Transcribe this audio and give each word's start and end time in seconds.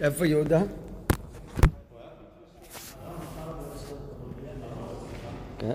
איפה 0.00 0.26
יהודה? 0.26 0.60
כן. 5.58 5.74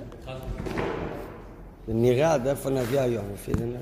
זה 1.88 1.94
נראה 1.94 2.34
עד 2.34 2.48
איפה 2.48 2.70
נביא 2.70 3.00
היום, 3.00 3.26
לפי 3.34 3.54
זה 3.54 3.66
נראה. 3.66 3.80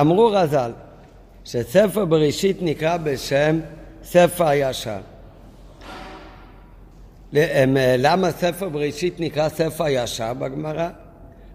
אמרו 0.00 0.26
רז"ל 0.26 0.72
שספר 1.44 2.04
בראשית 2.04 2.56
נקרא 2.60 2.96
בשם 2.96 3.60
ספר 4.02 4.46
הישר. 4.46 5.00
למה 7.98 8.30
ספר 8.30 8.68
בראשית 8.68 9.20
נקרא 9.20 9.48
ספר 9.48 9.84
הישר 9.84 10.34
בגמרא? 10.34 10.88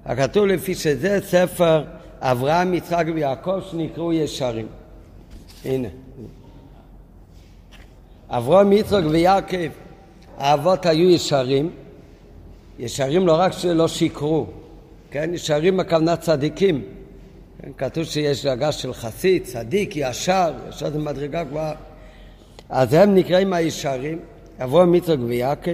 הכתוב 0.06 0.46
לפי 0.46 0.76
שזה 0.76 1.20
ספר 1.26 1.84
אברהם, 2.20 2.74
יצחק 2.74 3.06
ויעקב 3.14 3.60
שנקראו 3.72 4.14
ישרים. 4.14 4.68
הנה. 5.66 5.88
אברהם, 8.30 8.74
יצחק 8.74 9.04
ויעקב, 9.10 9.68
האבות 10.38 10.86
היו 10.86 11.10
ישרים. 11.10 11.70
ישרים 12.80 13.28
לא 13.28 13.36
רק 13.40 13.52
שלא 13.52 13.88
שיקרו, 13.88 14.46
כן? 15.12 15.30
ישרים 15.34 15.80
הכוונה 15.80 16.16
צדיקים. 16.16 16.84
כן? 17.62 17.70
כתוב 17.78 18.04
שיש 18.04 18.46
דרגה 18.46 18.72
של 18.72 18.94
חסיד, 18.94 19.44
צדיק, 19.44 19.96
ישר, 19.96 20.54
ישר 20.70 20.90
זה 20.90 21.00
מדרגה 21.00 21.44
גבוהה. 21.44 21.74
אז 22.70 22.94
הם 22.94 23.16
נקראים 23.16 23.54
הישרים, 23.54 24.20
אברהם, 24.64 24.96
יצחק 24.96 25.18
ויעקב. 25.28 25.72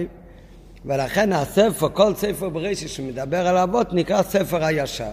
ולכן 0.84 1.32
הספר, 1.32 1.88
כל 1.92 2.14
ספר 2.14 2.48
בראשית 2.48 2.88
שמדבר 2.88 3.46
על 3.46 3.56
אבות 3.56 3.92
נקרא 3.92 4.22
ספר 4.22 4.64
הישר. 4.64 5.12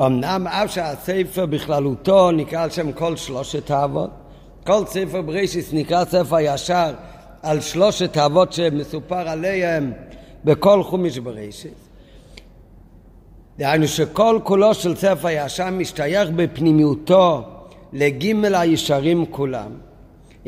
אמנם 0.00 0.46
אף 0.46 0.74
שהספר 0.74 1.46
בכללותו 1.46 2.30
נקרא 2.30 2.62
על 2.62 2.70
שם 2.70 2.92
כל 2.92 3.16
שלושת 3.16 3.70
האבות, 3.70 4.10
כל 4.66 4.86
ספר 4.86 5.22
בראשית 5.22 5.64
נקרא 5.72 6.04
ספר 6.04 6.36
הישר 6.36 6.94
על 7.42 7.60
שלושת 7.60 8.16
האבות 8.16 8.52
שמסופר 8.52 9.28
עליהם 9.28 9.92
בכל 10.44 10.82
חומיש 10.82 11.18
בראשית. 11.18 11.74
דהיינו 13.58 13.88
שכל 13.88 14.40
כולו 14.44 14.74
של 14.74 14.96
ספר 14.96 15.28
הישר 15.28 15.70
משתייך 15.70 16.30
בפנימיותו 16.36 17.42
לגימל 17.92 18.54
הישרים 18.54 19.26
כולם. 19.30 19.87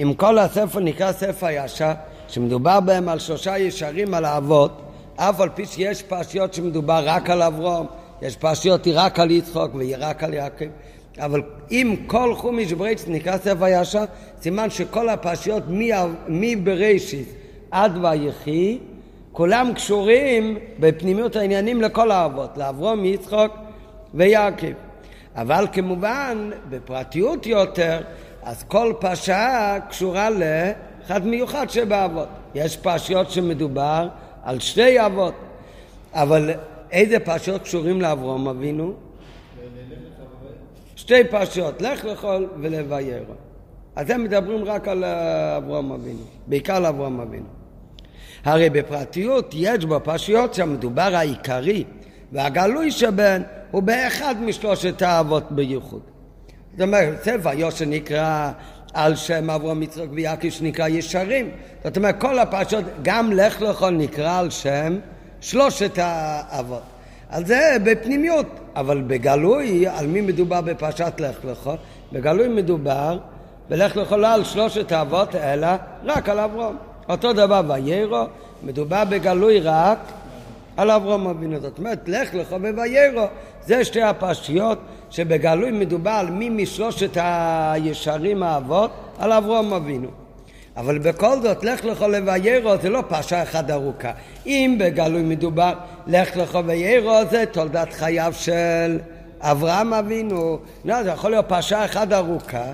אם 0.02 0.14
כל 0.14 0.38
הספר 0.38 0.80
נקרא 0.80 1.12
ספר 1.12 1.46
הישר, 1.46 1.92
שמדובר 2.28 2.80
בהם 2.80 3.08
על 3.08 3.18
שלושה 3.18 3.58
ישרים 3.58 4.14
על 4.14 4.24
האבות, 4.24 4.82
אף 5.16 5.40
על 5.40 5.48
פי 5.48 5.66
שיש 5.66 6.02
פרשיות 6.02 6.54
שמדובר 6.54 7.02
רק 7.04 7.30
על 7.30 7.42
אברום, 7.42 7.86
יש 8.22 8.36
פרשיות 8.36 8.88
רק 8.94 9.20
על 9.20 9.30
יצחוק 9.30 9.70
ורק 9.74 10.22
על 10.24 10.34
יעקב, 10.34 10.64
אבל 11.18 11.42
אם 11.70 11.96
כל 12.06 12.34
חומיש 12.34 12.72
בראשית 12.72 13.08
נקרא 13.08 13.36
ספר 13.36 13.66
ישר, 13.68 14.04
סימן 14.42 14.70
שכל 14.70 15.08
הפרשיות 15.08 15.62
מבראשית 16.28 17.28
עד 17.70 18.04
ויחי, 18.04 18.78
כולם 19.32 19.72
קשורים 19.74 20.58
בפנימיות 20.80 21.36
העניינים 21.36 21.82
לכל 21.82 22.10
האבות, 22.10 22.56
לאברום, 22.56 23.04
יצחוק 23.04 23.56
ויעקב. 24.14 24.72
אבל 25.36 25.66
כמובן, 25.72 26.50
בפרטיות 26.70 27.46
יותר, 27.46 28.00
אז 28.42 28.62
כל 28.62 28.92
פרשה 28.98 29.76
קשורה 29.88 30.30
ל... 30.30 30.42
אחד 31.06 31.26
מיוחד 31.26 31.70
שבאבות. 31.70 32.28
יש 32.54 32.76
פרשיות 32.76 33.30
שמדובר 33.30 34.08
על 34.42 34.60
שתי 34.60 35.06
אבות, 35.06 35.34
אבל 36.12 36.50
איזה 36.90 37.20
פרשיות 37.20 37.62
קשורים 37.62 38.00
לאברום 38.00 38.48
אבינו? 38.48 38.92
שתי 40.96 41.24
פרשיות, 41.30 41.82
לך 41.82 42.04
לכל 42.04 42.46
ולוויירו. 42.60 43.34
אז 43.96 44.10
הם 44.10 44.24
מדברים 44.24 44.64
רק 44.64 44.88
על 44.88 45.04
אברום 45.04 45.92
אבינו, 45.92 46.22
בעיקר 46.46 46.76
על 46.76 46.86
אברום 46.86 47.20
אבינו. 47.20 47.46
הרי 48.44 48.70
בפרטיות 48.70 49.50
יש 49.54 49.84
בפרשיות 49.84 50.54
שהמדובר 50.54 51.10
העיקרי 51.14 51.84
והגלוי 52.32 52.90
שבהן 52.90 53.42
הוא 53.70 53.82
באחד 53.82 54.34
משלושת 54.40 55.02
האבות 55.02 55.52
בייחוד. 55.52 56.09
זאת 56.72 56.80
אומרת, 56.80 57.22
ספר 57.22 57.50
יושר 57.54 57.84
נקרא 57.84 58.50
על 58.94 59.16
שם 59.16 59.50
אברהם 59.50 59.82
יצחק 59.82 60.06
ויעקב 60.12 60.50
שנקרא 60.50 60.88
ישרים. 60.88 61.50
זאת 61.84 61.96
אומרת, 61.96 62.20
כל 62.20 62.38
הפרשות, 62.38 62.84
גם 63.02 63.32
לך 63.32 63.62
לך 63.62 63.86
נקרא 63.92 64.38
על 64.38 64.50
שם 64.50 64.98
שלושת 65.40 65.98
האבות. 65.98 66.82
על 67.30 67.46
זה 67.46 67.76
בפנימיות, 67.84 68.46
אבל 68.76 69.02
בגלוי, 69.06 69.86
על 69.86 70.06
מי 70.06 70.20
מדובר 70.20 70.60
בפרשת 70.60 71.12
לך 71.18 71.44
לך? 71.44 71.70
בגלוי 72.12 72.48
מדובר 72.48 73.18
בלך 73.68 73.96
לך 73.96 74.12
לא 74.12 74.34
על 74.34 74.44
שלושת 74.44 74.92
האבות, 74.92 75.34
אלא 75.34 75.68
רק 76.04 76.28
על 76.28 76.38
אברהם. 76.38 76.76
אותו 77.08 77.32
דבר 77.32 77.62
ויירו, 77.68 78.24
מדובר 78.62 79.04
בגלוי 79.04 79.60
רק 79.60 79.98
על 80.76 80.90
אברהם 80.90 81.26
אבינו. 81.26 81.60
זאת 81.60 81.78
אומרת, 81.78 82.08
לך 82.08 82.34
לך 82.34 82.52
וויירו, 82.52 83.26
זה 83.66 83.84
שתי 83.84 84.02
הפרשיות 84.02 84.78
שבגלוי 85.10 85.70
מדובר 85.70 86.10
על 86.10 86.30
מי 86.30 86.48
משלושת 86.48 87.16
הישרים 87.20 88.42
האבות, 88.42 88.90
על 89.18 89.32
אברהם 89.32 89.72
אבינו. 89.72 90.08
אבל 90.76 90.98
בכל 90.98 91.40
זאת, 91.42 91.64
לך 91.64 91.84
לך 91.84 92.02
לוויירו 92.02 92.72
זה 92.82 92.90
לא 92.90 93.02
פרשה 93.08 93.42
אחת 93.42 93.70
ארוכה. 93.70 94.10
אם 94.46 94.76
בגלוי 94.80 95.22
מדובר 95.22 95.72
לך 96.06 96.36
לך 96.36 96.58
ויירו 96.66 97.18
זה 97.30 97.44
תולדת 97.52 97.92
חייו 97.92 98.32
של 98.36 98.98
אברהם 99.40 99.94
אבינו. 99.94 100.58
לא, 100.84 101.02
זה 101.02 101.10
יכול 101.10 101.30
להיות 101.30 101.48
פרשה 101.48 101.84
אחת 101.84 102.12
ארוכה. 102.12 102.64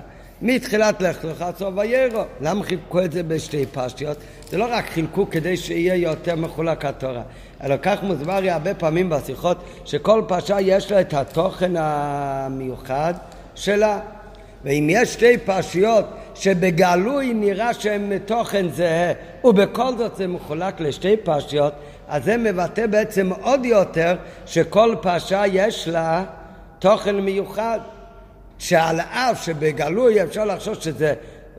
מתחילת 0.41 1.01
לך 1.01 1.25
לך 1.25 1.45
סוף 1.57 1.73
ויירו. 1.77 2.21
למה 2.41 2.63
חילקו 2.63 3.01
את 3.01 3.11
זה 3.11 3.23
בשתי 3.23 3.65
פרשיות? 3.65 4.17
זה 4.49 4.57
לא 4.57 4.67
רק 4.69 4.85
חילקו 4.89 5.29
כדי 5.29 5.57
שיהיה 5.57 5.95
יותר 5.95 6.35
מחולק 6.35 6.85
התורה, 6.85 7.21
אלא 7.63 7.75
כך 7.81 8.03
מוסבר 8.03 8.39
לי 8.39 8.49
הרבה 8.49 8.73
פעמים 8.73 9.09
בשיחות 9.09 9.57
שכל 9.85 10.21
פרשה 10.27 10.61
יש 10.61 10.91
לה 10.91 11.01
את 11.01 11.13
התוכן 11.13 11.71
המיוחד 11.77 13.13
שלה. 13.55 13.99
ואם 14.63 14.87
יש 14.89 15.13
שתי 15.13 15.37
פרשיות 15.37 16.05
שבגלוי 16.35 17.33
נראה 17.33 17.73
שהן 17.73 18.09
מתוכן 18.09 18.69
זהה 18.69 19.13
ובכל 19.43 19.97
זאת 19.97 20.15
זה 20.15 20.27
מחולק 20.27 20.81
לשתי 20.81 21.17
פרשיות, 21.17 21.73
אז 22.07 22.23
זה 22.23 22.37
מבטא 22.37 22.87
בעצם 22.87 23.29
עוד 23.41 23.65
יותר 23.65 24.15
שכל 24.45 24.95
פרשה 25.01 25.43
יש 25.47 25.87
לה 25.87 26.23
תוכן 26.79 27.15
מיוחד. 27.15 27.79
שעל 28.59 28.99
אף 28.99 29.45
שבגלוי 29.45 30.23
אפשר 30.23 30.45
לחשוב 30.45 30.75
שזה 30.75 31.13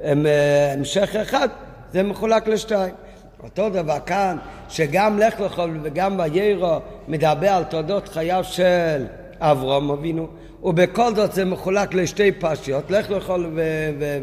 המשך 0.05 1.17
אחד, 1.17 1.49
זה 1.93 2.03
מחולק 2.03 2.49
לשתיים. 2.49 2.95
אותו 3.43 3.71
דבר 3.71 3.99
כאן, 4.07 4.37
שגם 4.69 5.19
לך 5.19 5.41
לך 5.41 5.63
וגם 5.83 6.19
ויירו 6.19 6.79
מדבר 7.09 7.49
על 7.49 7.65
תולדות 7.65 8.09
חייו 8.09 8.45
של 8.45 9.05
אברהם 9.39 9.91
אבינו, 9.91 10.27
ובכל 10.63 11.15
זאת 11.15 11.33
זה 11.33 11.45
מחולק 11.45 11.95
לשתי 11.95 12.33
פרשיות, 12.33 12.91
לך 12.91 13.11
לך 13.11 13.33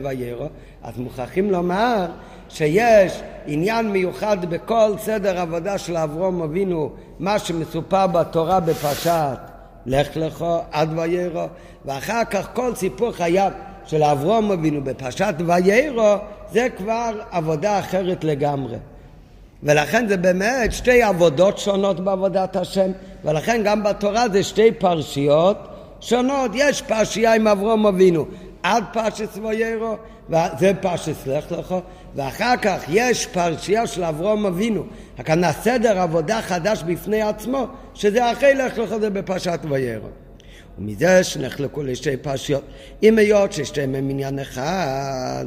ויירו, 0.03 0.47
אז 0.83 0.97
מוכרחים 0.97 1.51
לומר 1.51 2.05
שיש 2.49 3.21
עניין 3.45 3.91
מיוחד 3.91 4.45
בכל 4.45 4.91
סדר 4.97 5.39
עבודה 5.39 5.77
של 5.77 5.97
אברהם 5.97 6.41
אבינו, 6.41 6.91
מה 7.19 7.39
שמסופר 7.39 8.07
בתורה 8.07 8.59
בפרשת 8.59 9.54
לך 9.85 10.17
לך 10.17 10.45
עד 10.71 10.89
ויירו, 10.97 11.45
ואחר 11.85 12.23
כך 12.23 12.49
כל 12.53 12.75
סיפור 12.75 13.11
חייו 13.11 13.51
של 13.85 14.03
אברהם 14.03 14.51
אבינו 14.51 14.83
בפרשת 14.83 15.35
ויירו, 15.45 16.15
זה 16.51 16.67
כבר 16.77 17.11
עבודה 17.31 17.79
אחרת 17.79 18.23
לגמרי. 18.23 18.77
ולכן 19.63 20.07
זה 20.07 20.17
באמת 20.17 20.73
שתי 20.73 21.03
עבודות 21.03 21.57
שונות 21.57 21.99
בעבודת 21.99 22.55
השם, 22.55 22.91
ולכן 23.23 23.61
גם 23.65 23.83
בתורה 23.83 24.29
זה 24.29 24.43
שתי 24.43 24.71
פרשיות 24.71 25.57
שונות. 26.01 26.51
יש 26.53 26.81
פרשייה 26.81 27.33
עם 27.33 27.47
אברהם 27.47 27.85
אבינו 27.85 28.25
עד 28.63 28.83
פרשת 28.93 29.29
ויירו, 29.43 29.95
וזה 30.29 30.71
פרשת 30.81 31.27
לך 31.27 31.51
לך, 31.51 31.75
ואחר 32.15 32.53
כך 32.61 32.83
יש 32.89 33.25
פרשייה 33.25 33.87
של 33.87 34.03
אברהם 34.03 34.45
אבינו, 34.45 34.83
הכוונה 35.17 35.51
סדר 35.53 35.99
עבודה 35.99 36.41
חדש 36.41 36.83
בפני 36.83 37.21
עצמו, 37.21 37.67
שזה 37.93 38.31
אחרי 38.31 38.53
לך 38.53 38.77
לך 38.77 38.97
זה 38.97 39.09
בפרשת 39.09 39.59
ויירו. 39.69 40.07
ומזה 40.79 41.23
שנחלקו 41.23 41.83
לשתי 41.83 42.17
פרשיות, 42.17 42.63
אם 43.03 43.17
היות 43.17 43.53
ששתיהם 43.53 43.95
הם 43.95 44.09
עניין 44.09 44.39
אחד, 44.39 45.45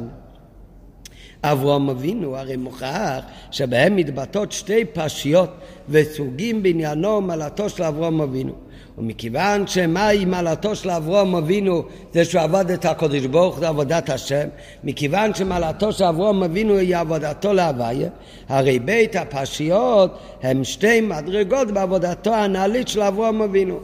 אברהם 1.43 1.89
אבינו 1.89 2.37
הרי 2.37 2.57
מוכח 2.57 3.19
שבהם 3.51 3.95
מתבטאות 3.95 4.51
שתי 4.51 4.85
פרשיות 4.85 5.49
וסוגים 5.89 6.63
בעניינו 6.63 7.21
מעלתו 7.21 7.69
של 7.69 7.83
אברהם 7.83 8.21
אבינו. 8.21 8.68
ומכיוון 8.99 9.67
שמהי 9.67 10.25
מעלתו 10.25 10.75
של 10.75 10.89
אברהם 10.89 11.35
אבינו 11.35 11.83
זה 12.13 12.25
שהוא 12.25 12.41
עבד 12.41 12.71
את 12.71 12.85
הקודש 12.85 13.25
ברוך 13.25 13.59
זה 13.59 13.67
עבודת 13.67 14.09
השם 14.09 14.47
מכיוון 14.83 15.33
שמעלתו 15.33 15.93
של 15.93 16.03
אברהם 16.03 16.43
אבינו 16.43 16.77
היא 16.77 16.97
עבודתו 16.97 17.53
להוויה 17.53 18.09
הרי 18.49 18.79
בית 18.79 19.15
הפרשיות 19.15 20.17
הם 20.43 20.63
שתי 20.63 21.01
מדרגות 21.01 21.71
בעבודתו 21.71 22.33
הנעלית 22.33 22.87
של 22.87 23.01
אברהם 23.01 23.41
אבינו. 23.41 23.79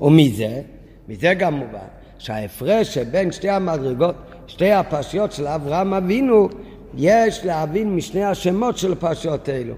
ומזה, 0.00 0.60
מזה 1.08 1.34
גם 1.34 1.54
מובן 1.54 1.78
שההפרש 2.18 2.94
שבין 2.94 3.32
שתי 3.32 3.48
המדרגות, 3.50 4.14
שתי 4.46 4.72
הפרשיות 4.72 5.32
של 5.32 5.46
אברהם 5.46 5.94
אבינו 5.94 6.48
יש 6.96 7.44
להבין 7.44 7.96
משני 7.96 8.24
השמות 8.24 8.78
של 8.78 8.92
הפרשיות 8.92 9.48
האלו. 9.48 9.74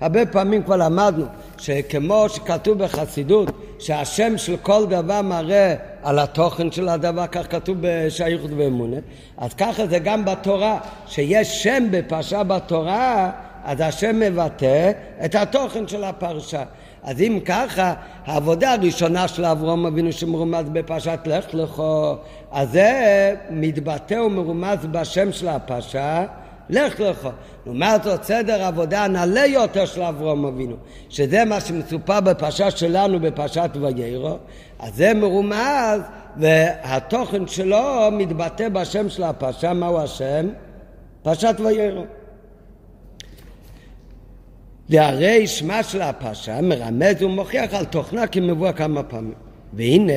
הרבה 0.00 0.26
פעמים 0.26 0.62
כבר 0.62 0.76
למדנו 0.76 1.24
שכמו 1.58 2.28
שכתוב 2.28 2.78
בחסידות 2.78 3.50
שהשם 3.78 4.38
של 4.38 4.56
כל 4.56 4.86
דבר 4.86 5.22
מראה 5.22 5.74
על 6.02 6.18
התוכן 6.18 6.72
של 6.72 6.88
הדבר, 6.88 7.26
כך 7.26 7.50
כתוב 7.50 7.76
בשייכות 7.80 8.50
ואמונה, 8.56 8.96
אז 9.38 9.54
ככה 9.54 9.86
זה 9.86 9.98
גם 9.98 10.24
בתורה, 10.24 10.78
שיש 11.06 11.62
שם 11.62 11.84
בפרשה 11.90 12.42
בתורה, 12.42 13.30
אז 13.64 13.80
השם 13.80 14.20
מבטא 14.20 14.90
את 15.24 15.34
התוכן 15.34 15.88
של 15.88 16.04
הפרשה. 16.04 16.62
אז 17.02 17.20
אם 17.20 17.40
ככה, 17.44 17.94
העבודה 18.26 18.72
הראשונה 18.72 19.28
של 19.28 19.44
אברהם 19.44 19.86
אבינו 19.86 20.12
שמרומז 20.12 20.68
בפרשת 20.72 21.18
לך 21.24 21.44
לכו, 21.52 22.16
אז 22.52 22.70
זה 22.70 23.34
מתבטא 23.50 24.14
ומרומז 24.14 24.78
בשם 24.90 25.32
של 25.32 25.48
הפרשה, 25.48 26.24
לך 26.70 27.00
לך. 27.00 27.28
לעומת 27.66 28.02
זאת 28.02 28.24
סדר 28.24 28.62
עבודה 28.62 29.04
הנעלה 29.04 29.46
יותר 29.46 29.86
של 29.86 30.02
אברהם 30.02 30.44
אבינו, 30.44 30.76
שזה 31.08 31.44
מה 31.44 31.60
שמצופה 31.60 32.20
בפרשה 32.20 32.70
שלנו 32.70 33.20
בפרשת 33.20 33.70
ויירו, 33.80 34.38
אז 34.78 34.94
זה 34.94 35.14
מרומז 35.14 36.00
והתוכן 36.36 37.46
שלו 37.46 38.08
מתבטא 38.12 38.68
בשם 38.68 39.08
של 39.08 39.22
הפרשה, 39.22 39.72
מהו 39.72 39.98
השם? 39.98 40.48
פרשת 41.22 41.54
ויירו. 41.64 42.04
והרי 44.88 45.46
שמה 45.46 45.82
של 45.82 46.02
הפרשה 46.02 46.60
מרמז 46.60 47.22
ומוכיח 47.22 47.74
על 47.74 47.84
תוכנה 47.84 48.26
כמבוא 48.26 48.72
כמה 48.72 49.02
פעמים. 49.02 49.34
והנה 49.72 50.12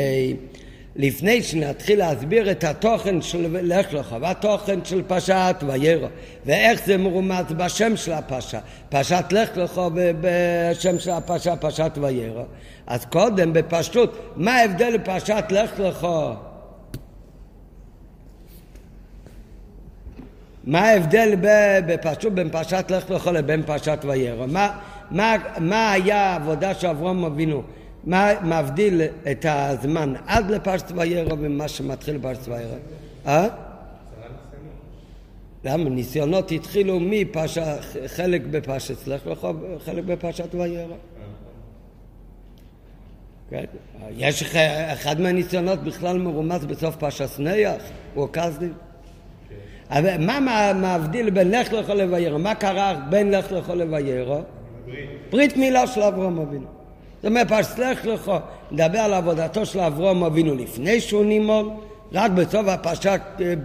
לפני 0.95 1.43
שנתחיל 1.43 1.99
להסביר 1.99 2.51
את 2.51 2.63
התוכן 2.63 3.21
של 3.21 3.57
לך 3.61 3.93
לך 3.93 4.15
והתוכן 4.21 4.79
של 4.85 5.01
פרשת 5.07 5.55
ויירו 5.67 6.07
ואיך 6.45 6.85
זה 6.85 6.97
מרומז 6.97 7.45
בשם 7.57 7.97
של 7.97 8.11
הפרשה 8.11 8.59
פרשת 8.89 9.25
לך 9.31 9.57
לך 9.57 9.81
ובשם 9.95 10.99
של 10.99 11.11
הפרשה 11.11 11.55
פרשת 11.55 11.91
ויירו 12.01 12.45
אז 12.87 13.05
קודם 13.05 13.53
בפשטות 13.53 14.33
מה 14.35 14.53
ההבדל 14.55 14.97
בפרשת 14.97 15.43
לך 15.49 15.79
לך 15.79 16.07
מה 20.63 20.79
ההבדל 20.79 21.35
בפשטות 21.87 22.33
בין 22.33 22.49
פרשת 22.49 22.85
לך 22.91 23.09
לך 23.09 23.27
לבין 23.27 23.63
פרשת 23.63 23.99
ויירו 24.03 24.47
מה, 24.47 24.77
מה, 25.11 25.35
מה 25.57 25.91
היה 25.91 26.17
העבודה 26.17 26.73
של 26.73 26.87
אברהם 26.87 27.25
אבינו 27.25 27.63
מה 28.03 28.31
מבדיל 28.43 29.01
את 29.31 29.45
הזמן 29.49 30.13
עד 30.25 30.51
לפרשת 30.51 30.91
ויירו 30.95 31.35
ממה 31.35 31.67
שמתחיל 31.67 32.17
בפרשת 32.17 32.47
ויירו? 32.47 32.75
אה? 33.27 33.47
למה? 35.63 35.89
ניסיונות 35.89 36.51
התחילו 36.51 36.99
מפרשה, 36.99 37.75
חלק 38.07 38.41
בפרשת 38.51 39.07
לך 39.07 39.21
וחלק 39.75 40.03
בפרשת 40.03 40.55
ויירו. 40.55 40.95
כן? 43.49 43.63
יש 44.17 44.43
אחד 44.93 45.21
מהניסיונות 45.21 45.83
בכלל 45.83 46.17
מרומז 46.17 46.65
בסוף 46.65 46.95
פרשת 46.95 47.39
נח, 47.39 47.81
הוא 48.13 48.27
כסדים. 48.33 48.73
אבל 49.89 50.25
מה 50.25 50.73
מבדיל 50.73 51.29
בין 51.29 51.51
לך 51.51 51.73
לך 51.73 51.89
לוויירו? 51.89 52.39
מה 52.39 52.55
קרה 52.55 53.05
בין 53.09 53.31
לך 53.31 53.51
לך 53.51 53.69
לוויירו? 53.69 54.41
ברית 55.31 55.57
מילה 55.57 55.87
של 55.87 56.01
אברהם 56.01 56.39
אבינו. 56.39 56.80
זאת 57.21 57.25
אומרת, 57.25 57.51
פסלך 57.51 58.05
לך, 58.05 58.31
נדבר 58.71 58.99
על 58.99 59.13
עבודתו 59.13 59.65
של 59.65 59.79
אברהם 59.79 60.23
אבינו 60.23 60.55
לפני 60.55 61.01
שהוא 61.01 61.25
נימול, 61.25 61.69
רק 62.13 62.31
בסוף 62.31 62.67
הפרשה 62.67 63.15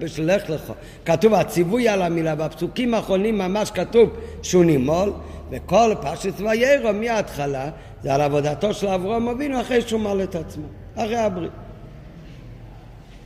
של 0.07 0.25
לך 0.25 0.51
לך. 0.51 0.73
כתוב 1.05 1.35
הציווי 1.35 1.89
על 1.89 2.03
המילה, 2.03 2.35
בפסוקים 2.35 2.95
האחרונים 2.95 3.39
ממש 3.39 3.71
כתוב 3.71 4.11
שהוא 4.43 4.65
נימול, 4.65 5.13
וכל 5.51 5.95
פרשת 6.01 6.41
ויירו 6.41 6.93
מההתחלה 6.93 7.71
זה 8.03 8.15
על 8.15 8.21
עבודתו 8.21 8.75
של 8.75 8.89
אברהם 8.89 9.29
אבינו 9.29 9.61
אחרי 9.61 9.83
שהוא 9.83 10.01
מל 10.01 10.23
את 10.23 10.35
עצמו, 10.35 10.67
אחרי 10.97 11.17
הברית. 11.17 11.66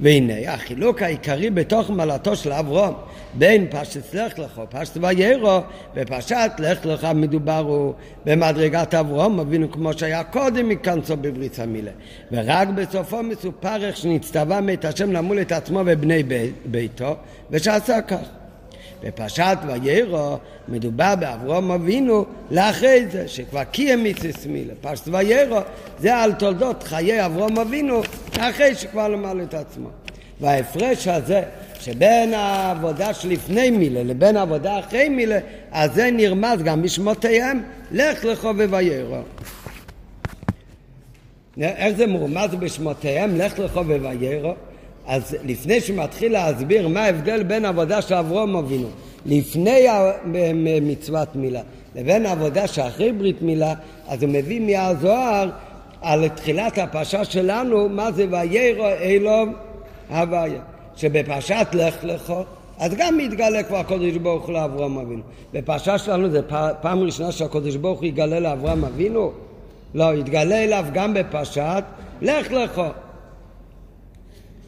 והנה 0.01 0.53
החילוק 0.53 1.03
העיקרי 1.03 1.51
בתוך 1.51 1.91
מעלתו 1.91 2.37
של 2.37 2.53
אברהם 2.53 2.93
בין 3.35 3.67
פרשת 3.71 4.15
לך 4.15 4.39
לך, 4.39 4.61
פרשת 4.71 4.97
ויירו 5.01 5.61
ופרשת 5.95 6.51
לך 6.59 6.87
לך 6.87 7.09
מדובר 7.15 7.59
הוא. 7.59 7.95
במדרגת 8.27 8.95
אברהם 8.95 9.41
אבינו 9.41 9.71
כמו 9.73 9.93
שהיה 9.93 10.25
קודם 10.25 10.69
מכנסו 10.69 11.17
בברית 11.17 11.59
המילה. 11.59 11.91
ורק 12.33 12.69
בסופו 12.69 13.23
מסופר 13.23 13.85
איך 13.85 13.97
שנצטווה 13.97 14.61
מת 14.61 14.85
השם 14.85 15.13
למול 15.13 15.41
את 15.41 15.53
עצמו 15.53 15.81
ובני 15.87 16.23
ביתו 16.67 17.17
ושעשה 17.51 18.03
כך 18.03 18.40
בפרשת 19.03 19.59
ויירו 19.67 20.39
מדובר 20.69 21.15
באברהם 21.21 21.71
אבינו 21.71 22.25
לאחרי 22.51 23.07
זה, 23.11 23.29
שכבר 23.29 23.65
קיים 23.65 24.03
מיציס 24.03 24.47
מילה. 24.47 24.75
פרשת 24.81 25.09
ויירו 25.09 25.59
זה 25.99 26.17
על 26.17 26.33
תולדות 26.33 26.83
חיי 26.83 27.27
אברהם 27.27 27.59
אבינו 27.59 28.01
אחרי 28.39 28.75
שכבר 28.75 29.09
למד 29.09 29.41
את 29.43 29.55
עצמו. 29.55 29.89
וההפרש 30.41 31.09
הזה 31.09 31.43
שבין 31.81 32.35
העבודה 32.35 33.15
שלפני 33.15 33.71
מילה 33.71 34.03
לבין 34.03 34.37
העבודה 34.37 34.79
אחרי 34.79 35.09
מילה, 35.09 35.39
אז 35.73 35.95
זה 35.95 36.11
נרמז 36.11 36.63
גם 36.65 36.83
בשמותיהם, 36.83 37.63
לך 37.93 38.25
לך 38.25 38.45
וויירו. 38.45 39.17
איך 41.61 41.97
זה 41.97 42.07
מורמז 42.07 42.55
בשמותיהם, 42.55 43.37
לך 43.37 43.59
לך 43.59 43.77
וויירו? 43.77 44.55
אז 45.11 45.37
לפני 45.45 45.81
שמתחיל 45.81 46.33
להסביר 46.33 46.89
מה 46.89 47.05
ההבדל 47.05 47.43
בין 47.43 47.65
עבודה 47.65 48.03
של 48.03 48.15
אברהם 48.15 48.57
אבינו 48.57 48.89
לפני 49.27 49.87
מצוות 50.83 51.37
מילה 51.37 51.61
לבין 51.95 52.27
העבודה 52.27 52.67
שאחרי 52.67 53.13
ברית 53.13 53.43
מילה, 53.43 53.75
אז 54.09 54.23
הוא 54.23 54.31
מביא 54.33 54.61
מהזוהר 54.61 55.51
על 56.03 56.29
תחילת 56.29 56.79
הפרשה 56.79 57.25
שלנו, 57.25 57.89
מה 57.89 58.13
זה 58.13 58.27
ויירו 58.31 58.87
אלום 58.87 59.55
הוויה. 60.11 60.61
שבפרשת 60.97 61.67
לך 61.73 62.05
לך, 62.05 62.33
אז 62.79 62.95
גם 62.95 63.17
מתגלה 63.17 63.63
כבר 63.63 63.77
הקודש 63.77 64.17
ברוך 64.17 64.47
הוא 64.47 64.53
לאברהם 64.53 64.99
אבינו. 64.99 65.23
בפרשה 65.53 65.99
שלנו 65.99 66.31
זה 66.31 66.41
פעם 66.81 67.01
ראשונה 67.01 67.33
שהקודש 67.33 67.77
ברוך 67.77 67.99
הוא 68.01 68.07
יגלה 68.07 68.41
לאברהם 68.41 68.85
אבינו? 68.85 69.33
לא, 69.95 70.15
יתגלה 70.15 70.65
אליו 70.65 70.85
גם 70.93 71.15
בפרשת 71.15 71.85
לך 72.23 72.53
לך. 72.53 72.83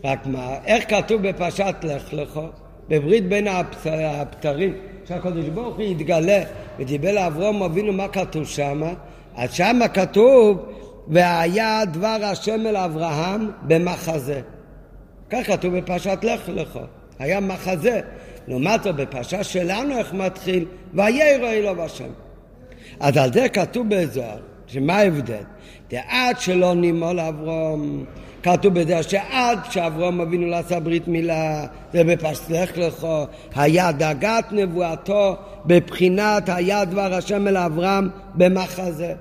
רק 0.05 0.27
מה, 0.27 0.55
איך 0.65 0.85
כתוב 0.89 1.29
בפרשת 1.29 1.75
לך 1.83 2.13
לך? 2.13 2.41
בברית 2.89 3.29
בין 3.29 3.49
הבתרים, 3.49 4.75
שהקדוש 5.09 5.49
ברוך 5.49 5.77
הוא 5.77 5.85
יתגלה 5.85 6.43
ודיבר 6.79 7.13
לאברהם 7.13 7.63
אבינו 7.63 7.93
מה 7.93 8.09
כתוב 8.09 8.47
שם? 8.47 8.83
אז 9.37 9.53
שם 9.53 9.81
כתוב 9.95 10.67
והיה 11.09 11.85
דבר 11.85 12.19
השם 12.23 12.67
אל 12.67 12.77
אברהם 12.77 13.51
במחזה. 13.63 14.41
כך 15.31 15.47
כתוב 15.47 15.77
בפרשת 15.77 16.19
לך 16.23 16.49
לך, 16.49 16.79
היה 17.19 17.41
מחזה. 17.41 18.01
לעומת 18.49 18.83
זאת 18.83 18.97
בפרשה 18.97 19.45
שלנו 19.45 19.99
איך 19.99 20.15
מתחיל? 20.15 20.65
וירא 20.95 21.51
אלוהיו 21.51 21.83
השם. 21.83 22.09
אז 23.01 23.17
על 23.17 23.33
זה 23.33 23.49
כתוב 23.49 23.87
בזוהר, 23.89 24.39
שמה 24.67 24.99
ההבדל? 24.99 25.43
דעד 25.91 26.41
שלא 26.41 26.75
נימול 26.75 27.21
אברום 27.21 28.05
כתוב 28.43 28.75
בזה 28.75 29.03
שעד 29.03 29.59
שאברהם 29.71 30.21
אבינו 30.21 30.47
לא 30.47 30.57
עשה 30.57 30.81
ברית 30.81 31.09
מילה, 31.09 31.67
זה 31.93 32.03
לך, 32.77 33.07
היה 33.55 33.93
דאגת 33.93 34.45
נבואתו 34.51 35.37
בבחינת 35.67 36.49
היה 36.49 36.85
דבר 36.85 37.15
השם 37.15 37.49
אל 37.49 37.57
אברהם 37.57 38.09
במחזה. 38.35 39.15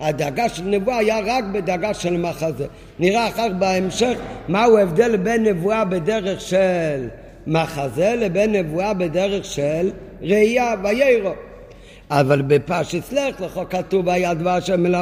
הדאגה 0.00 0.48
של 0.48 0.64
נבואה 0.64 0.96
היה 0.96 1.18
רק 1.26 1.44
בדאגה 1.52 1.94
של 1.94 2.16
מחזה. 2.16 2.66
נראה 2.98 3.28
אחר 3.28 3.48
בהמשך 3.58 4.18
מהו 4.48 4.78
ההבדל 4.78 5.16
בין 5.16 5.42
נבואה 5.42 5.84
בדרך 5.84 6.40
של 6.40 7.08
מחזה 7.46 8.14
לבין 8.16 8.52
נבואה 8.52 8.94
בדרך 8.94 9.44
של 9.44 9.90
ראייה 10.22 10.74
ויירו. 10.82 11.32
אבל 12.10 12.42
בפרשת 12.42 13.12
לך 13.12 13.40
לך 13.40 13.60
כתוב 13.70 14.08
היה 14.08 14.34
דבר 14.34 14.50
השם 14.50 14.86
אל 14.86 14.94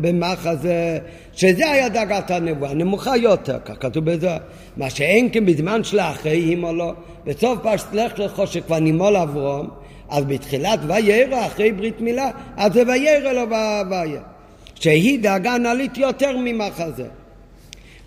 במחזה, 0.00 0.98
שזה 1.32 1.70
היה 1.70 1.88
דרגת 1.88 2.30
הנבואה, 2.30 2.74
נמוכה 2.74 3.16
יותר, 3.16 3.58
כך 3.64 3.74
כתוב 3.80 4.04
בזה. 4.04 4.36
מה 4.76 4.90
שאין 4.90 5.28
כן 5.32 5.46
בזמן 5.46 5.84
של 5.84 5.98
האחרי 5.98 6.50
אימו 6.50 6.72
לו, 6.72 6.92
בסוף 7.24 7.58
פרשת 7.62 7.92
לך 7.92 8.18
לך 8.18 8.42
שכבר 8.46 8.78
נימול 8.78 9.16
אברהם, 9.16 9.66
אז 10.08 10.24
בתחילת 10.24 10.78
וירא 10.86 11.46
אחרי 11.46 11.72
ברית 11.72 12.00
מילה, 12.00 12.30
אז 12.56 12.72
זה 12.72 12.82
וירא 12.86 13.32
לו 13.32 13.50
וירא. 13.90 14.20
שהיא 14.74 15.18
דאגה 15.22 15.58
נעלית 15.58 15.98
יותר 15.98 16.36
ממחזה. 16.36 17.06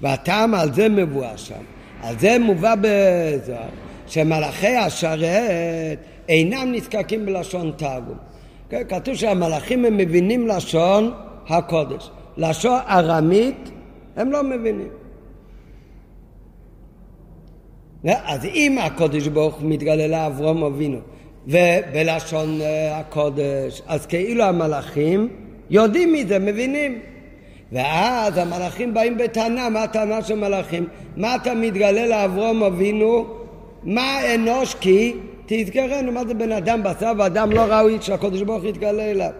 והטעם 0.01 0.55
על 0.55 0.73
זה 0.73 0.89
מבואר 0.89 1.35
שם. 1.35 1.63
על 2.03 2.19
זה 2.19 2.39
מובא 2.39 2.73
בזוהר, 2.81 3.69
שמלאכי 4.07 4.75
השרת 4.75 5.99
אינם 6.29 6.71
נזקקים 6.71 7.25
בלשון 7.25 7.71
תרגום. 7.77 8.28
כן, 8.69 8.81
כתוב 8.89 9.15
שהמלאכים 9.15 9.85
הם 9.85 9.97
מבינים 9.97 10.47
לשון 10.47 11.13
הקודש. 11.47 12.09
לשון 12.37 12.79
ארמית 12.89 13.69
הם 14.15 14.31
לא 14.31 14.43
מבינים. 14.43 14.87
אז 18.03 18.45
אם 18.45 18.77
הקודש 18.81 19.27
ברוך 19.27 19.55
הוא 19.55 19.69
מתגלה 19.69 20.07
לאברום 20.07 20.63
אבינו 20.63 20.99
ובלשון 21.47 22.61
אה, 22.61 22.99
הקודש, 22.99 23.81
אז 23.87 24.05
כאילו 24.05 24.43
המלאכים 24.43 25.27
יודעים 25.69 26.13
מזה, 26.13 26.39
מבינים. 26.39 26.99
ואז 27.71 28.37
המלאכים 28.37 28.93
באים 28.93 29.17
בטענה, 29.17 29.69
מה 29.69 29.83
הטענה 29.83 30.21
של 30.21 30.35
מלאכים? 30.35 30.87
מה 31.17 31.35
אתה 31.35 31.53
מתגלה 31.55 32.07
לאברום 32.07 32.63
אבינו? 32.63 33.25
מה 33.83 34.35
אנוש 34.35 34.75
כי 34.75 35.13
תזכרנו, 35.51 36.11
מה 36.11 36.25
זה 36.25 36.33
בן 36.33 36.51
אדם 36.51 36.83
בשר 36.83 37.11
ואדם 37.17 37.51
לא 37.51 37.61
ראוי 37.61 37.97
שהקדוש 38.01 38.41
ברוך 38.41 38.61
הוא 38.61 38.69
יתגלה 38.69 39.03
אליו. 39.03 39.31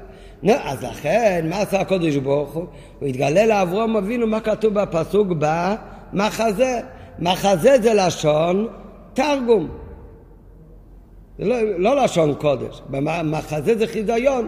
נו, 0.44 0.54
אז 0.64 0.84
לכן, 0.84 1.46
מה 1.50 1.62
עשה 1.62 1.80
הקדוש 1.80 2.16
ברוך 2.16 2.54
הוא? 2.54 2.66
הוא 3.00 3.08
התגלה 3.08 3.46
לאברום 3.46 3.98
אבינו, 3.98 4.28
מה 4.28 4.40
כתוב 4.40 4.74
בפסוק 4.74 5.28
במחזה? 5.40 6.80
מחזה 7.20 7.82
זה 7.82 7.94
לשון 7.94 8.68
תרגום. 9.14 9.70
זה 11.40 11.46
לא, 11.46 11.80
לא 11.80 12.04
לשון 12.04 12.34
קודש, 12.34 12.82
מחזה 13.24 13.78
זה 13.78 13.88
חיזיון, 13.88 14.48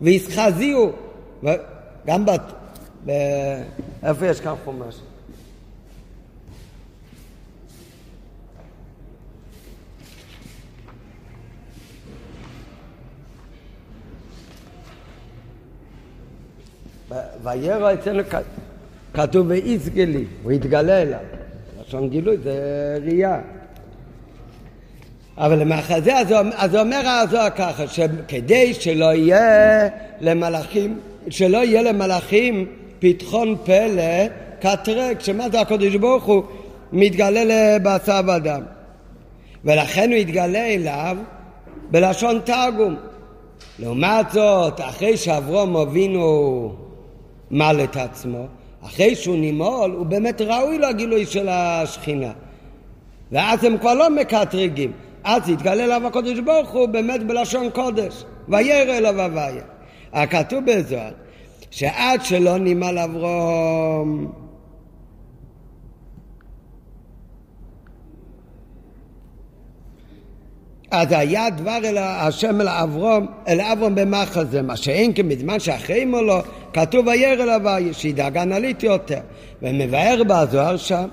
והסחזיו, 0.00 0.88
גם 2.06 2.24
בת... 2.26 2.52
איפה 4.02 4.26
יש 4.26 4.40
כאן 4.40 4.54
חומש? 4.64 4.94
וירא 17.42 17.92
אצלנו 17.92 18.22
כתוב 19.14 19.46
ויסגלי, 19.50 20.24
הוא 20.42 20.52
התגלה 20.52 21.02
אליו. 21.02 21.18
לשון 21.80 22.08
גילוי 22.08 22.36
זה 22.42 22.98
ראייה. 23.04 23.40
אבל 25.38 25.58
למחזה, 25.58 26.12
אז 26.56 26.76
אומר 26.76 27.08
הזוהר 27.08 27.50
ככה, 27.50 27.86
שכדי 27.86 28.74
שלא 28.74 29.14
יהיה 29.14 29.88
למלאכים, 30.20 30.98
שלא 31.30 31.58
יהיה 31.58 31.82
למלאכים 31.82 32.66
פתחון 32.98 33.56
פלא, 33.64 34.26
קטרק, 34.60 35.20
שמה 35.20 35.50
זה 35.50 35.60
הקדוש 35.60 35.96
ברוך 35.96 36.24
הוא 36.24 36.42
מתגלה 36.92 37.44
לבשר 37.44 38.20
ודם. 38.36 38.62
ולכן 39.64 40.10
הוא 40.10 40.18
יתגלה 40.18 40.66
אליו 40.66 41.16
בלשון 41.90 42.40
תרגום. 42.44 42.96
לעומת 43.78 44.30
זאת, 44.32 44.80
אחרי 44.80 45.16
שאברום 45.16 45.76
אבינו 45.76 46.87
מל 47.50 47.80
את 47.84 47.96
עצמו, 47.96 48.46
אחרי 48.84 49.14
שהוא 49.14 49.38
נימול, 49.38 49.90
הוא 49.90 50.06
באמת 50.06 50.40
ראוי 50.40 50.78
לגילוי 50.78 51.26
של 51.26 51.48
השכינה. 51.48 52.32
ואז 53.32 53.64
הם 53.64 53.78
כבר 53.78 53.94
לא 53.94 54.10
מקטרגים. 54.10 54.92
אז 55.24 55.48
יתגלה 55.48 55.84
אליו 55.84 56.06
הקודש 56.06 56.38
ברוך 56.38 56.70
הוא 56.70 56.88
באמת 56.88 57.26
בלשון 57.26 57.70
קודש. 57.70 58.24
וירא 58.48 58.98
אליו 58.98 59.20
הוויה. 59.20 59.62
הכתוב 60.12 60.64
בזוהר, 60.64 61.12
שעד 61.70 62.24
שלא 62.24 62.58
נימל 62.58 62.98
אברום 62.98 64.32
אז 70.90 71.08
היה 71.10 71.50
דבר 71.50 71.78
אל 71.84 71.98
השם 71.98 72.60
אל 72.60 72.68
אברום, 72.68 73.26
אל 73.48 73.60
אברום 73.60 73.94
במחזה, 73.94 74.62
מה 74.62 74.76
שאין 74.76 75.12
כן 75.14 75.26
שאחרי 75.58 76.04
מולו, 76.04 76.38
כתוב 76.72 77.06
וירא 77.06 77.42
אל 77.42 77.50
הוויה, 77.50 77.92
שידאג 77.92 78.38
יותר. 78.82 79.18
ומבאר 79.62 80.22
בזוהר 80.26 80.76
שם, 80.76 81.08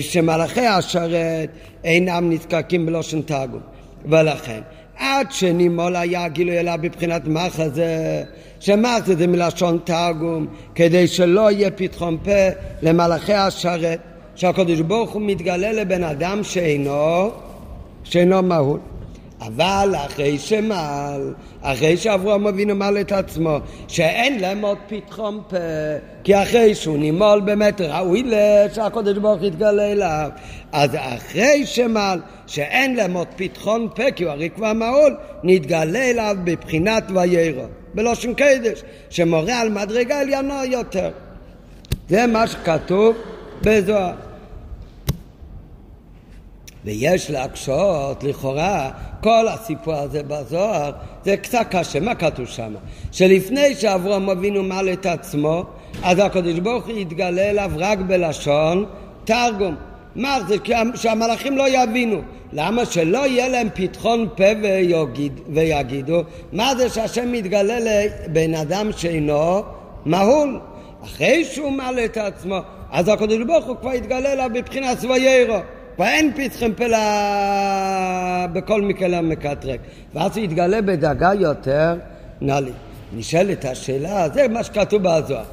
שמלאכי 0.00 0.66
השרת 0.66 1.48
אינם 1.84 2.32
נזקקים 2.32 2.86
בלושן 2.86 3.22
תרגום. 3.22 3.60
ולכן, 4.04 4.60
עד 4.98 5.32
שנימול 5.32 5.96
היה 5.96 6.28
גילוי 6.28 6.58
אליו 6.58 6.78
בבחינת 6.82 7.22
מחזה, 7.26 8.22
שמחזה 8.60 9.16
זה 9.16 9.26
מלשון 9.26 9.78
תרגום, 9.84 10.46
כדי 10.74 11.06
שלא 11.06 11.50
יהיה 11.50 11.70
פתחון 11.70 12.18
פה 12.24 12.30
למלאכי 12.82 13.34
השרת, 13.34 13.98
שהקדוש 14.34 14.80
ברוך 14.80 15.10
הוא 15.10 15.22
מתגלה 15.22 15.72
לבן 15.72 16.04
אדם 16.04 16.44
שאינו, 16.44 17.30
שאינו 18.04 18.42
מהול. 18.42 18.78
אבל 19.40 19.94
אחרי 20.06 20.38
שמל, 20.38 21.32
אחרי 21.62 21.96
שאברהם 21.96 22.46
אבינו 22.46 22.74
מל 22.74 22.96
את 23.00 23.12
עצמו, 23.12 23.58
שאין 23.88 24.40
להם 24.40 24.64
עוד 24.64 24.78
פתחון 24.88 25.40
פה, 25.48 25.56
כי 26.24 26.42
אחרי 26.42 26.74
שהוא 26.74 26.98
נימול 26.98 27.40
באמת 27.40 27.80
ראוי 27.80 28.24
שהקדוש 28.74 29.18
ברוך 29.18 29.42
יתגלה 29.42 29.92
אליו, 29.92 30.30
אז 30.72 30.90
אחרי 30.94 31.66
שמל, 31.66 32.20
שאין 32.46 32.96
להם 32.96 33.14
עוד 33.14 33.26
פתחון 33.36 33.88
פה, 33.94 34.10
כי 34.10 34.24
הוא 34.24 34.32
הרי 34.32 34.50
כבר 34.50 34.72
מעול, 34.72 35.16
נתגלה 35.42 36.10
אליו 36.10 36.36
בבחינת 36.44 37.04
ויירו, 37.14 37.64
בלושן 37.94 38.34
קדש, 38.34 38.82
שמורה 39.10 39.60
על 39.60 39.68
מדרגה 39.68 40.20
עליונה 40.20 40.64
יותר. 40.64 41.10
זה 42.08 42.26
מה 42.26 42.46
שכתוב 42.46 43.16
בזוהר. 43.62 44.25
ויש 46.86 47.30
להקשות, 47.30 48.24
לכאורה, 48.24 48.90
כל 49.20 49.48
הסיפור 49.48 49.94
הזה 49.94 50.22
בזוהר 50.22 50.90
זה 51.24 51.36
קצת 51.36 51.66
קשה. 51.70 52.00
מה 52.00 52.14
כתוב 52.14 52.46
שם? 52.46 52.74
שלפני 53.12 53.74
שאברהם 53.74 54.30
אבינו 54.30 54.62
מל 54.62 54.88
את 54.92 55.06
עצמו, 55.06 55.64
אז 56.02 56.18
הקדוש 56.18 56.58
ברוך 56.58 56.86
הוא 56.86 56.98
יתגלה 56.98 57.50
אליו 57.50 57.70
רק 57.76 57.98
בלשון 57.98 58.84
תרגום. 59.24 59.74
מה 60.16 60.38
זה? 60.48 60.56
שהמלאכים 60.94 61.56
לא 61.56 61.64
יבינו. 61.68 62.20
למה 62.52 62.86
שלא 62.86 63.26
יהיה 63.26 63.48
להם 63.48 63.68
פתחון 63.74 64.28
פה 64.36 64.44
ויגיד, 64.62 65.40
ויגידו 65.48 66.22
מה 66.52 66.76
זה 66.76 66.88
שהשם 66.88 67.32
מתגלה 67.32 67.76
לבן 67.80 68.54
אדם 68.54 68.90
שאינו 68.96 69.62
מהול? 70.04 70.60
אחרי 71.04 71.44
שהוא 71.44 71.72
מל 71.72 71.98
את 72.04 72.16
עצמו, 72.16 72.58
אז 72.90 73.08
הקדוש 73.08 73.38
ברוך 73.46 73.64
הוא 73.64 73.76
כבר 73.80 73.94
יתגלה 73.94 74.32
אליו 74.32 74.50
בבחינת 74.54 74.98
סביירו. 74.98 75.58
ואין 75.98 76.32
פתחם 76.36 76.72
פלה 76.76 78.46
בכל 78.52 78.82
מקרה 78.82 79.20
מקטרק. 79.20 79.80
ואז 80.14 80.36
הוא 80.36 80.44
יתגלה 80.44 80.82
בדאגה 80.82 81.30
יותר 81.34 81.94
נאלי. 82.40 82.72
נשאלת 83.12 83.64
השאלה, 83.64 84.28
זה 84.28 84.48
מה 84.48 84.64
שכתוב 84.64 85.02
בזוהר. 85.02 85.44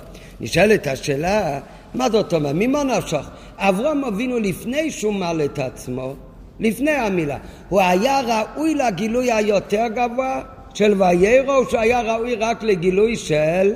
נשאלת 0.42 0.88
השאלה, 0.88 1.60
מה 1.94 2.10
זאת 2.10 2.34
אומרת? 2.34 2.56
ממה 2.56 2.84
נפשך? 2.84 3.30
אברהם 3.58 4.04
אבינו 4.04 4.40
לפני 4.40 4.92
שהוא 4.92 5.14
מל 5.14 5.42
את 5.46 5.60
עצמו, 5.60 6.14
לפני 6.60 6.92
המילה, 6.92 7.38
הוא 7.70 7.82
היה 7.82 8.22
ראוי 8.22 8.76
לגילוי 8.76 9.32
היותר 9.32 9.88
גבוה 9.88 10.42
של 10.74 11.02
ויירו, 11.02 11.66
שהוא 11.70 11.80
היה 11.80 12.02
ראוי 12.02 12.36
רק 12.36 12.64
לגילוי 12.64 13.16
של 13.16 13.74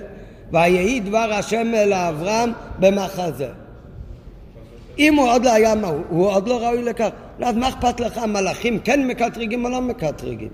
ויהי 0.52 1.00
דבר 1.00 1.34
השם 1.34 1.72
אל 1.76 1.94
אברהם 1.94 2.52
במחזה. 2.80 3.48
אם 5.00 5.16
הוא 5.16 5.30
עוד 5.30 5.46
לא 5.46 5.54
היה, 5.54 5.76
מה, 5.76 5.88
הוא 6.10 6.28
עוד 6.28 6.48
לא 6.48 6.64
ראוי 6.64 6.84
לכך. 6.84 7.10
אז 7.42 7.56
מה 7.56 7.70
אכפת 7.70 8.00
לך, 8.00 8.18
המלאכים 8.18 8.80
כן 8.80 9.08
מקטרגים 9.08 9.66
או 9.66 9.70
לא 9.70 9.82
מקטרגים? 9.82 10.50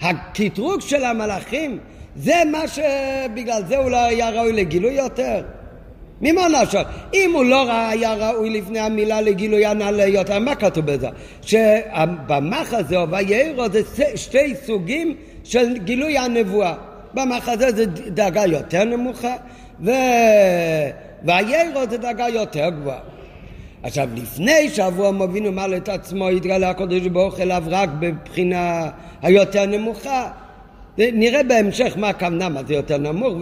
הקטרוג 0.00 0.80
של 0.80 1.04
המלאכים, 1.04 1.78
זה 2.16 2.34
מה 2.50 2.68
שבגלל 2.68 3.62
זה 3.68 3.76
הוא 3.76 3.90
לא 3.90 3.96
היה 3.96 4.30
ראוי 4.30 4.52
לגילוי 4.52 4.92
יותר. 4.92 5.42
ממה 6.20 6.48
נפשך? 6.48 6.82
אם 7.14 7.30
הוא 7.34 7.44
לא 7.44 7.72
היה 7.72 8.14
ראוי 8.14 8.50
לפני 8.50 8.78
המילה 8.78 9.20
לגילוי 9.20 9.66
הנעלה 9.66 10.06
יותר, 10.06 10.38
מה 10.38 10.54
כתוב 10.54 10.86
בזה? 10.86 11.08
שבמחזה 11.42 12.96
או 12.96 13.10
ויירו 13.10 13.68
זה 13.72 13.80
שתי 14.14 14.54
סוגים 14.66 15.16
של 15.44 15.78
גילוי 15.78 16.18
הנבואה. 16.18 16.74
במחזה 17.14 17.72
זה 17.72 17.86
דאגה 17.86 18.46
יותר 18.46 18.84
נמוכה, 18.84 19.34
ו... 19.80 19.90
ויירו 21.24 21.80
זה 21.90 21.96
דאגה 21.96 22.28
יותר 22.28 22.68
גבוהה. 22.70 22.98
עכשיו, 23.82 24.08
לפני 24.14 24.70
שאברהם 24.70 25.22
אבינו 25.22 25.52
מל 25.52 25.74
את 25.76 25.88
עצמו, 25.88 26.28
התגלה 26.28 26.70
הקדוש 26.70 27.06
ברוך 27.06 27.40
אליו 27.40 27.62
רק 27.66 27.88
בבחינה 27.98 28.88
היותר 29.22 29.66
נמוכה. 29.66 30.30
נראה 30.98 31.42
בהמשך 31.42 31.94
מה 31.96 32.08
הכוונה, 32.08 32.48
מה 32.48 32.60
זה 32.64 32.74
יותר 32.74 32.98
נמוך 32.98 33.34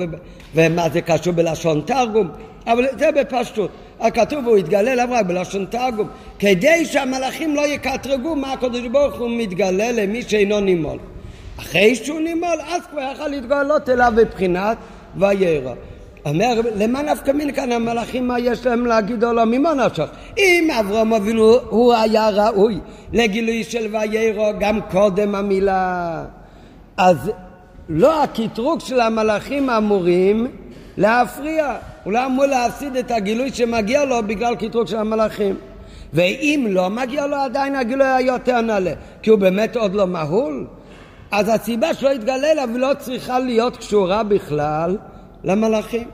ומה 0.54 0.88
זה 0.88 1.00
קשור 1.00 1.32
בלשון 1.32 1.82
תרגום, 1.86 2.28
אבל 2.66 2.86
זה 2.98 3.12
בפשטות. 3.12 3.70
הכתוב 4.00 4.46
הוא 4.46 4.58
יתגלה 4.58 4.92
אליו 4.92 5.08
רק 5.10 5.26
בלשון 5.26 5.64
תרגום, 5.64 6.08
כדי 6.38 6.84
שהמלאכים 6.84 7.54
לא 7.54 7.66
יקטרגו 7.66 8.36
מה 8.36 8.52
הקדוש 8.52 8.86
ברוך 8.92 9.18
הוא 9.18 9.30
מתגלה 9.30 9.92
למי 9.92 10.22
שאינו 10.22 10.60
נימול. 10.60 10.98
אחרי 11.58 11.94
שהוא 11.94 12.20
נימול, 12.20 12.60
אז 12.68 12.82
כבר 12.90 13.12
יכל 13.14 13.28
להתגלות 13.28 13.88
אליו 13.88 14.12
בבחינת 14.16 14.76
וירא. 15.16 15.74
אומר, 16.24 16.60
למה 16.76 17.02
נפקא 17.02 17.30
מין 17.30 17.52
כאן 17.52 17.72
המלאכים, 17.72 18.28
מה 18.28 18.38
יש 18.38 18.66
להם 18.66 18.86
להגיד 18.86 19.24
או 19.24 19.32
לא, 19.32 19.44
ממה 19.44 19.74
נפשך? 19.74 20.08
אם 20.38 20.68
אברהם 20.80 21.14
אבינו 21.14 21.54
הוא 21.68 21.94
היה 21.94 22.28
ראוי 22.28 22.78
לגילוי 23.12 23.64
של 23.64 23.86
ויירו 23.92 24.52
גם 24.58 24.80
קודם 24.90 25.34
המילה, 25.34 26.24
אז 26.96 27.30
לא 27.88 28.22
הקטרוג 28.22 28.80
של 28.80 29.00
המלאכים 29.00 29.70
אמורים 29.70 30.46
להפריע, 30.96 31.74
הוא 32.04 32.12
לא 32.12 32.26
אמור 32.26 32.46
להפסיד 32.46 32.96
את 32.96 33.10
הגילוי 33.10 33.50
שמגיע 33.52 34.04
לו 34.04 34.22
בגלל 34.26 34.54
קטרוג 34.54 34.86
של 34.86 34.96
המלאכים. 34.96 35.56
ואם 36.12 36.66
לא 36.70 36.90
מגיע 36.90 37.26
לו 37.26 37.36
עדיין 37.36 37.74
הגילוי 37.74 38.06
היה 38.06 38.20
יותר 38.20 38.60
נעלה, 38.60 38.92
כי 39.22 39.30
הוא 39.30 39.38
באמת 39.38 39.76
עוד 39.76 39.94
לא 39.94 40.06
מהול, 40.06 40.66
אז 41.30 41.48
הסיבה 41.48 41.94
שלא 41.94 42.08
יתגלה 42.10 42.52
אליו 42.52 42.68
לא 42.74 42.90
צריכה 42.98 43.38
להיות 43.38 43.76
קשורה 43.76 44.22
בכלל 44.22 44.96
למלאכים. 45.44 46.04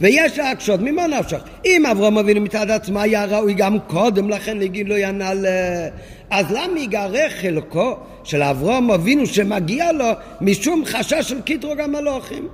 ויש 0.00 0.38
להקשות, 0.38 0.80
ממה 0.80 1.06
נפשך? 1.06 1.38
אם 1.64 1.86
אברהם 1.86 2.18
אבינו 2.18 2.40
מצד 2.40 2.70
עצמו 2.70 3.00
היה 3.00 3.24
ראוי 3.24 3.54
גם 3.54 3.78
קודם 3.86 4.30
לכן 4.30 4.58
לגילוי 4.58 5.04
הנעלה, 5.04 5.88
אז 6.30 6.46
למה 6.50 6.80
ייגרע 6.80 7.28
חלקו 7.40 7.96
של 8.24 8.42
אברהם 8.42 8.90
אבינו 8.90 9.26
שמגיע 9.26 9.92
לו 9.92 10.06
משום 10.40 10.84
חשש 10.84 11.28
של 11.28 11.40
קטרוג 11.40 11.80
המלוכים? 11.80 12.48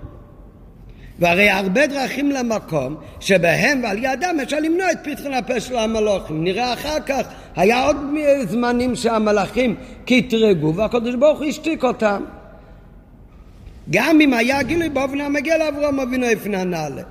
והרי 1.19 1.51
הרבה 1.51 1.87
דרכים 1.87 2.31
למקום 2.31 2.97
שבהם 3.21 3.81
ועל 3.83 3.99
ידם 3.99 4.37
אפשר 4.43 4.61
למנוע 4.61 4.93
את 4.93 4.99
פתחון 5.03 5.33
הפה 5.33 5.61
של 5.61 5.77
המלוכים. 5.77 6.45
נראה 6.45 6.73
אחר 6.73 7.01
כך, 7.07 7.23
היה 7.57 7.87
עוד 7.87 7.97
זמנים 8.49 8.97
שהמלאכים 8.97 9.75
קטרגו 10.07 10.75
והקדוש 10.75 11.15
ברוך 11.15 11.39
הוא 11.39 11.47
השתיק 11.47 11.85
אותם. 11.85 12.25
גם 13.91 14.21
אם 14.21 14.35
היה 14.35 14.63
גילוי 14.63 14.89
באופן 14.89 15.21
המגיע 15.21 15.59
לאברהם 15.59 16.01
אבינו 16.01 16.27
איפן 16.27 16.55
הנעלה. 16.55 17.03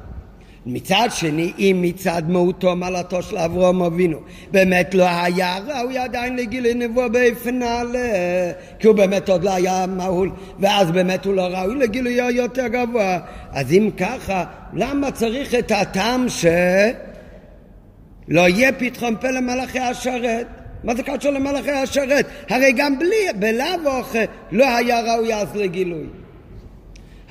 מצד 0.65 1.07
שני, 1.09 1.51
אם 1.59 1.79
מצד 1.81 2.21
מהותו 2.27 2.75
מעלתו 2.75 3.21
של 3.21 3.37
אברהם 3.37 3.81
אבינו 3.81 4.19
באמת 4.51 4.93
לא 4.93 5.05
היה 5.09 5.57
ראוי 5.67 5.97
עדיין 5.97 6.35
לגילוי 6.35 6.73
נבואה 6.73 7.09
באופן 7.09 7.59
נעלה, 7.59 8.09
כי 8.79 8.87
הוא 8.87 8.95
באמת 8.95 9.29
עוד 9.29 9.43
לא 9.43 9.53
היה 9.53 9.85
מהול, 9.87 10.31
ואז 10.59 10.91
באמת 10.91 11.25
הוא 11.25 11.33
לא 11.33 11.41
ראוי 11.41 11.75
לגילוי 11.75 12.13
יותר 12.13 12.67
גבוה. 12.67 13.19
אז 13.51 13.71
אם 13.71 13.89
ככה, 13.97 14.45
למה 14.73 15.11
צריך 15.11 15.55
את 15.55 15.71
הטעם 15.71 16.25
שלא 16.29 16.51
יהיה 18.47 18.71
פתחון 18.71 19.15
פה 19.21 19.27
למלאכי 19.27 19.79
השרת? 19.79 20.47
מה 20.83 20.95
זה 20.95 21.03
קשור 21.03 21.31
למלאכי 21.31 21.71
השרת? 21.71 22.25
הרי 22.49 22.71
גם 22.71 22.99
בלי, 22.99 23.39
בלאו 23.39 24.01
לא 24.51 24.75
היה 24.77 25.01
ראוי 25.01 25.33
אז 25.33 25.55
לגילוי. 25.55 26.20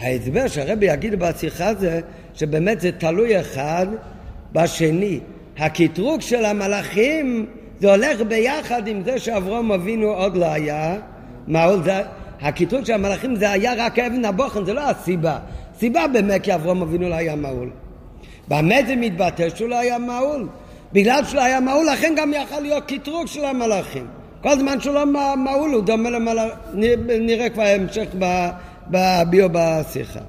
ההסבר 0.00 0.49
שהרבי 0.49 0.87
יגיד 0.87 1.19
בשיחה 1.19 1.75
זה 1.75 2.00
שבאמת 2.35 2.80
זה 2.80 2.92
תלוי 2.92 3.40
אחד 3.40 3.87
בשני. 4.52 5.21
הקטרוג 5.59 6.21
של 6.21 6.45
המלאכים 6.45 7.47
זה 7.80 7.90
הולך 7.90 8.21
ביחד 8.28 8.88
עם 8.88 9.02
זה 9.04 9.19
שאברום 9.19 9.73
אבינו 9.73 10.07
עוד 10.07 10.37
לא 10.37 10.47
היה. 10.47 10.97
מעול 11.47 11.83
זה, 11.83 12.02
הקטרוג 12.40 12.85
של 12.85 12.92
המלאכים 12.92 13.37
זה 13.37 13.50
היה 13.50 13.73
רק 13.76 13.99
אבן 13.99 14.25
הבוחן, 14.25 14.64
זה 14.64 14.73
לא 14.73 14.90
הסיבה. 14.90 15.38
סיבה 15.78 16.07
באמת 16.07 16.42
כי 16.42 16.54
אברום 16.54 16.83
אבינו 16.83 17.09
לא 17.09 17.14
היה 17.14 17.37
מעול. 17.37 17.71
במה 18.49 18.75
זה 18.87 18.97
מתבטא 18.97 19.49
שהוא 19.54 19.69
לא 19.69 19.78
היה 19.78 19.99
מעול? 19.99 20.49
בגלל 20.92 21.25
שהוא 21.25 21.37
לא 21.37 21.45
היה 21.45 21.61
מעול, 21.61 21.87
לכן 21.92 22.14
גם 22.16 22.33
יכול 22.33 22.62
להיות 22.62 22.92
קטרוג 22.92 23.26
של 23.26 23.45
המלאכים. 23.45 24.07
כל 24.42 24.59
זמן 24.59 24.80
שהוא 24.80 24.95
לא 24.95 25.37
מעול 25.37 25.71
הוא 25.71 25.83
דומה 25.83 26.11
למלאכים, 26.11 26.59
נראה 27.21 27.50
כבר 27.50 27.62
המשך 27.62 28.07
בביו 28.87 29.49
בשיחה. 29.52 30.20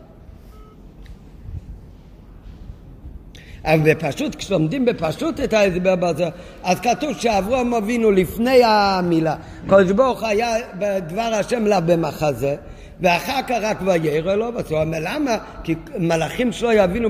אבל 3.65 3.93
בפשוט, 3.93 4.35
כשלומדים 4.35 4.85
בפשוט 4.85 5.39
את 5.39 5.53
ההסבר 5.53 5.95
בזה, 5.95 6.25
אז 6.63 6.79
כתוב 6.79 7.17
שאברהם 7.17 7.73
אבינו 7.73 8.11
לפני 8.11 8.63
המילה, 8.63 9.35
קדוש 9.67 9.91
ברוך 9.91 10.23
היה 10.23 10.55
בדבר 10.79 11.31
השם 11.39 11.65
לה 11.65 11.79
במחזה, 11.79 12.55
ואחר 12.99 13.41
כך 13.47 13.57
רק 13.61 13.77
וירא 13.85 14.35
לו, 14.35 14.51
אומר 14.71 14.97
למה? 15.01 15.37
כי 15.63 15.75
מלאכים 15.97 16.51
שלו 16.51 16.71
יבינו 16.71 17.09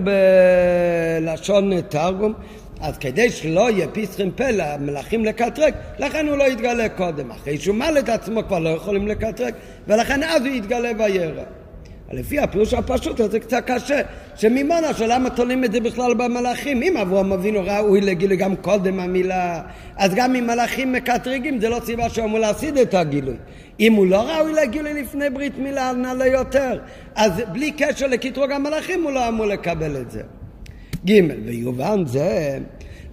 בלשון 1.22 1.82
תרגום, 1.82 2.34
אז 2.82 2.98
כדי 2.98 3.30
שלא 3.30 3.72
יהיה 3.72 3.88
פיסחים 3.88 4.32
פה 4.32 4.52
למלאכים 4.52 5.26
לקטרק, 5.26 5.74
לכן 6.00 6.28
הוא 6.28 6.38
לא 6.38 6.44
יתגלה 6.44 6.90
קודם. 6.90 7.32
אחרי 7.32 7.58
שהוא 7.58 7.76
מל 7.76 7.96
את 8.00 8.10
עצמו 8.10 8.44
כבר 8.48 8.60
לא 8.60 8.70
יכולים 8.70 9.08
לקטרק, 9.08 9.54
ולכן 9.88 10.24
אז 10.24 10.42
הוא 10.46 10.56
יתגלה 10.56 10.92
וירא. 11.00 11.44
לפי 12.12 12.40
הפירוש 12.40 12.74
הפשוט 12.74 13.20
הזה 13.20 13.40
קצת 13.40 13.64
קשה, 13.66 14.02
שממנה 14.36 14.94
שלמה 14.94 15.30
תולים 15.30 15.64
את 15.64 15.72
זה 15.72 15.80
בכלל 15.80 16.14
במלאכים? 16.14 16.82
אם 16.84 16.98
אברהם 16.98 17.32
אבינו 17.32 17.60
ראוי 17.66 18.02
לגילוי 18.02 18.38
גם 18.38 18.56
קודם 18.56 19.00
המילה, 19.00 19.62
אז 19.98 20.16
גם 20.16 20.36
אם 20.36 20.48
מלאכים 20.48 20.94
מקטרגים 20.94 21.60
זה 21.60 21.70
לא 21.70 21.80
סיבה 21.86 22.10
שהוא 22.10 22.26
אמור 22.26 22.40
להפסיד 22.40 22.78
את 22.78 22.94
הגילוי. 22.94 23.36
אם 23.80 23.94
הוא 23.94 24.08
לא 24.08 24.22
ראוי 24.22 24.54
לגילוי 24.54 25.02
לפני 25.02 25.30
ברית 25.30 25.58
מילה, 25.58 25.92
נעלה 25.92 26.28
יותר. 26.28 26.80
אז 27.16 27.32
בלי 27.52 27.72
קשר 27.72 28.08
לקטרוג 28.08 28.52
המלאכים 28.52 29.04
הוא 29.04 29.12
לא 29.12 29.28
אמור 29.28 29.46
לקבל 29.46 29.98
את 29.98 30.12
זה. 30.12 30.22
ג' 31.08 31.12
ויובן 31.46 32.06
זה 32.06 32.60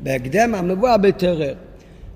בהקדם 0.01 0.55
המבואה 0.55 0.97
בטרר. 0.97 1.55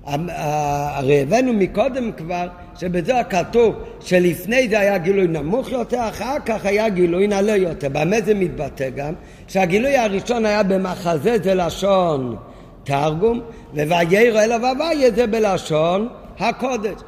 הרי 0.05 1.21
הבאנו 1.21 1.53
מקודם 1.53 2.11
כבר 2.11 2.47
שבזה 2.79 3.13
כתוב 3.29 3.75
שלפני 3.99 4.69
זה 4.69 4.79
היה 4.79 4.97
גילוי 4.97 5.27
נמוך 5.27 5.71
יותר, 5.71 6.09
אחר 6.09 6.35
כך 6.45 6.65
היה 6.65 6.89
גילוי 6.89 7.27
נעלה 7.27 7.55
יותר. 7.55 7.87
במה 7.91 8.21
זה 8.21 8.33
מתבטא 8.33 8.89
גם? 8.89 9.13
שהגילוי 9.47 9.97
הראשון 9.97 10.45
היה 10.45 10.63
במחזה 10.63 11.37
זה 11.43 11.55
לשון 11.55 12.35
תרגום, 12.83 13.41
ווירא 13.73 14.43
אלא 14.43 14.55
והוויה 14.61 15.11
זה 15.11 15.27
בלשון 15.27 16.07
הקודש. 16.39 17.01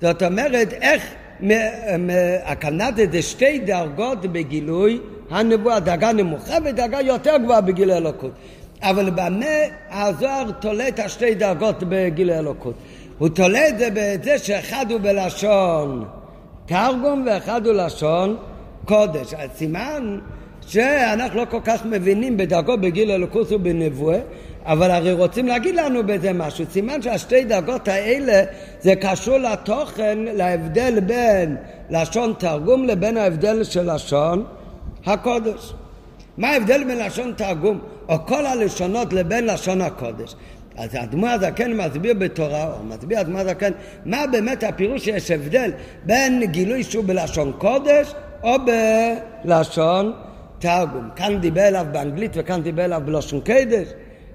זאת 0.00 0.22
אומרת, 0.22 0.72
איך 0.72 1.14
הכוונה 2.44 2.88
זה 3.12 3.22
שתי 3.22 3.58
דרגות 3.58 4.20
בגילוי 4.20 5.00
הנבואה, 5.30 5.80
דרגה 5.80 6.12
נמוכה 6.12 6.54
ודרגה 6.64 7.00
יותר 7.00 7.36
גבוהה 7.36 7.60
בגילוי 7.60 7.96
אלוקות. 7.96 8.30
אבל 8.82 9.10
במה 9.10 9.46
הזוהר 9.90 10.50
תולה 10.50 10.88
את 10.88 10.98
השתי 10.98 11.34
דרגות 11.34 11.82
בגילוי 11.88 12.38
אלוקות? 12.38 12.74
הוא 13.18 13.28
תולה 13.28 13.68
את 13.68 13.78
זה 13.78 13.88
בזה 13.94 14.38
שאחד 14.38 14.86
הוא 14.90 15.00
בלשון 15.00 16.04
תרגום 16.66 17.24
ואחד 17.26 17.66
הוא 17.66 17.74
לשון 17.74 18.36
קודש. 18.84 19.34
אז 19.34 19.50
סימן 19.54 20.18
שאנחנו 20.66 21.40
לא 21.40 21.44
כל 21.50 21.60
כך 21.64 21.86
מבינים 21.86 22.36
בדרגות 22.36 22.80
בגיל 22.80 23.10
אלוקוס 23.10 23.52
ובנבואה, 23.52 24.18
אבל 24.66 24.90
הרי 24.90 25.12
רוצים 25.12 25.46
להגיד 25.46 25.74
לנו 25.74 26.06
בזה 26.06 26.32
משהו. 26.32 26.64
סימן 26.70 27.02
שהשתי 27.02 27.44
דרגות 27.44 27.88
האלה 27.88 28.44
זה 28.80 28.94
קשור 28.96 29.38
לתוכן, 29.38 30.18
להבדל 30.18 31.00
בין 31.00 31.56
לשון 31.90 32.34
תרגום 32.38 32.84
לבין 32.84 33.16
ההבדל 33.16 33.64
של 33.64 33.94
לשון 33.94 34.44
הקודש. 35.06 35.72
מה 36.38 36.48
ההבדל 36.50 36.84
בין 36.84 36.98
לשון 36.98 37.32
תרגום 37.36 37.78
או 38.08 38.26
כל 38.26 38.46
הלשונות 38.46 39.12
לבין 39.12 39.46
לשון 39.46 39.80
הקודש? 39.80 40.34
אז 40.76 40.94
האדמו"ר 40.94 41.28
הזקן 41.28 41.72
מסביר 41.72 42.14
בתורה, 42.14 42.72
או 42.72 42.84
מסביר 42.84 43.18
האדמו"ר 43.18 43.40
הזקן, 43.40 43.72
מה 44.04 44.26
באמת 44.32 44.64
הפירוש 44.64 45.04
שיש 45.04 45.30
הבדל 45.30 45.70
בין 46.06 46.44
גילוי 46.44 46.82
שהוא 46.82 47.04
בלשון 47.06 47.52
קודש 47.58 48.14
או 48.42 48.54
בלשון 49.44 50.12
תרגום. 50.58 51.08
כאן 51.16 51.40
דיבר 51.40 51.68
אליו 51.68 51.86
באנגלית 51.92 52.30
וכאן 52.34 52.62
דיבר 52.62 52.84
אליו 52.84 53.02
בלשון 53.04 53.40
קדש. 53.40 53.88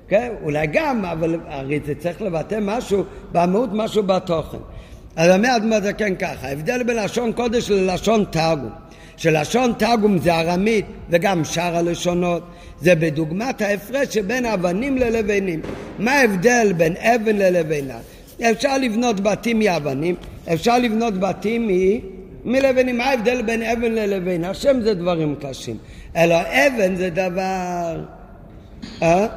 כן? 0.07 0.29
אולי 0.43 0.67
גם, 0.67 1.05
אבל 1.05 1.39
הרי 1.47 1.79
זה 1.85 1.95
צריך 1.95 2.21
לבטא 2.21 2.57
משהו, 2.61 3.03
במהות 3.31 3.69
משהו 3.73 4.03
בתוכן. 4.03 4.57
אז 5.15 5.31
אומר 5.35 5.49
האדמו"ר 5.49 5.75
הזקן 5.75 6.15
ככה, 6.15 6.47
ההבדל 6.47 6.83
בין 6.83 6.97
לשון 6.97 7.31
קודש 7.31 7.71
ללשון 7.71 8.25
תרגום. 8.29 8.69
שלשון 9.17 9.73
תרגום 9.77 10.17
זה 10.17 10.35
ארמית 10.35 10.85
וגם 11.09 11.43
שאר 11.43 11.75
הלשונות, 11.75 12.43
זה 12.81 12.95
בדוגמת 12.95 13.61
ההפרש 13.61 14.13
שבין 14.13 14.45
אבנים 14.45 14.97
ללבנים. 14.97 15.61
מה 15.99 16.11
ההבדל 16.11 16.73
בין 16.77 16.95
אבן 16.97 17.35
ללבנה? 17.35 17.97
אפשר 18.51 18.77
לבנות 18.77 19.19
בתים 19.19 19.59
מאבנים, 19.59 20.15
אפשר 20.53 20.77
לבנות 20.77 21.13
בתים 21.19 21.67
מ... 21.67 21.71
מלבנים. 22.45 22.97
מה 22.97 23.05
ההבדל 23.05 23.41
בין 23.41 23.63
אבן 23.63 23.91
ללבן? 23.91 24.43
השם 24.43 24.81
זה 24.81 24.93
דברים 24.93 25.35
קשים. 25.41 25.77
אלא 26.15 26.35
אבן 26.41 26.95
זה 26.95 27.09
דבר... 27.09 28.03
אה? 29.01 29.27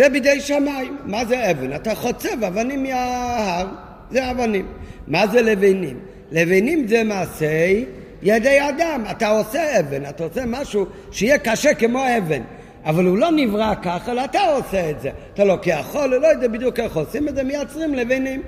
זה 0.00 0.08
בידי 0.08 0.40
שמיים. 0.40 0.96
מה 1.04 1.24
זה 1.24 1.50
אבן? 1.50 1.74
אתה 1.74 1.94
חוצב 1.94 2.44
אבנים 2.44 2.82
מההר, 2.82 3.66
זה 4.10 4.30
אבנים. 4.30 4.66
מה 5.06 5.26
זה 5.26 5.42
לבנים? 5.42 6.00
לבנים 6.30 6.88
זה 6.88 7.04
מעשה 7.04 7.82
ידי 8.22 8.58
אדם. 8.68 9.04
אתה 9.10 9.28
עושה 9.28 9.80
אבן, 9.80 10.08
אתה 10.08 10.24
עושה 10.24 10.46
משהו 10.46 10.86
שיהיה 11.10 11.38
קשה 11.38 11.74
כמו 11.74 12.04
אבן. 12.18 12.42
אבל 12.84 13.04
הוא 13.04 13.18
לא 13.18 13.30
נברא 13.30 13.74
ככה, 13.82 14.12
אלא 14.12 14.24
אתה 14.24 14.40
עושה 14.40 14.90
את 14.90 15.00
זה. 15.00 15.10
אתה 15.34 15.44
לוקח 15.44 15.86
חול, 15.90 16.16
לא 16.16 16.26
יודע 16.26 16.48
בדיוק 16.48 16.80
איך 16.80 16.96
עושים 16.96 17.28
את 17.28 17.34
זה, 17.34 17.42
מייצרים 17.42 17.94
לבנים. 17.94 18.42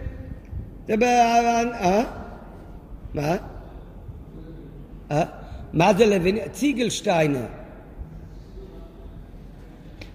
זה 0.88 0.96
ב... 0.96 1.02
אה? 1.02 2.04
מה? 3.14 3.36
אה? 5.10 5.24
מה 5.72 5.94
זה 5.94 6.06
לבנים? 6.06 6.42
ציגלשטיינר. 6.52 7.46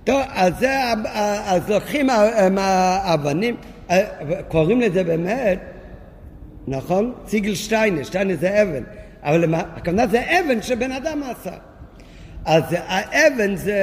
טוב, 0.08 0.22
אז, 0.30 0.54
זה, 0.60 0.74
אז 1.46 1.70
לוקחים 1.70 2.10
האבנים, 2.58 3.56
קוראים 4.48 4.82
לזה 4.82 5.04
באמת, 5.04 5.60
נכון? 6.68 7.14
ציגל 7.26 7.56
שטיינר, 7.56 8.04
שטיינר 8.04 8.36
זה 8.40 8.62
אבן, 8.62 8.84
אבל 9.24 9.54
הכוונה 9.56 10.08
זה 10.08 10.22
אבן 10.40 10.62
שבן 10.62 10.92
אדם 10.92 11.22
עשה. 11.24 11.52
אז 12.46 12.64
האבן 12.88 13.56
זה, 13.56 13.82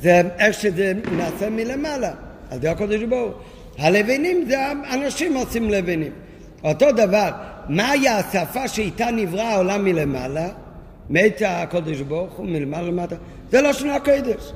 זה 0.00 0.22
איך 0.38 0.54
שזה 0.54 0.92
נעשה 1.16 1.50
מלמעלה, 1.50 2.10
על 2.50 2.56
ידי 2.56 2.68
הקודש 2.68 3.02
ברוך 3.02 3.34
הלבנים 3.78 4.44
זה 4.48 4.56
אנשים 4.94 5.34
עושים 5.36 5.70
לבנים. 5.70 6.12
אותו 6.64 6.92
דבר, 6.92 7.30
מהי 7.68 8.08
השפה 8.08 8.68
שאיתה 8.68 9.10
נברא 9.10 9.42
העולם 9.42 9.84
מלמעלה? 9.84 10.48
מאת 11.10 11.42
הקודש 11.46 12.00
ברוך 12.00 12.32
הוא 12.32 12.46
מלמעלה 12.46 12.88
למטה? 12.88 13.16
זה 13.50 13.60
לא 13.60 13.72
שנה 13.72 13.96
הקודש. 13.96 14.52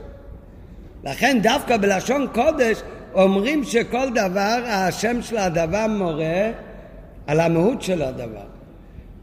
לכן 1.07 1.39
דווקא 1.43 1.77
בלשון 1.77 2.27
קודש 2.33 2.83
אומרים 3.15 3.65
שכל 3.65 4.11
דבר, 4.15 4.59
השם 4.67 5.23
של 5.23 5.37
הדבר 5.37 5.87
מורה 5.87 6.51
על 7.27 7.41
המהות 7.41 7.83
של 7.83 8.03
הדבר. 8.03 8.47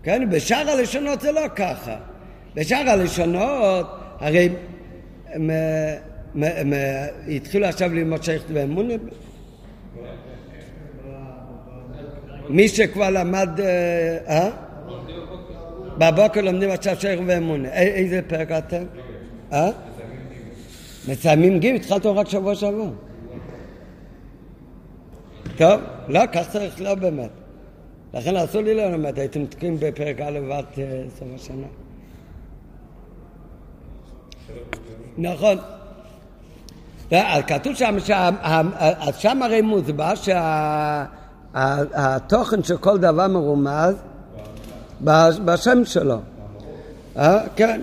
כן, 0.04 0.30
בשאר 0.30 0.69
הלשונות 0.69 1.22
זה 1.22 1.32
לא 1.32 1.48
ככה. 1.56 1.96
בשאר 2.56 2.89
הלשונות, 2.89 3.88
הרי 4.19 4.50
הם, 5.28 5.50
הם, 6.36 6.43
הם 6.43 6.74
התחילו 7.28 7.65
עכשיו 7.65 7.93
ללמוד 7.93 8.24
שייכת 8.24 8.46
ואמון. 8.54 8.89
מי 12.50 12.67
שכבר 12.67 13.10
למד, 13.10 13.60
אה? 13.60 14.17
אה? 14.28 14.50
בבוקר 15.98 16.41
לומדים 16.41 16.69
עכשיו 16.69 16.96
שייך 17.00 17.19
ואמון. 17.26 17.65
איזה 17.65 18.22
פרק 18.28 18.52
אתם? 18.52 18.84
אה? 19.54 19.69
מסיימים 21.08 21.60
ג' 21.60 21.66
התחלתם 21.66 22.10
רק 22.10 22.30
שבוע 22.30 22.56
שעבר. 22.56 22.89
טוב, 25.58 25.82
לא, 26.08 26.22
כך 26.34 26.50
צריך 26.50 26.82
לא 26.82 26.96
באמת. 26.96 27.30
לכן 28.13 28.36
אסור 28.36 28.62
לי 28.62 28.76
לא 28.76 28.84
ללמד, 28.84 29.20
הייתם 29.20 29.46
תקועים 29.46 29.78
בפרק 29.80 30.22
א' 30.22 30.39
ועד 30.50 30.66
אה, 30.78 31.04
סוף 31.20 31.28
השנה. 31.36 31.68
נכון. 35.18 35.58
כתוב 37.48 37.76
שם, 37.76 37.98
שם 39.20 39.42
הרי 39.44 39.62
מוסבר 39.62 40.13
שהתוכן 41.54 42.63
של 42.63 42.78
כל 42.78 42.98
דבר 42.98 43.28
מרומז 43.28 43.96
בשם 45.46 45.86
שלו. 45.86 46.20
אה, 47.18 47.39
כן. 47.56 47.82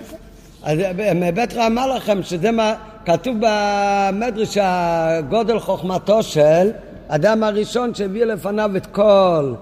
אז 0.62 0.78
מבית 1.14 1.54
רמה 1.54 1.86
לכם 1.86 2.22
שזה 2.22 2.50
מה... 2.50 2.74
כתוב 3.06 3.36
במדרש 3.40 4.58
הגודל 4.60 5.58
חוכמתו 5.58 6.22
של 6.22 6.70
אדם 7.08 7.42
הראשון 7.42 7.94
שהביא 7.94 8.24
לפניו 8.24 8.70
את 8.76 8.86
כל, 8.86 9.54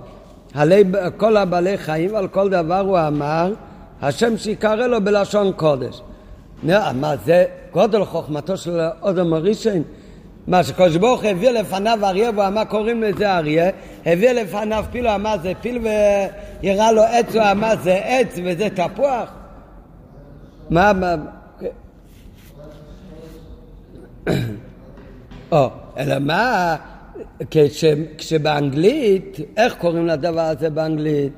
הלי, 0.55 0.85
כל 1.17 1.37
הבעלי 1.37 1.79
חיים 1.79 2.15
ועל 2.15 2.29
כל 2.29 2.51
דבר 2.51 2.81
הוא 2.81 2.99
אמר 2.99 3.53
השם 4.03 4.37
שיקרא 4.37 4.87
לו 4.87 5.05
בלשון 5.05 5.53
קודש. 5.53 6.01
מה 6.63 7.15
זה 7.25 7.45
גודל 7.73 8.05
חוכמתו 8.05 8.57
של 8.57 8.81
אודם 9.03 9.33
הראשון? 9.33 9.83
מה 10.47 10.63
שקדוש 10.63 10.97
ברוך 10.97 11.25
הביא 11.25 11.51
לפניו 11.51 11.99
אריה 12.03 12.31
והוא 12.31 12.47
אמר 12.47 12.65
קוראים 12.65 13.03
לזה 13.03 13.37
אריה 13.37 13.71
הביא 14.07 14.31
לפניו 14.31 14.85
פיל 14.91 15.07
הוא 15.07 15.15
אמר 15.15 15.37
זה 15.43 15.53
פיל 15.61 15.87
ויראה 16.63 16.93
לו 16.93 17.03
עץ 17.03 17.35
הוא 17.35 17.43
אמר 17.51 17.75
זה 17.83 18.01
עץ 18.05 18.39
וזה 18.45 18.69
תפוח 18.75 19.29
מה, 20.71 20.93
מה 20.93 21.15
או, 25.53 25.69
אלא 25.99 26.19
מה, 26.19 26.77
כש, 27.51 27.85
כשבאנגלית, 28.19 29.37
איך 29.57 29.75
קוראים 29.75 30.07
לדבר 30.07 30.41
הזה 30.41 30.71
באנגלית? 30.71 31.33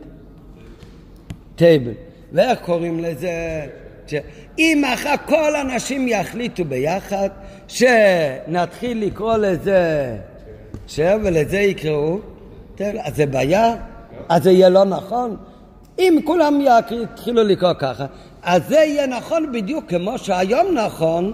טייבל. 1.57 1.93
ואיך 2.33 2.61
קוראים 2.61 3.01
לזה? 3.01 3.67
ש... 4.07 4.15
אם 4.59 4.83
אחר 4.95 5.15
כל 5.27 5.57
אנשים 5.57 6.09
יחליטו 6.09 6.65
ביחד 6.65 7.29
שנתחיל 7.69 9.05
לקרוא 9.05 9.37
לזה 9.37 10.17
ש... 10.87 11.01
ולזה 11.23 11.59
יקראו, 11.59 12.19
אז 12.79 13.17
זה 13.17 13.27
בעיה? 13.27 13.75
אז 14.29 14.43
זה 14.43 14.51
יהיה 14.51 14.69
לא 14.69 14.85
נכון? 14.85 15.37
אם 15.99 16.19
כולם 16.25 16.61
יתחילו 16.91 17.43
לקרוא 17.43 17.73
ככה, 17.79 18.07
אז 18.43 18.63
זה 18.69 18.77
יהיה 18.77 19.07
נכון 19.07 19.53
בדיוק 19.53 19.85
כמו 19.89 20.19
שהיום 20.19 20.75
נכון 20.75 21.33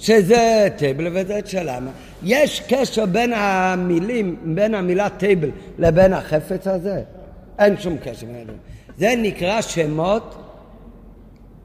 שזה 0.00 0.68
טייבל 0.76 1.06
וזה 1.12 1.40
שלמה. 1.44 1.90
יש 2.22 2.62
קשר 2.68 3.06
בין 3.06 3.32
המילים, 3.32 4.36
בין 4.44 4.74
המילה 4.74 5.08
טייבל 5.08 5.50
לבין 5.78 6.12
החפץ 6.12 6.66
הזה? 6.66 7.02
אין 7.58 7.76
שום 7.80 7.96
קשר 8.04 8.26
בין 8.26 8.36
הדברים. 8.36 8.58
זה 8.98 9.14
נקרא 9.16 9.60
שמות 9.60 10.36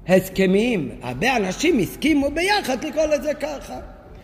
הסכמיים. 0.07 0.89
הרבה 1.01 1.35
אנשים 1.35 1.79
הסכימו 1.79 2.31
ביחד 2.31 2.83
לקרוא 2.83 3.05
לזה 3.05 3.33
ככה. 3.33 3.79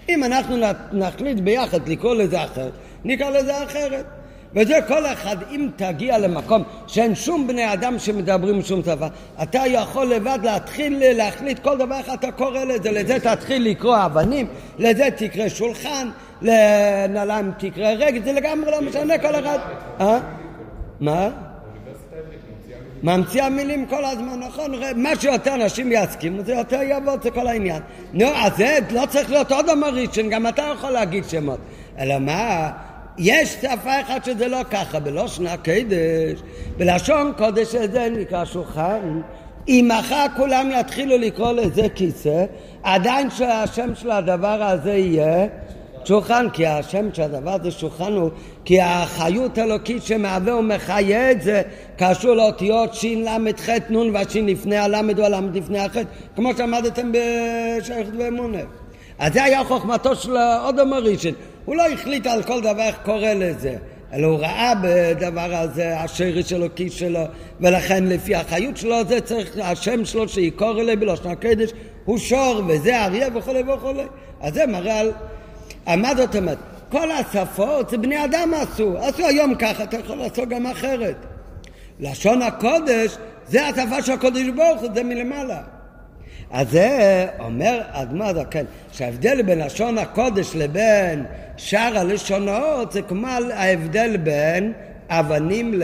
אם 0.09 0.23
אנחנו 0.23 0.55
נחליט 0.91 1.39
ביחד 1.39 1.89
לקרוא 1.89 2.15
לזה 2.15 2.43
אחרת, 2.43 2.71
נקרא 3.05 3.29
לזה 3.29 3.63
אחרת. 3.63 4.05
וזה 4.55 4.79
כל 4.87 5.05
אחד, 5.05 5.37
אם 5.51 5.67
תגיע 5.75 6.17
למקום 6.17 6.63
שאין 6.87 7.15
שום 7.15 7.47
בני 7.47 7.73
אדם 7.73 7.99
שמדברים 7.99 8.61
שום 8.61 8.81
שפה, 8.81 9.07
אתה 9.43 9.61
יכול 9.67 10.05
לבד 10.05 10.39
להתחיל 10.43 11.13
להחליט 11.13 11.59
כל 11.59 11.77
דבר 11.77 11.95
איך 11.95 12.13
אתה 12.13 12.31
קורא 12.31 12.63
לזה, 12.63 12.91
לזה 12.91 13.19
תתחיל 13.19 13.69
לקרוא 13.69 13.97
אבנים, 14.05 14.47
לזה 14.79 15.09
תקרא 15.15 15.49
שולחן, 15.49 16.09
לנעליים 16.41 17.51
תקרא 17.57 17.91
רגל, 17.91 18.23
זה 18.23 18.31
לגמרי 18.31 18.71
לא 18.71 18.81
משנה 18.81 19.17
כל 19.17 19.35
אחד. 19.35 19.59
אה? 19.99 20.19
מה? 20.99 21.29
ממציאה 23.03 23.49
מילים 23.49 23.85
כל 23.85 24.05
הזמן, 24.05 24.39
נכון? 24.39 24.71
מה 24.95 25.09
שיותר 25.19 25.55
אנשים 25.55 25.91
יסכימו 25.91 26.43
זה 26.43 26.53
יותר 26.53 26.81
יעבוד, 26.81 27.23
זה 27.23 27.31
כל 27.31 27.47
העניין. 27.47 27.81
נו, 28.13 28.25
אז 28.25 28.57
זה 28.57 28.79
לא 28.91 29.05
צריך 29.09 29.31
להיות 29.31 29.51
עוד 29.51 29.69
אמר 29.69 29.89
ראשון, 29.89 30.29
גם 30.29 30.47
אתה 30.47 30.61
יכול 30.61 30.89
להגיד 30.89 31.23
שמות. 31.29 31.59
אלא 31.99 32.19
מה? 32.19 32.71
יש 33.17 33.53
שפה 33.53 34.01
אחת 34.01 34.25
שזה 34.25 34.47
לא 34.47 34.59
ככה, 34.71 34.99
בלושן 34.99 35.47
הקדש, 35.47 36.39
בלשון 36.77 37.31
קודש 37.37 37.75
זה 37.75 38.09
נקרא 38.11 38.45
שולחן. 38.45 39.21
אם 39.67 39.91
מחר 39.99 40.25
כולם 40.35 40.69
יתחילו 40.79 41.17
לקרוא 41.17 41.51
לזה 41.51 41.89
כיסא, 41.95 42.45
עדיין 42.83 43.29
שהשם 43.29 43.95
של 43.95 44.11
הדבר 44.11 44.63
הזה 44.63 44.93
יהיה 44.93 45.47
שולחן, 46.05 46.47
כי 46.53 46.67
השם 46.67 47.13
של 47.13 47.21
הדבר 47.21 47.51
הזה 47.51 47.71
שולחן 47.71 48.13
הוא, 48.13 48.29
כי 48.65 48.81
החיות 48.81 49.57
האלוקית 49.57 50.03
שמהווה 50.03 50.55
ומחיה 50.55 51.31
את 51.31 51.41
זה 51.41 51.61
קשור 51.97 52.33
לאותיות 52.33 52.93
של"ח 52.93 53.69
נ' 53.89 54.15
והשין 54.15 54.45
לפני 54.45 54.77
הלמד 54.77 55.19
או 55.19 55.25
הלמד 55.25 55.55
לפני 55.57 55.79
החטא, 55.79 56.09
כמו 56.35 56.49
שאמרתם 56.57 57.11
בשייכת 57.11 58.11
ואמונה. 58.17 58.61
אז 59.19 59.33
זה 59.33 59.43
היה 59.43 59.63
חוכמתו 59.63 60.15
של 60.15 60.37
אודום 60.37 60.93
הראשון. 60.93 61.33
הוא 61.71 61.77
לא 61.77 61.87
החליט 61.87 62.27
על 62.27 62.43
כל 62.43 62.61
דבר 62.61 62.81
איך 62.81 62.95
קורא 63.05 63.33
לזה, 63.33 63.75
אלא 64.13 64.27
הוא 64.27 64.39
ראה 64.39 64.73
בדבר 64.83 65.55
הזה 65.55 65.99
השרש 65.99 66.49
שלו, 66.49 66.67
כיס 66.75 66.93
שלו, 66.93 67.19
ולכן 67.61 68.03
לפי 68.03 68.35
החיות 68.35 68.77
שלו 68.77 69.05
זה 69.07 69.21
צריך, 69.21 69.57
השם 69.61 70.05
שלו 70.05 70.27
שיקור 70.27 70.81
אלי 70.81 70.95
בלושן 70.95 71.29
הקדש 71.29 71.71
הוא 72.05 72.17
שור, 72.17 72.61
וזה 72.67 73.05
אריה 73.05 73.27
וכולי 73.35 73.63
וכולי. 73.63 74.03
אז 74.41 74.53
זה 74.53 74.67
מראה 74.67 74.99
על... 74.99 75.11
מה 75.97 76.15
זאת 76.15 76.35
אומרת? 76.35 76.57
כל 76.89 77.11
השפות 77.11 77.89
זה 77.89 77.97
בני 77.97 78.25
אדם 78.25 78.51
עשו, 78.53 78.97
עשו 78.97 79.27
היום 79.27 79.55
ככה, 79.55 79.83
אתה 79.83 79.97
יכול 79.97 80.15
לעשות 80.15 80.49
גם 80.49 80.65
אחרת. 80.65 81.15
לשון 81.99 82.41
הקודש 82.41 83.17
זה 83.47 83.67
השפה 83.67 84.01
של 84.01 84.11
הקודש 84.11 84.47
ברוך 84.55 84.81
הוא, 84.81 84.89
זה 84.93 85.03
מלמעלה. 85.03 85.61
אז 86.51 86.71
זה 86.71 87.27
אומר 87.39 87.81
אדמה 87.91 88.27
הזקן, 88.27 88.65
שההבדל 88.91 89.41
בין 89.41 89.59
לשון 89.59 89.97
הקודש 89.97 90.55
לבין 90.55 91.23
שאר 91.57 91.97
הלשונות 91.97 92.91
זה 92.91 93.01
כמו 93.01 93.27
ההבדל 93.53 94.17
בין 94.17 94.73
אבנים 95.09 95.73
ל... 95.73 95.83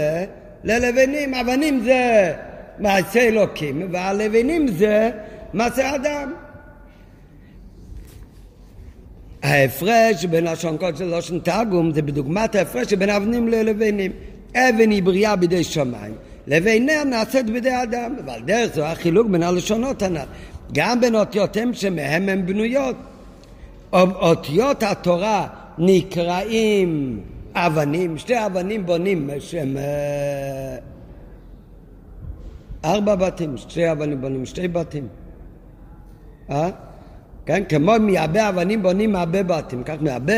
ללבנים. 0.63 1.34
אבנים 1.34 1.84
זה 1.84 2.34
מעשה 2.80 3.19
אלוקים, 3.19 3.88
והלבנים 3.91 4.67
זה 4.67 5.12
מעשה 5.53 5.95
אדם. 5.95 6.34
ההפרש 9.43 10.25
בין 10.25 10.43
לשון 10.43 10.77
קודש 10.77 11.01
ללשון 11.01 11.39
תרגום 11.39 11.91
זה 11.91 12.01
בדוגמת 12.01 12.56
ההפרש 12.56 12.93
בין 12.93 13.10
אבנים 13.10 13.47
ללבנים. 13.47 14.12
אבן 14.56 14.91
היא 14.91 15.03
בריאה 15.03 15.36
בידי 15.36 15.63
שמיים. 15.63 16.13
לביניה 16.47 17.03
נעשית 17.03 17.45
בידי 17.45 17.84
אדם, 17.84 18.15
ועל 18.25 18.41
דרך 18.41 18.75
זו 18.75 18.86
החילוק 18.86 19.27
בין 19.27 19.43
הלשונות 19.43 20.01
הנ"ל. 20.01 20.25
גם 20.73 21.01
בין 21.01 21.15
אותיותיהם 21.15 21.73
שמהם 21.73 22.30
הן 22.30 22.45
בנויות. 22.45 22.95
אותיות 23.93 24.84
התורה 24.84 25.47
נקראים 25.77 27.21
אבנים, 27.53 28.17
שתי 28.17 28.45
אבנים 28.45 28.86
בונים 28.86 29.30
שהם 29.39 29.77
אה, 29.77 30.77
ארבע 32.86 33.15
בתים, 33.15 33.58
שתי 33.58 33.91
אבנים 33.91 34.21
בונים 34.21 34.45
שתי 34.45 34.67
בתים. 34.67 35.08
אה? 36.49 36.69
כן, 37.45 37.63
כמו 37.69 37.93
מהרבה 37.99 38.49
אבנים 38.49 38.84
בונים 38.84 39.12
מהרבה 39.12 39.43
בתים, 39.43 39.84
כך 39.84 39.95
מהרבה, 40.01 40.34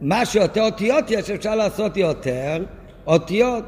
מה 0.00 0.24
שיותר 0.24 0.64
אותיות 0.64 1.10
יש 1.10 1.30
אפשר 1.30 1.54
לעשות 1.54 1.96
יותר 1.96 2.64
אותיות, 3.06 3.64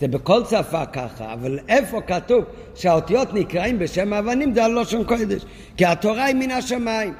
זה 0.00 0.08
בכל 0.08 0.44
שפה 0.44 0.86
ככה, 0.86 1.32
אבל 1.32 1.58
איפה 1.68 2.00
כתוב 2.00 2.44
שהאותיות 2.74 3.34
נקראים 3.34 3.78
בשם 3.78 4.12
אבנים 4.14 4.54
זה 4.54 4.64
הלושן 4.64 5.04
קודש, 5.04 5.42
כי 5.76 5.84
התורה 5.84 6.24
היא 6.24 6.34
מן 6.34 6.50
השמיים. 6.50 7.14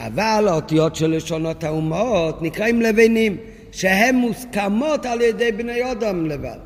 אבל 0.00 0.48
האותיות 0.48 0.96
של 0.96 1.16
לשונות 1.16 1.64
האומות 1.64 2.42
נקראים 2.42 2.82
לבנים, 2.82 3.36
שהן 3.72 4.14
מוסכמות 4.14 5.06
על 5.06 5.20
ידי 5.20 5.52
בני 5.52 5.92
אדם 5.92 6.26
לבד. 6.26 6.58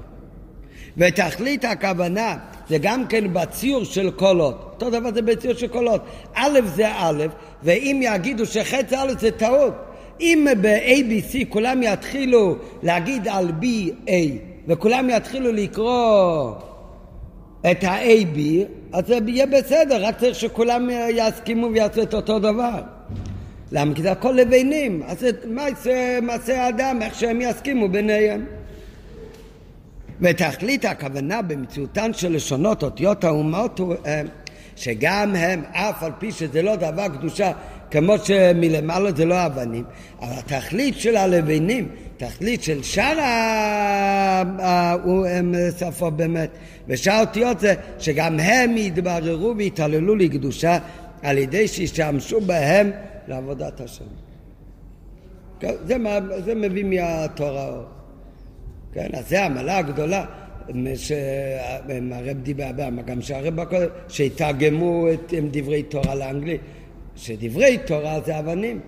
ותכלית 0.96 1.64
הכוונה 1.64 2.36
זה 2.68 2.78
גם 2.78 3.06
כן 3.06 3.32
בציור 3.32 3.84
של 3.84 4.10
קולות. 4.10 4.70
אותו 4.72 4.90
דבר 4.90 5.14
זה 5.14 5.22
בציור 5.22 5.54
של 5.54 5.68
קולות. 5.68 6.00
א' 6.34 6.60
זה 6.74 6.88
א', 6.88 7.24
ואם 7.62 8.00
יגידו 8.02 8.46
שחץ 8.46 8.92
א' 8.92 9.12
זה 9.18 9.30
טעות, 9.30 9.74
אם 10.20 10.46
ב-ABC 10.60 11.46
כולם 11.48 11.82
יתחילו 11.82 12.56
להגיד 12.82 13.28
על 13.28 13.48
B-A 13.60 14.12
וכולם 14.68 15.10
יתחילו 15.10 15.52
לקרוא 15.52 16.52
את 17.70 17.84
ה-AB, 17.84 18.38
אז 18.92 19.06
זה 19.06 19.18
יהיה 19.26 19.46
בסדר, 19.46 20.06
רק 20.06 20.18
צריך 20.18 20.34
שכולם 20.34 20.88
יסכימו 21.10 21.66
ויעשו 21.72 22.02
את 22.02 22.14
אותו 22.14 22.38
דבר. 22.38 22.82
למה? 23.72 23.94
כי 23.94 24.02
זה 24.02 24.12
הכל 24.12 24.32
לבנים, 24.32 25.02
אז 25.06 25.26
מה 25.44 25.68
יעשה 25.68 26.18
מעשה 26.22 26.64
האדם, 26.64 26.98
איך 27.02 27.14
שהם 27.14 27.40
יסכימו 27.40 27.88
ביניהם. 27.88 28.44
ותכלית 30.20 30.84
הכוונה 30.84 31.42
במציאותן 31.42 32.12
של 32.12 32.32
לשונות 32.32 32.82
אותיות 32.82 33.24
האומות 33.24 33.78
הוא 33.78 33.94
אה, 34.06 34.22
שגם 34.76 35.34
הם, 35.36 35.62
אף 35.72 36.02
על 36.02 36.12
פי 36.18 36.32
שזה 36.32 36.62
לא 36.62 36.76
דבר 36.76 37.08
קדושה 37.08 37.52
כמו 37.90 38.18
שמלמעלה 38.18 39.12
זה 39.12 39.24
לא 39.24 39.46
אבנים, 39.46 39.84
אבל 40.20 40.32
התכלית 40.38 40.98
של 40.98 41.16
הלבנים, 41.16 41.88
תכלית 42.16 42.62
של 42.62 42.82
שאר 42.82 43.18
השפות 45.68 46.16
באמת, 46.16 46.50
ושאר 46.88 47.12
האותיות 47.12 47.60
זה 47.60 47.74
שגם 47.98 48.40
הם 48.40 48.76
יתבררו 48.76 49.54
ויתעללו 49.56 50.16
לקדושה 50.16 50.78
על 51.22 51.38
ידי 51.38 51.68
שישתמשו 51.68 52.40
בהם 52.40 52.90
לעבודת 53.28 53.80
השם. 53.80 54.04
זה, 55.60 55.96
זה 56.44 56.54
מביא 56.54 56.84
מהתורה. 56.84 57.82
כן, 58.92 59.08
אז 59.12 59.28
זה 59.28 59.44
המעלה 59.44 59.78
הגדולה 59.78 60.24
שהרב 60.94 62.36
דיבר, 62.42 62.70
גם 63.06 63.22
שהרב 63.22 63.60
הקודם, 63.60 63.86
שיתרגמו 64.08 65.06
את 65.12 65.34
דברי 65.50 65.82
תורה 65.82 66.14
לאנגלית. 66.14 66.60
שדברי 67.16 67.78
תורה 67.86 68.20
זה 68.20 68.38
אבנים. 68.38 68.80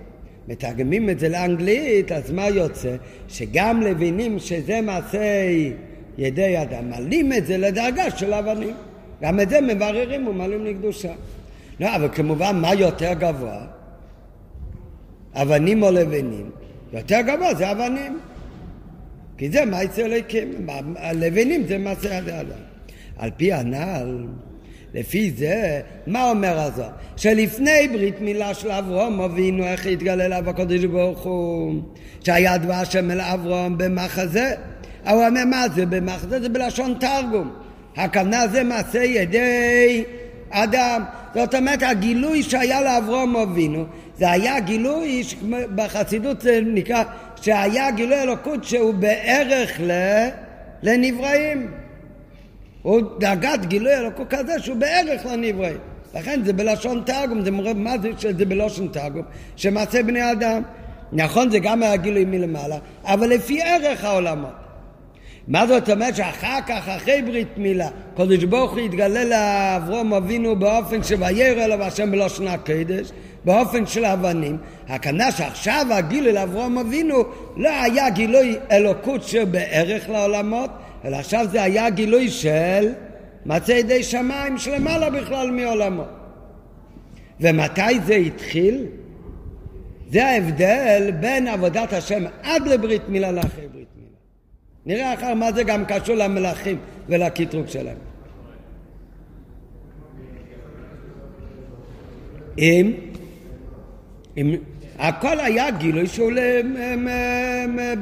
מתרגמים 0.49 1.11
את 1.11 1.19
זה 1.19 1.29
לאנגלית, 1.29 2.13
אז 2.13 2.31
מה 2.31 2.49
יוצא? 2.49 2.97
שגם 3.29 3.83
לבינים 3.83 4.39
שזה 4.39 4.81
מעשה 4.81 5.51
ידי 6.19 6.63
אדם, 6.63 6.91
מעלים 6.91 7.33
את 7.33 7.47
זה 7.47 7.59
לדרגה 7.59 8.11
של 8.11 8.35
אבנים. 8.35 8.77
גם 9.23 9.41
את 9.41 9.51
זה 9.51 9.61
מבררים 9.61 10.27
ומעלים 10.27 10.65
לקדושה. 10.65 11.13
לא, 11.81 11.97
אבל 11.97 12.09
כמובן, 12.15 12.57
מה 12.61 12.75
יותר 12.75 13.13
גבוה? 13.13 13.67
אבנים 15.35 15.83
או 15.83 15.91
לבנים? 15.91 16.51
יותר 16.93 17.21
גבוה 17.21 17.55
זה 17.55 17.73
אבנים. 17.73 18.19
כי 19.39 19.51
זה 19.51 19.65
מעשה 19.65 20.05
אלוקים. 20.07 20.67
לבנים 21.15 21.67
זה 21.67 21.79
מעשה 21.79 22.15
ידי 22.15 22.33
אדם. 22.33 22.61
על 23.19 23.31
פי 23.37 23.53
הנ"ל, 23.53 24.27
לפי 24.95 25.31
זה, 25.31 25.81
מה 26.07 26.31
אומר 26.31 26.59
הזוהר? 26.59 26.91
שלפני 27.17 27.89
ברית 27.93 28.21
מילה 28.21 28.55
של 28.55 28.71
אברום 28.71 29.21
אבינו 29.21 29.65
איך 29.65 29.87
התגלה 29.87 30.25
אליו 30.25 30.51
הקדוש 30.51 30.85
ברוך 30.85 31.23
הוא? 31.23 31.75
שהיה 32.25 32.59
דבר 32.59 32.73
השם 32.75 33.11
אל 33.11 33.21
אברום 33.21 33.79
במחזה. 33.79 34.55
הוא 35.11 35.27
אומר 35.27 35.45
מה 35.45 35.65
זה 35.75 35.87
במחזה? 35.87 36.41
זה 36.41 36.49
בלשון 36.49 36.95
תרגום. 37.01 37.53
הכוונה 37.97 38.49
זה 38.49 38.65
מעשה 38.65 39.05
ידי 39.05 40.05
אדם. 40.51 41.03
זאת 41.35 41.55
אומרת 41.55 41.83
הגילוי 41.83 42.43
שהיה 42.43 42.81
לאברום 42.81 43.37
אבינו 43.37 43.85
זה 44.19 44.31
היה 44.31 44.61
גילוי 44.61 45.23
בחסידות 45.75 46.41
זה 46.41 46.61
נקרא 46.67 47.03
שהיה 47.43 47.91
גילוי 47.91 48.23
אלוקות 48.23 48.65
שהוא 48.65 48.95
בערך 48.95 49.81
לנבראים 50.83 51.71
הוא 52.83 53.01
דרגת 53.19 53.67
גילוי 53.67 53.95
אלוקות 53.95 54.27
כזה 54.31 54.59
שהוא 54.59 54.77
בערך 54.77 55.27
לנבראים. 55.27 55.79
לכן 56.15 56.41
זה 56.45 56.53
בלשון 56.53 57.03
תרגום, 57.07 57.45
זה 57.45 57.51
מורה 57.51 57.75
מה 57.75 57.99
זה 57.99 58.11
שזה 58.19 58.45
בלשון 58.45 58.89
תרגום? 58.89 59.23
שמעשה 59.57 60.03
בני 60.03 60.33
אדם. 60.33 60.63
נכון, 61.13 61.51
זה 61.51 61.59
גם 61.59 61.83
היה 61.83 61.97
גילוי 61.97 62.25
מלמעלה, 62.25 62.77
אבל 63.05 63.29
לפי 63.29 63.63
ערך 63.63 64.05
העולמות. 64.05 64.51
מה 65.49 65.67
זאת 65.67 65.91
אומרת 65.91 66.17
שאחר 66.17 66.59
כך, 66.67 66.89
אחרי 66.89 67.23
ברית 67.23 67.49
מילה, 67.57 67.89
קודש 68.15 68.45
ברוך 68.45 68.73
הוא 68.73 68.81
יתגלה 68.81 69.25
לאברום 69.25 70.15
אבינו 70.15 70.57
באופן 70.57 71.03
שוירא 71.03 71.65
אליו 71.65 71.83
השם 71.83 72.11
בלשון 72.11 72.49
הקדש, 72.49 73.11
באופן 73.45 73.87
של 73.87 74.05
אבנים. 74.05 74.57
הכוונה 74.89 75.33
שעכשיו 75.33 75.87
הגילוי 75.91 76.33
לאברום 76.33 76.79
אבינו 76.79 77.25
לא 77.57 77.69
היה 77.83 78.11
גילוי 78.11 78.57
אלוקות 78.71 79.23
שבערך 79.23 80.09
לעולמות, 80.09 80.71
אלא 81.05 81.17
עכשיו 81.17 81.47
זה 81.51 81.63
היה 81.63 81.91
גילוי 81.91 82.29
של 82.29 82.93
מצא 83.47 83.73
ידי 83.73 84.03
שמיים 84.03 84.59
שלמעלה 84.59 85.11
בכלל 85.11 85.51
מעולמו. 85.51 86.05
ומתי 87.41 88.01
זה 88.07 88.15
התחיל? 88.15 88.87
זה 90.11 90.27
ההבדל 90.27 91.11
בין 91.21 91.49
עבודת 91.49 91.93
השם 91.93 92.25
עד 92.43 92.67
לברית 92.67 93.03
מילה 93.09 93.33
לאחרי 93.33 93.69
ברית 93.69 93.89
מילה. 93.97 94.09
נראה 94.87 95.15
אחר 95.15 95.35
מה 95.35 95.53
זה 95.53 95.63
גם 95.63 95.85
קשור 95.85 96.17
למלאכים 96.17 96.79
ולקטרוג 97.09 97.69
שלהם. 97.69 97.97
אם, 102.59 102.93
אם 104.37 104.57
הכל 104.99 105.41
היה 105.41 105.71
גילוי 105.71 106.07
שהוא 106.07 106.33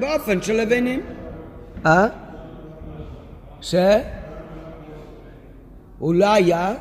באופן 0.00 0.42
של 0.42 0.52
לבנים. 0.52 1.00
אה? 1.86 2.06
ש... 3.70 3.74
הוא 5.98 6.14
לא 6.14 6.32
היה, 6.32 6.74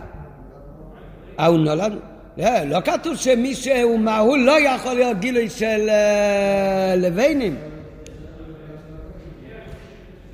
אה, 1.40 1.46
הוא 1.46 1.60
נולד, 1.60 1.94
לא, 2.38 2.60
לא 2.66 2.82
כתוב 2.82 3.16
שמי 3.16 3.56
שהוא 3.56 4.00
מהול 4.00 4.40
לא 4.40 4.60
יכול 4.60 4.94
להיות 4.94 5.20
גילוי 5.20 5.50
של 5.50 5.90
uh, 5.90 6.96
לבנים. 6.98 7.56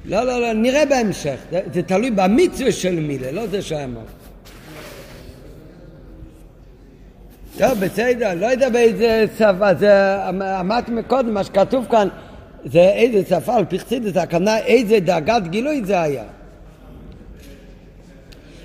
לא, 0.05 0.23
לא, 0.23 0.41
לא, 0.41 0.53
נראה 0.53 0.85
בהמשך, 0.85 1.37
זה, 1.51 1.61
זה 1.73 1.83
תלוי 1.83 2.11
במצווה 2.11 2.71
של 2.71 2.99
מילה, 2.99 3.31
לא 3.31 3.47
זה 3.47 3.61
שאמר. 3.61 4.01
טוב, 7.57 7.79
בסדר, 7.79 8.33
לא 8.33 8.45
יודע 8.45 8.69
באיזה 8.69 9.25
שפה, 9.37 9.73
זה 9.73 10.17
אמרתי 10.59 10.91
מקודם, 10.91 11.33
מה 11.33 11.43
שכתוב 11.43 11.85
כאן, 11.91 12.07
זה 12.65 12.79
איזה 12.79 13.29
שפה, 13.29 13.55
על 13.55 13.65
פרסידס, 13.65 14.17
הכוונה 14.17 14.57
איזה 14.57 14.99
דרגת 14.99 15.47
גילוי 15.49 15.81
זה 15.85 16.01
היה. 16.01 16.23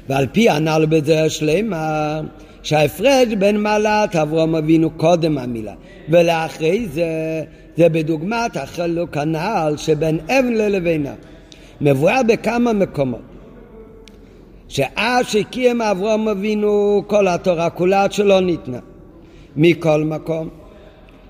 ועל 0.08 0.26
פי 0.32 0.50
הנ"ל 0.50 0.86
בזה 0.88 1.30
שלמה, 1.30 2.20
שההפרש 2.62 3.28
בין 3.38 3.60
מעלת 3.60 4.16
אברהם 4.16 4.54
אבינו 4.54 4.90
קודם 4.90 5.38
המילה, 5.38 5.74
ולאחרי 6.08 6.86
זה, 6.86 7.06
זה 7.76 7.88
בדוגמת 7.88 8.56
החלוק 8.56 9.16
הנ"ל 9.16 9.74
שבין 9.76 10.18
אבן 10.28 10.52
ללבינה. 10.52 11.14
מבואר 11.80 12.20
בכמה 12.28 12.72
מקומות. 12.72 13.20
שאז 14.68 15.26
שקיים 15.26 15.82
אברהם 15.82 16.28
אבינו 16.28 17.02
כל 17.06 17.28
התורה 17.28 17.70
כולה 17.70 18.06
שלא 18.10 18.40
ניתנה. 18.40 18.78
מכל 19.56 20.04
מקום. 20.04 20.48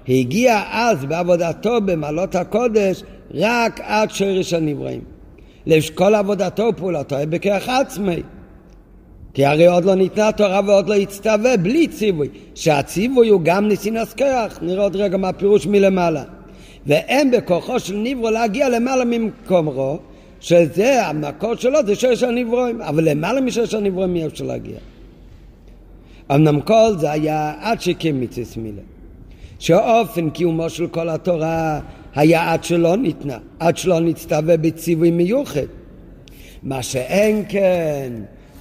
הגיע 0.09 0.63
אז 0.71 1.05
בעבודתו 1.05 1.81
במעלות 1.81 2.35
הקודש 2.35 3.03
רק 3.35 3.81
עד 3.83 4.11
שרש 4.11 4.53
הנבראים. 4.53 5.01
לשקול 5.67 6.15
עבודתו 6.15 6.63
ופעולתו 6.63 7.17
בכרך 7.29 7.69
עצמי. 7.69 8.23
כי 9.37 9.45
הרי 9.45 9.67
עוד 9.67 9.85
לא 9.85 9.95
ניתנה 9.95 10.33
תורה 10.33 10.61
ועוד 10.67 10.89
לא 10.89 10.95
הצטווה 10.95 11.57
בלי 11.57 11.89
ציווי, 11.89 12.29
שהציווי 12.55 13.29
הוא 13.29 13.41
גם 13.45 13.69
ניסינס 13.69 14.13
כרך, 14.13 14.63
נראה 14.63 14.83
עוד 14.83 14.97
רגע 14.97 15.17
מה 15.17 15.29
הפירוש 15.29 15.67
מלמעלה. 15.67 16.25
ואין 16.87 17.31
בכוחו 17.31 17.81
של 17.81 17.97
נברו 17.97 18.31
להגיע 18.31 18.69
למעלה 18.69 19.05
ממקומו, 19.05 19.99
שזה 20.41 21.07
המקור 21.07 21.55
שלו, 21.57 21.87
זה 21.87 21.95
שורש 21.95 22.23
הנברואים, 22.23 22.83
אבל 22.83 23.09
למעלה 23.09 23.41
משורש 23.41 23.75
הנברואים 23.75 24.17
אי 24.17 24.27
אפשר 24.27 24.45
להגיע. 24.45 24.79
אמנם 26.35 26.61
כל 26.61 26.93
זה 26.99 27.11
היה 27.11 27.55
עד 27.61 27.79
מצווה 28.15 28.63
מילה. 28.63 28.83
שאופן 29.59 30.31
קיומו 30.31 30.71
של 30.71 30.87
כל 30.87 31.09
התורה 31.09 31.81
היה 32.15 32.53
עד 32.53 32.65
שלא 32.65 32.97
ניתנה, 32.97 33.39
עד 33.59 33.77
שלא 33.77 34.01
נצטווה 34.01 34.57
בציווי 34.57 35.11
מיוחד. 35.11 35.67
מה 36.63 36.83
שאין 36.83 37.45
כן, 37.49 38.13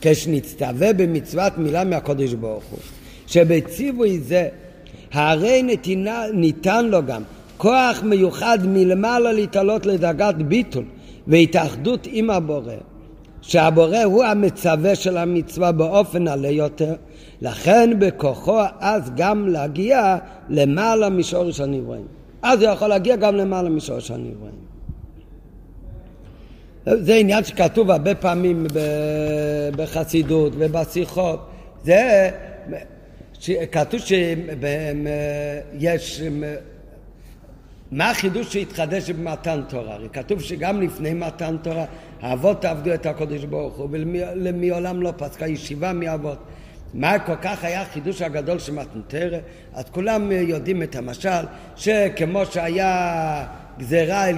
כשנצטווה 0.02 0.94
במצוות 0.94 1.58
מילה 1.58 1.84
מהקודש 1.84 2.34
ברוך 2.34 2.64
הוא, 2.64 2.80
שבציווי 3.28 4.20
זה 4.20 4.50
הרי 5.12 5.64
נתינה, 5.64 6.24
ניתן 6.34 6.86
לו 6.86 7.06
גם 7.06 7.22
כוח 7.58 8.04
מיוחד 8.04 8.60
מלמעלה 8.66 9.32
להתעלות 9.32 9.86
לדרגת 9.86 10.36
ביטול 10.36 10.84
והתאחדות 11.28 12.08
עם 12.12 12.30
הבורא, 12.30 12.74
שהבורא 13.42 14.04
הוא 14.04 14.24
המצווה 14.24 14.96
של 14.96 15.18
המצווה 15.18 15.72
באופן 15.72 16.28
עלה 16.28 16.50
יותר, 16.50 16.94
לכן 17.42 18.00
בכוחו 18.00 18.62
אז 18.80 19.12
גם 19.16 19.48
להגיע 19.48 20.18
למעלה 20.50 21.10
משורש 21.10 21.60
הנבראים. 21.60 22.06
אז 22.42 22.62
הוא 22.62 22.72
יכול 22.72 22.88
להגיע 22.88 23.16
גם 23.16 23.36
למעלה 23.36 23.70
משורש 23.70 24.12
הנבראים. 24.12 24.75
זה 26.86 27.16
עניין 27.16 27.44
שכתוב 27.44 27.92
הרבה 27.92 28.16
פעמים 28.16 28.68
בחסידות 29.78 30.54
ובשיחות. 30.58 31.50
זה 31.84 32.30
כתוב 33.72 34.02
שיש 34.02 36.22
מה 37.92 38.10
החידוש 38.10 38.54
שהתחדש 38.54 39.10
במתן 39.10 39.62
תורה? 39.70 39.94
הרי 39.94 40.10
כתוב 40.14 40.42
שגם 40.42 40.82
לפני 40.82 41.14
מתן 41.14 41.56
תורה 41.62 41.86
האבות 42.22 42.66
עבדו 42.66 42.94
את 42.94 43.06
הקודש 43.06 43.44
ברוך 43.44 43.76
הוא 43.76 43.88
ולמעולם 43.92 45.02
לא 45.02 45.14
פסקה 45.18 45.48
ישיבה 45.48 45.94
מאבות. 45.94 46.38
מה 46.94 47.20
כל 47.20 47.36
כך 47.42 47.64
היה 47.64 47.82
החידוש 47.82 48.22
הגדול 48.22 48.60
של 48.60 48.74
מתנתרא? 48.74 49.38
אז 49.74 49.84
כולם 49.92 50.32
יודעים 50.32 50.84
את 50.84 50.96
המשל 50.96 51.46
שכמו 51.76 52.46
שהיה 52.46 53.46
גזירה 53.78 54.24
על 54.24 54.36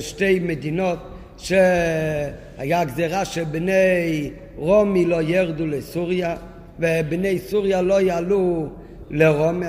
שתי 0.00 0.38
מדינות 0.38 0.98
שהיה 1.42 2.84
גזירה 2.84 3.24
שבני 3.24 4.30
רומי 4.56 5.04
לא 5.04 5.22
ירדו 5.22 5.66
לסוריה 5.66 6.36
ובני 6.78 7.38
סוריה 7.38 7.82
לא 7.82 8.00
יעלו 8.00 8.68
לרומי 9.10 9.66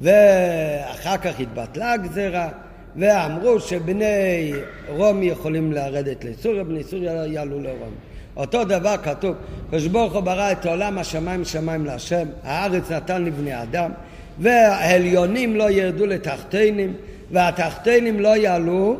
ואחר 0.00 1.16
כך 1.16 1.40
התבטלה 1.40 1.92
הגזירה 1.92 2.48
ואמרו 2.96 3.60
שבני 3.60 4.52
רומי 4.88 5.26
יכולים 5.26 5.72
לרדת 5.72 6.24
לסוריה, 6.24 6.64
בני 6.64 6.84
סוריה 6.84 7.14
לא 7.14 7.32
יעלו 7.32 7.60
לרומי. 7.60 7.96
אותו 8.36 8.64
דבר 8.64 8.96
כתוב, 9.02 9.34
הקדוש 9.66 9.86
ברוך 9.86 10.12
הוא 10.12 10.20
ברא 10.20 10.52
את 10.52 10.66
העולם 10.66 10.98
השמיים 10.98 11.44
שמיים 11.44 11.84
להשם, 11.84 12.26
הארץ 12.42 12.90
נתן 12.90 13.24
לבני 13.24 13.62
אדם, 13.62 13.90
והעליונים 14.38 15.56
לא 15.56 15.70
ירדו 15.70 16.06
לתחתינים, 16.06 16.94
והתחתינים 17.30 18.20
לא 18.20 18.36
יעלו 18.36 18.96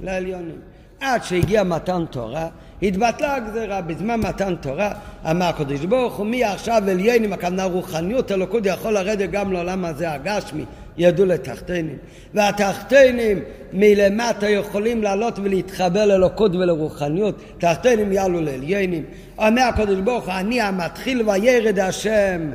לעליונים. 0.00 0.73
עד 1.04 1.24
שהגיע 1.24 1.62
מתן 1.62 2.04
תורה, 2.10 2.48
התבטלה 2.82 3.34
הגזירה. 3.34 3.80
בזמן 3.80 4.20
מתן 4.20 4.54
תורה 4.60 4.92
אמר 5.30 5.46
הקדוש 5.46 5.84
ברוך 5.84 6.14
הוא, 6.14 6.26
מי 6.26 6.44
עכשיו 6.44 6.82
עליינים, 6.88 7.32
הכוונה 7.32 7.64
רוחניות, 7.64 8.32
אלוקות 8.32 8.66
יכול 8.66 8.92
לרדת 8.92 9.30
גם 9.30 9.52
לעולם 9.52 9.84
הזה 9.84 10.12
הגשמי, 10.12 10.64
ירדו 10.96 11.26
לתחתינים. 11.26 11.96
והתחתינים 12.34 13.38
מלמטה 13.72 14.48
יכולים 14.48 15.02
לעלות 15.02 15.38
ולהתחבר 15.38 16.06
לאלוקות 16.06 16.54
ולרוחניות, 16.54 17.42
תחתינים 17.58 18.12
יעלו 18.12 18.40
לעליינים. 18.40 19.04
אומר 19.38 19.62
הקדוש 19.62 20.00
ברוך 20.00 20.24
הוא, 20.24 20.34
אני 20.34 20.60
המתחיל 20.60 21.28
וירד 21.30 21.78
השם 21.78 22.50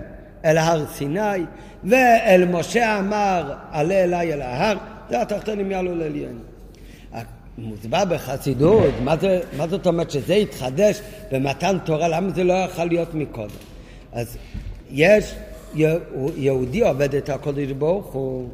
אל 0.45 0.57
הר 0.57 0.85
סיני, 0.88 1.43
ואל 1.83 2.45
משה 2.45 2.99
אמר, 2.99 3.53
עלה 3.71 4.03
אליי 4.03 4.33
אל 4.33 4.41
ההר, 4.41 4.77
זה 5.09 5.21
התחתינים 5.21 5.71
יעלו 5.71 5.95
לעליינים. 5.95 6.59
מוסבר 7.62 8.06
בחסידות, 8.06 8.93
מה, 9.04 9.17
זה, 9.17 9.39
מה 9.58 9.67
זאת 9.67 9.88
אומרת 9.88 10.12
שזה 10.12 10.34
התחדש 10.34 11.02
במתן 11.32 11.78
תורה, 11.86 12.08
למה 12.08 12.30
זה 12.30 12.43
לא 12.43 12.54
יכול 12.54 12.86
להיות 12.86 13.13
מקודם? 13.13 13.50
אז 14.12 14.38
יש, 14.91 15.36
יהודי 16.36 16.82
עובד 16.82 17.15
את 17.15 17.30
הקודש 17.30 17.72
ברוך 17.72 18.06
הוא 18.06 18.50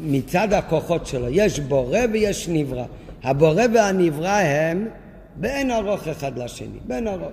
מצד 0.00 0.52
הכוחות 0.52 1.06
שלו, 1.06 1.26
יש 1.30 1.60
בורא 1.60 1.98
ויש 2.12 2.48
נברא. 2.48 2.84
הבורא 3.22 3.62
והנברא 3.74 4.28
הם 4.28 4.88
בין 5.36 5.70
ארוך 5.70 6.08
אחד 6.08 6.38
לשני, 6.38 6.78
בין 6.86 7.08
ארוך. 7.08 7.32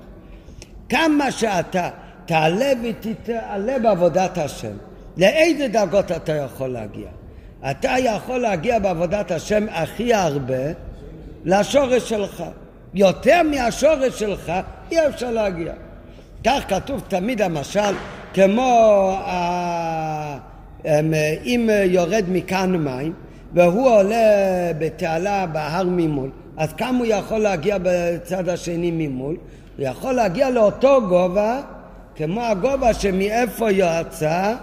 כמה 0.89 1.31
שאתה 1.31 1.89
תעלה 2.25 2.71
ותתעלה 2.83 3.79
בעבודת 3.79 4.37
השם, 4.37 4.73
לאיזה 5.17 5.67
דרגות 5.67 6.11
אתה 6.11 6.35
יכול 6.35 6.67
להגיע? 6.67 7.07
אתה 7.71 7.95
יכול 7.99 8.37
להגיע 8.37 8.79
בעבודת 8.79 9.31
השם 9.31 9.65
הכי 9.69 10.13
הרבה 10.13 10.63
לשורש 11.45 12.09
שלך. 12.09 12.43
יותר 12.93 13.41
מהשורש 13.43 14.19
שלך 14.19 14.51
אי 14.91 15.07
אפשר 15.07 15.31
להגיע. 15.31 15.73
כך 16.45 16.63
כתוב 16.67 17.01
תמיד 17.07 17.41
המשל, 17.41 17.95
כמו 18.33 19.17
אם 21.45 21.69
יורד 21.85 22.23
מכאן 22.31 22.75
מים 22.75 23.13
והוא 23.53 23.89
עולה 23.89 24.17
בתעלה 24.77 25.45
בהר 25.45 25.83
ממול, 25.83 26.29
אז 26.57 26.73
כמה 26.73 26.97
הוא 26.97 27.05
יכול 27.05 27.37
להגיע 27.37 27.77
בצד 27.83 28.49
השני 28.49 28.91
ממול? 28.91 29.37
הוא 29.77 29.85
יכול 29.85 30.13
להגיע 30.13 30.49
לאותו 30.49 31.01
גובה 31.09 31.61
כמו 32.15 32.41
הגובה 32.41 32.93
שמאיפה 32.93 33.71
יצא 33.71 34.53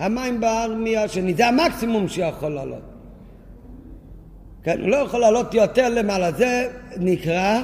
המים 0.00 0.40
בהר 0.40 0.74
מהשני, 0.74 1.34
זה 1.34 1.46
המקסימום 1.48 2.08
שיכול 2.08 2.52
לעלות. 2.52 2.82
כן, 4.62 4.80
הוא 4.80 4.88
לא 4.88 4.96
יכול 4.96 5.20
לעלות 5.20 5.54
יותר 5.54 5.88
למעלה, 5.88 6.32
זה 6.32 6.68
נקרא 6.96 7.62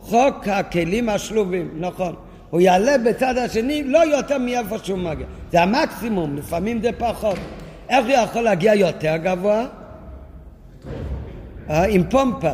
חוק 0.00 0.48
הכלים 0.48 1.08
השלובים, 1.08 1.70
נכון. 1.78 2.14
הוא 2.50 2.60
יעלה 2.60 2.98
בצד 2.98 3.36
השני 3.36 3.84
לא 3.84 3.98
יותר 3.98 4.38
מאיפה 4.38 4.78
שהוא 4.78 4.98
מגיע. 4.98 5.26
זה 5.52 5.62
המקסימום, 5.62 6.36
לפעמים 6.36 6.82
זה 6.82 6.90
פחות. 6.98 7.38
איך 7.88 8.06
הוא 8.06 8.14
יכול 8.14 8.42
להגיע 8.42 8.74
יותר 8.74 9.16
גבוה? 9.16 9.66
אה, 11.70 11.84
עם 11.84 12.02
פומפה, 12.10 12.52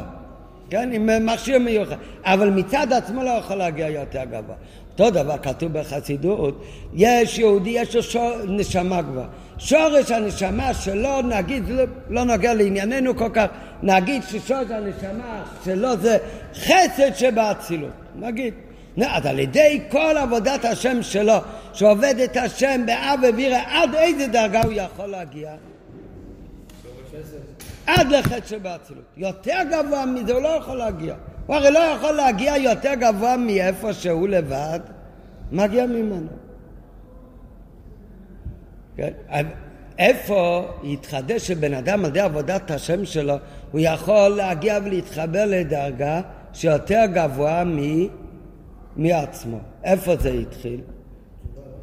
כן, 0.71 0.91
עם 0.93 1.27
מכשיר 1.27 1.59
מיוחד. 1.59 1.97
אבל 2.25 2.51
מצד 2.51 2.93
עצמו 2.93 3.23
לא 3.23 3.31
יכול 3.31 3.57
להגיע 3.57 3.89
יותר 3.89 4.25
גבוה. 4.25 4.55
אותו 5.01 5.11
דבר 5.11 5.39
כתוב 5.39 5.73
בחסידות, 5.73 6.63
יש 6.95 7.39
יהודי, 7.39 7.71
יש 7.71 7.97
לו 7.97 8.03
שור, 8.03 8.31
נשמה 8.49 9.03
כבר. 9.03 9.25
שורש 9.59 10.11
הנשמה 10.11 10.75
שלו, 10.75 11.23
נגיד, 11.23 11.69
לא, 11.69 11.85
לא 12.11 12.25
נוגע 12.25 12.55
לענייננו 12.55 13.17
כל 13.17 13.29
כך, 13.35 13.47
נגיד 13.83 14.23
ששורש 14.23 14.71
הנשמה 14.71 15.45
שלו 15.65 15.97
זה 15.97 16.19
חסד 16.55 17.15
שבאצילות, 17.15 17.91
נגיד. 18.17 18.55
אז 19.07 19.27
על 19.27 19.39
ידי 19.39 19.81
כל 19.91 20.17
עבודת 20.17 20.65
השם 20.65 21.03
שלו, 21.03 21.37
שעובד 21.73 22.15
את 22.25 22.37
השם 22.37 22.81
באב 22.87 23.21
ובירה, 23.29 23.83
עד 23.83 23.95
איזה 23.95 24.27
דרגה 24.27 24.63
הוא 24.63 24.73
יכול 24.73 25.07
להגיע? 25.07 25.51
עד 27.87 28.09
לחטא 28.13 28.47
שבאצילות. 28.47 29.05
יותר 29.17 29.59
גבוה 29.71 30.07
מזה 30.07 30.33
הוא 30.33 30.43
לא 30.43 30.49
יכול 30.49 30.77
להגיע. 30.77 31.15
הוא 31.47 31.57
הרי 31.57 31.71
לא 31.71 31.79
יכול 31.79 32.13
להגיע 32.13 32.57
יותר 32.57 32.95
גבוה 32.95 33.37
מאיפה 33.37 33.93
שהוא 33.93 34.29
לבד, 34.29 34.81
מגיע 35.53 35.87
ממנו. 35.87 36.29
כן? 38.97 39.13
איפה 39.99 40.69
יתחדש 40.83 41.49
שבן 41.49 41.75
אדם 41.75 42.05
על 42.05 42.11
ידי 42.11 42.21
עבודת 42.21 42.71
השם 42.71 43.05
שלו, 43.05 43.35
הוא 43.73 43.81
יכול 43.85 44.29
להגיע 44.29 44.79
ולהתחבר 44.85 45.45
לדרגה 45.47 46.21
שיותר 46.53 47.05
גבוה 47.15 47.65
מ... 47.65 47.79
מעצמו. 48.97 49.59
איפה 49.85 50.17
זה 50.17 50.31
התחיל? 50.31 50.81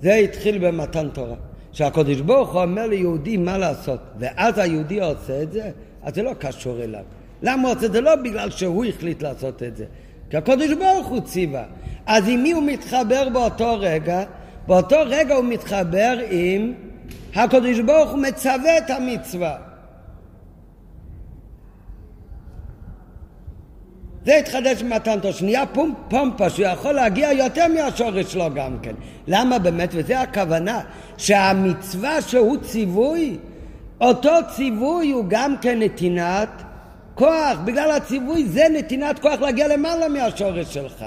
זה 0.02 0.14
התחיל 0.14 0.68
במתן 0.68 1.10
תורה. 1.10 1.36
שהקדוש 1.74 2.22
ברוך 2.22 2.54
הוא 2.54 2.62
אומר 2.62 2.88
ליהודי 2.88 3.38
מה 3.38 3.58
לעשות, 3.58 4.00
ואז 4.20 4.58
היהודי 4.58 5.02
עושה 5.02 5.42
את 5.42 5.52
זה, 5.52 5.72
אז 6.04 6.16
זה 6.16 6.24
לא 6.24 6.32
קשור 6.40 6.84
אליו. 6.84 7.04
למה 7.44 7.68
הוא 7.68 7.78
עושה 7.78 7.86
את 7.86 7.92
זה? 7.92 8.02
לא 8.02 8.16
בגלל 8.16 8.50
שהוא 8.50 8.86
החליט 8.86 9.22
לעשות 9.22 9.64
את 9.64 9.78
זה, 9.78 9.86
כי 10.30 10.38
הקדוש 10.38 10.74
ברוך 10.74 11.08
הוא 11.08 11.20
ציווה. 11.22 11.64
אז 12.06 12.28
עם 12.28 12.44
מי 12.44 12.52
הוא 12.52 12.64
מתחבר 12.64 13.30
באותו 13.30 13.76
רגע? 13.80 14.24
באותו 14.68 14.98
רגע 15.06 15.36
הוא 15.36 15.46
מתחבר 15.46 16.18
עם 16.30 16.74
הקדוש 17.36 17.80
ברוך 17.80 18.12
הוא 18.12 18.20
מצווה 18.20 18.78
את 18.78 18.90
המצווה. 18.90 19.58
זה 24.26 24.36
התחדש 24.36 24.84
במתן 24.84 25.20
תורה, 25.20 25.34
שנהיה 25.34 25.66
פום, 25.66 25.94
פומפה, 26.10 26.50
שהוא 26.50 26.66
יכול 26.66 26.92
להגיע 26.92 27.34
יותר 27.34 27.68
מהשורש 27.68 28.34
שלו 28.34 28.54
גם 28.56 28.78
כן. 28.82 28.94
למה 29.28 29.60
באמת? 29.60 29.90
וזה 29.94 30.20
הכוונה, 30.20 30.82
שהמצווה 31.18 32.22
שהוא 32.22 32.58
ציווי, 32.58 33.38
אותו 34.02 34.32
ציווי 34.56 35.12
הוא 35.12 35.26
גם 35.28 35.56
כן 35.62 35.80
נתינת 35.80 36.50
כוח, 37.16 37.58
בגלל 37.66 37.92
הציווי 37.92 38.46
זה 38.46 38.64
נתינת 38.74 39.20
כוח 39.20 39.42
להגיע 39.42 39.68
למעלה 39.68 40.08
מהשורש 40.10 40.74
שלך. 40.74 41.06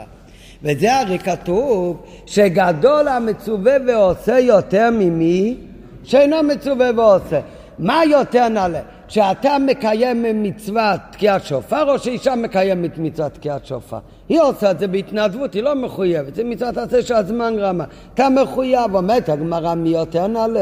וזה 0.62 0.96
הרי 0.96 1.18
כתוב 1.18 2.02
שגדול 2.26 3.08
המצווה 3.08 3.72
ועושה 3.86 4.38
יותר 4.38 4.90
ממי 4.92 5.56
שאינו 6.04 6.42
מצווה 6.42 6.90
ועושה. 6.96 7.40
מה 7.78 8.04
יותר 8.04 8.48
נעלה? 8.48 8.80
כשאתה 9.08 9.56
מקיים 9.58 10.42
מצוות 10.42 11.00
תקיעת 11.10 11.44
שופר 11.44 11.90
או 11.90 11.98
שאישה 11.98 12.34
מקיימת 12.34 12.98
מצוות 12.98 13.32
תקיעת 13.32 13.66
שופר? 13.66 13.98
היא 14.28 14.40
עושה 14.40 14.70
את 14.70 14.78
זה 14.78 14.86
בהתנדבות, 14.86 15.54
היא 15.54 15.62
לא 15.62 15.74
מחויבת, 15.74 16.34
זה 16.34 16.44
מצוות 16.44 16.76
עשה 16.76 17.02
שהזמן 17.02 17.54
רמה. 17.58 17.84
אתה 18.14 18.28
מחויב, 18.28 18.94
אומרת 18.94 19.28
הגמרא 19.28 19.74
מי 19.74 19.88
יותר 19.88 20.26
נעלה? 20.26 20.60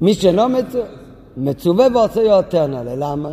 מי 0.00 0.14
שלא 0.14 0.48
מצווה, 0.48 0.84
מצווה 1.38 1.86
ועושה 1.94 2.22
יותר 2.22 2.66
נעלה, 2.66 2.94
למה? 2.96 3.30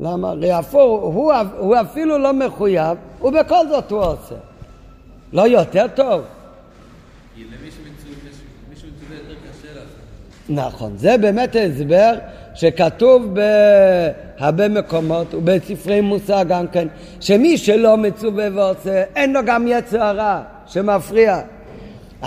למה? 0.00 0.32
הפור, 0.58 1.00
הוא, 1.14 1.32
הוא 1.58 1.76
אפילו 1.80 2.18
לא 2.18 2.32
מחויב, 2.32 2.98
ובכל 3.22 3.68
זאת 3.68 3.90
הוא 3.90 4.00
עושה. 4.00 4.34
לא 5.32 5.42
יותר 5.42 5.86
טוב? 5.94 6.22
נכון, 10.48 10.96
זה 10.96 11.18
באמת 11.18 11.56
הסבר 11.60 12.12
שכתוב 12.54 13.34
בהרבה 14.38 14.68
מקומות 14.68 15.34
ובספרי 15.34 16.00
מוסר 16.00 16.42
גם 16.48 16.68
כן, 16.68 16.88
שמי 17.20 17.58
שלא 17.58 17.96
מצווה 17.96 18.48
ועושה, 18.54 19.04
אין 19.16 19.32
לו 19.32 19.40
גם 19.46 19.66
יצר 19.68 20.02
הרע 20.02 20.42
שמפריע. 20.66 21.40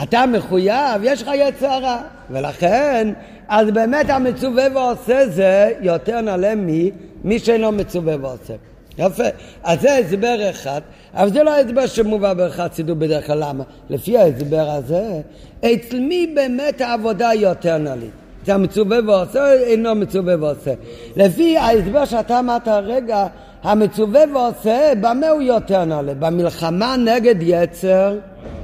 אתה 0.04 0.26
מחויב, 0.26 1.02
יש 1.04 1.22
לך 1.22 1.32
יצר 1.36 1.68
הרע, 1.68 2.02
ולכן, 2.30 3.14
אז 3.48 3.72
באמת 3.72 4.10
המצווה 4.10 4.64
ועושה 4.74 5.28
זה 5.28 5.74
יותר 5.82 6.22
נעלה 6.22 6.54
ממי 6.56 7.40
שאינו 7.40 7.72
מצווה 7.72 8.16
ועושה. 8.22 8.54
יפה. 8.98 9.24
אז 9.64 9.82
זה 9.82 9.98
הסבר 9.98 10.50
אחד, 10.50 10.82
אבל 11.14 11.34
זה 11.34 11.44
לא 11.44 11.56
הסבר 11.56 11.88
שמובא 11.88 12.34
בחסידות 12.34 12.98
בדרך 12.98 13.28
כלל. 13.28 13.44
למה? 13.50 13.64
לפי 13.90 14.18
ההסבר 14.18 14.70
הזה, 14.70 15.22
אצל 15.60 16.00
מי 16.00 16.32
באמת 16.36 16.82
העבודה 16.82 17.34
יותר 17.34 17.78
נעלית? 17.78 18.12
זה 18.46 18.54
המצווה 18.54 18.98
ועושה, 19.08 19.54
אינו 19.54 19.96
מצווה 19.96 20.36
ועושה. 20.40 20.74
לפי 21.16 21.58
ההסבר 21.58 22.06
שאתה 22.06 22.40
אמרת 22.40 22.68
הרגע, 22.68 23.28
המצווה 23.64 24.22
ועושה, 24.34 24.94
במה 25.02 25.30
הוא 25.30 25.42
יותר 25.42 25.86
נעלה? 25.86 26.14
במלחמה 26.14 26.96
נגד 26.98 27.36
יצר, 27.42 28.18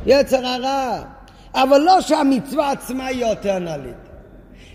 יצר 0.06 0.46
הרע. 0.46 1.17
אבל 1.64 1.82
לא 1.82 2.02
שהמצווה 2.02 2.72
עצמה 2.72 3.06
היא 3.06 3.26
יותר 3.26 3.60
נעלית. 3.60 3.96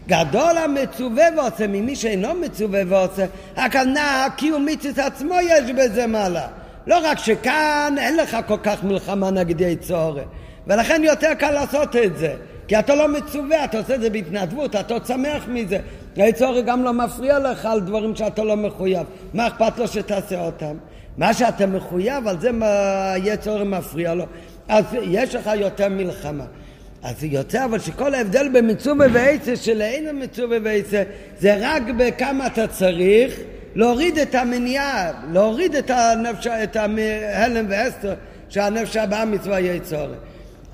גדול 0.09 0.59
המצווה 0.59 1.25
ועושה 1.37 1.67
ממי 1.67 1.97
שאינו 1.97 2.35
מצווה 2.35 2.81
ועושה, 2.89 3.27
הכוונה 3.57 4.25
הקיומית 4.25 4.85
עצמו 4.99 5.35
יש 5.43 5.71
בזה 5.71 6.07
מעלה. 6.07 6.47
לא 6.87 6.99
רק 7.03 7.19
שכאן 7.19 7.95
אין 7.99 8.17
לך 8.17 8.37
כל 8.47 8.57
כך 8.63 8.85
מלחמה 8.85 9.31
נגד 9.31 9.61
יצור, 9.61 10.19
ולכן 10.67 11.05
יותר 11.05 11.35
קל 11.35 11.51
לעשות 11.51 11.97
את 11.97 12.19
זה. 12.19 12.35
כי 12.69 12.79
אתה 12.79 12.95
לא 12.95 13.09
מצווה, 13.09 13.65
אתה 13.65 13.79
עושה 13.79 13.95
את 13.95 14.01
זה 14.01 14.11
בהתנדבות, 14.11 14.77
אתה 14.77 14.95
עוד 14.95 15.07
שמח 15.07 15.43
מזה. 15.49 15.79
היצור 16.17 16.61
גם 16.61 16.83
לא 16.83 16.93
מפריע 16.93 17.39
לך 17.39 17.67
על 17.67 17.81
דברים 17.81 18.17
שאתה 18.17 18.45
לא 18.45 18.57
מחויב. 18.57 19.07
מה 19.35 19.47
אכפת 19.47 19.79
לו 19.79 19.89
שתעשה 19.89 20.41
אותם? 20.41 20.77
מה 21.19 21.35
שאתה 21.35 21.67
מחויב, 21.67 22.29
על 22.29 22.41
זה 22.41 22.53
מה 22.53 22.67
היצור 23.13 23.65
מפריע 23.65 24.15
לו. 24.15 24.25
אז 24.69 24.85
יש 25.03 25.35
לך 25.35 25.51
יותר 25.57 25.89
מלחמה. 25.89 26.45
אז 27.03 27.25
יוצא 27.25 27.65
אבל 27.65 27.79
שכל 27.79 28.15
ההבדל 28.15 28.49
בין 28.49 28.71
מצווה 28.71 29.07
ועצה 29.13 29.57
שלאין 29.57 30.09
המצווה 30.09 30.59
ועצה 30.63 31.03
זה 31.39 31.57
רק 31.61 31.83
בכמה 31.97 32.47
אתה 32.47 32.67
צריך 32.67 33.41
להוריד 33.75 34.19
את 34.19 34.35
המניעה, 34.35 35.13
להוריד 35.33 35.75
את, 35.75 35.91
הנפש, 35.91 36.47
את 36.47 36.77
ההלם 36.77 37.67
ואסתר 37.69 38.15
שהנפש 38.49 38.97
הבאה 38.97 39.25
מצווה 39.25 39.61
יצור. 39.61 40.09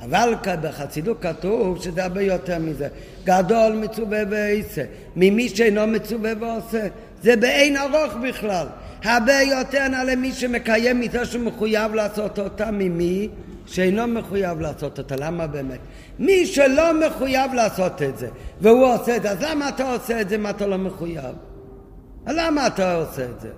אבל 0.00 0.34
בחסידות 0.62 1.16
כתוב 1.22 1.82
שזה 1.82 2.04
הרבה 2.04 2.22
יותר 2.22 2.58
מזה. 2.58 2.88
גדול 3.24 3.72
מצווה 3.72 4.18
ועשה, 4.30 4.84
ממי 5.16 5.48
שאינו 5.48 5.86
מצווה 5.86 6.32
ועושה. 6.40 6.86
זה 7.22 7.36
באין 7.36 7.76
ארוך 7.76 8.14
בכלל. 8.22 8.66
הרבה 9.04 9.40
יותר 9.42 9.88
נעלה 9.88 10.16
מי 10.16 10.32
שמקיים 10.32 11.00
מצווה 11.00 11.24
שמחויב 11.24 11.94
לעשות 11.94 12.38
אותה 12.38 12.70
ממי 12.70 13.28
שאינו 13.66 14.06
מחויב 14.06 14.60
לעשות 14.60 14.98
אותה. 14.98 15.16
למה 15.16 15.46
באמת? 15.46 15.78
מי 16.18 16.46
שלא 16.46 17.08
מחויב 17.08 17.54
לעשות 17.54 18.02
את 18.02 18.18
זה, 18.18 18.28
והוא 18.60 18.86
עושה 18.86 19.16
את 19.16 19.22
זה, 19.22 19.30
אז 19.30 19.42
למה 19.42 19.68
אתה 19.68 19.92
עושה 19.92 20.20
את 20.20 20.28
זה 20.28 20.34
אם 20.34 20.46
אתה 20.46 20.66
לא 20.66 20.78
מחויב? 20.78 21.34
למה 22.26 22.66
אתה 22.66 22.94
עושה 22.94 23.24
את 23.24 23.40
זה? 23.40 23.50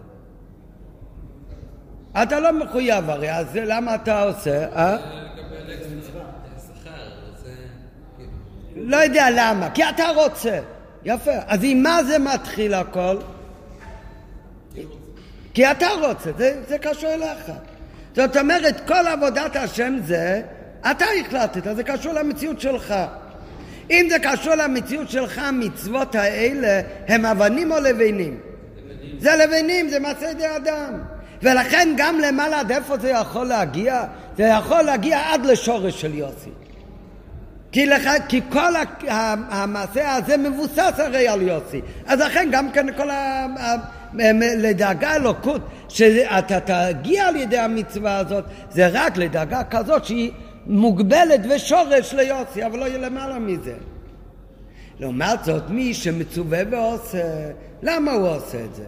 אתה 2.22 2.40
לא 2.40 2.52
מחויב 2.52 3.10
הרי, 3.10 3.32
אז 3.32 3.46
למה 3.56 3.94
אתה 3.94 4.22
עושה? 4.22 4.66
אה? 4.76 4.96
לא 8.76 8.96
יודע 8.96 9.26
למה, 9.36 9.70
כי 9.70 9.82
אתה 9.84 10.04
רוצה. 10.14 10.60
יפה. 11.04 11.30
אז 11.46 11.60
עם 11.62 11.82
מה 11.82 12.04
זה 12.04 12.18
מתחיל 12.18 12.74
הכל? 12.74 13.16
כי 15.54 15.70
אתה 15.70 15.86
רוצה, 16.00 16.30
זה, 16.38 16.60
זה 16.68 16.78
קשור 16.78 17.10
אליך. 17.10 17.52
זאת 18.16 18.36
אומרת, 18.36 18.80
כל 18.86 19.06
עבודת 19.06 19.56
השם 19.56 19.96
זה, 20.04 20.42
אתה 20.90 21.04
החלטת, 21.20 21.76
זה 21.76 21.84
קשור 21.84 22.12
למציאות 22.12 22.60
שלך. 22.60 22.94
אם 23.90 24.06
זה 24.10 24.18
קשור 24.18 24.54
למציאות 24.54 25.10
שלך, 25.10 25.38
המצוות 25.38 26.14
האלה 26.14 26.80
הם 27.08 27.26
אבנים 27.26 27.72
או 27.72 27.80
לבנים? 27.80 28.40
זה 29.18 29.30
לבנים, 29.36 29.88
זה 29.88 29.98
מעשה 29.98 30.30
ידי 30.30 30.56
אדם. 30.56 30.92
ולכן 31.42 31.88
גם 31.96 32.18
למעלה 32.18 32.60
עד 32.60 32.72
איפה 32.72 32.98
זה 32.98 33.10
יכול 33.10 33.46
להגיע? 33.46 34.04
זה 34.36 34.42
יכול 34.42 34.82
להגיע 34.82 35.32
עד 35.32 35.46
לשורש 35.46 36.00
של 36.00 36.14
יוסי. 36.14 36.50
כי, 37.72 37.86
לך, 37.86 38.10
כי 38.28 38.40
כל 38.48 38.72
המעשה 39.50 40.14
הזה 40.14 40.36
מבוסס 40.36 40.92
הרי 40.98 41.28
על 41.28 41.42
יוסי. 41.42 41.80
אז 42.06 42.20
לכן 42.20 42.48
גם 42.52 42.72
כן 42.72 42.86
כל 42.96 43.10
ה... 43.10 43.46
לדאגה 44.56 45.16
אלוקות, 45.16 45.60
שאתה 45.88 46.60
תגיע 46.60 47.28
על 47.28 47.36
ידי 47.36 47.58
המצווה 47.58 48.16
הזאת, 48.16 48.44
זה 48.70 48.88
רק 48.92 49.16
לדאגה 49.16 49.64
כזאת 49.64 50.04
שהיא 50.04 50.32
מוגבלת 50.66 51.40
ושורש 51.50 52.14
ליוסי, 52.14 52.66
אבל 52.66 52.78
לא 52.78 52.84
יהיה 52.84 52.98
למעלה 52.98 53.38
מזה. 53.38 53.74
לעומת 55.00 55.44
זאת, 55.44 55.62
מי 55.70 55.94
שמצווה 55.94 56.58
ועושה, 56.70 57.50
למה 57.82 58.12
הוא 58.12 58.28
עושה 58.28 58.64
את 58.64 58.74
זה? 58.74 58.84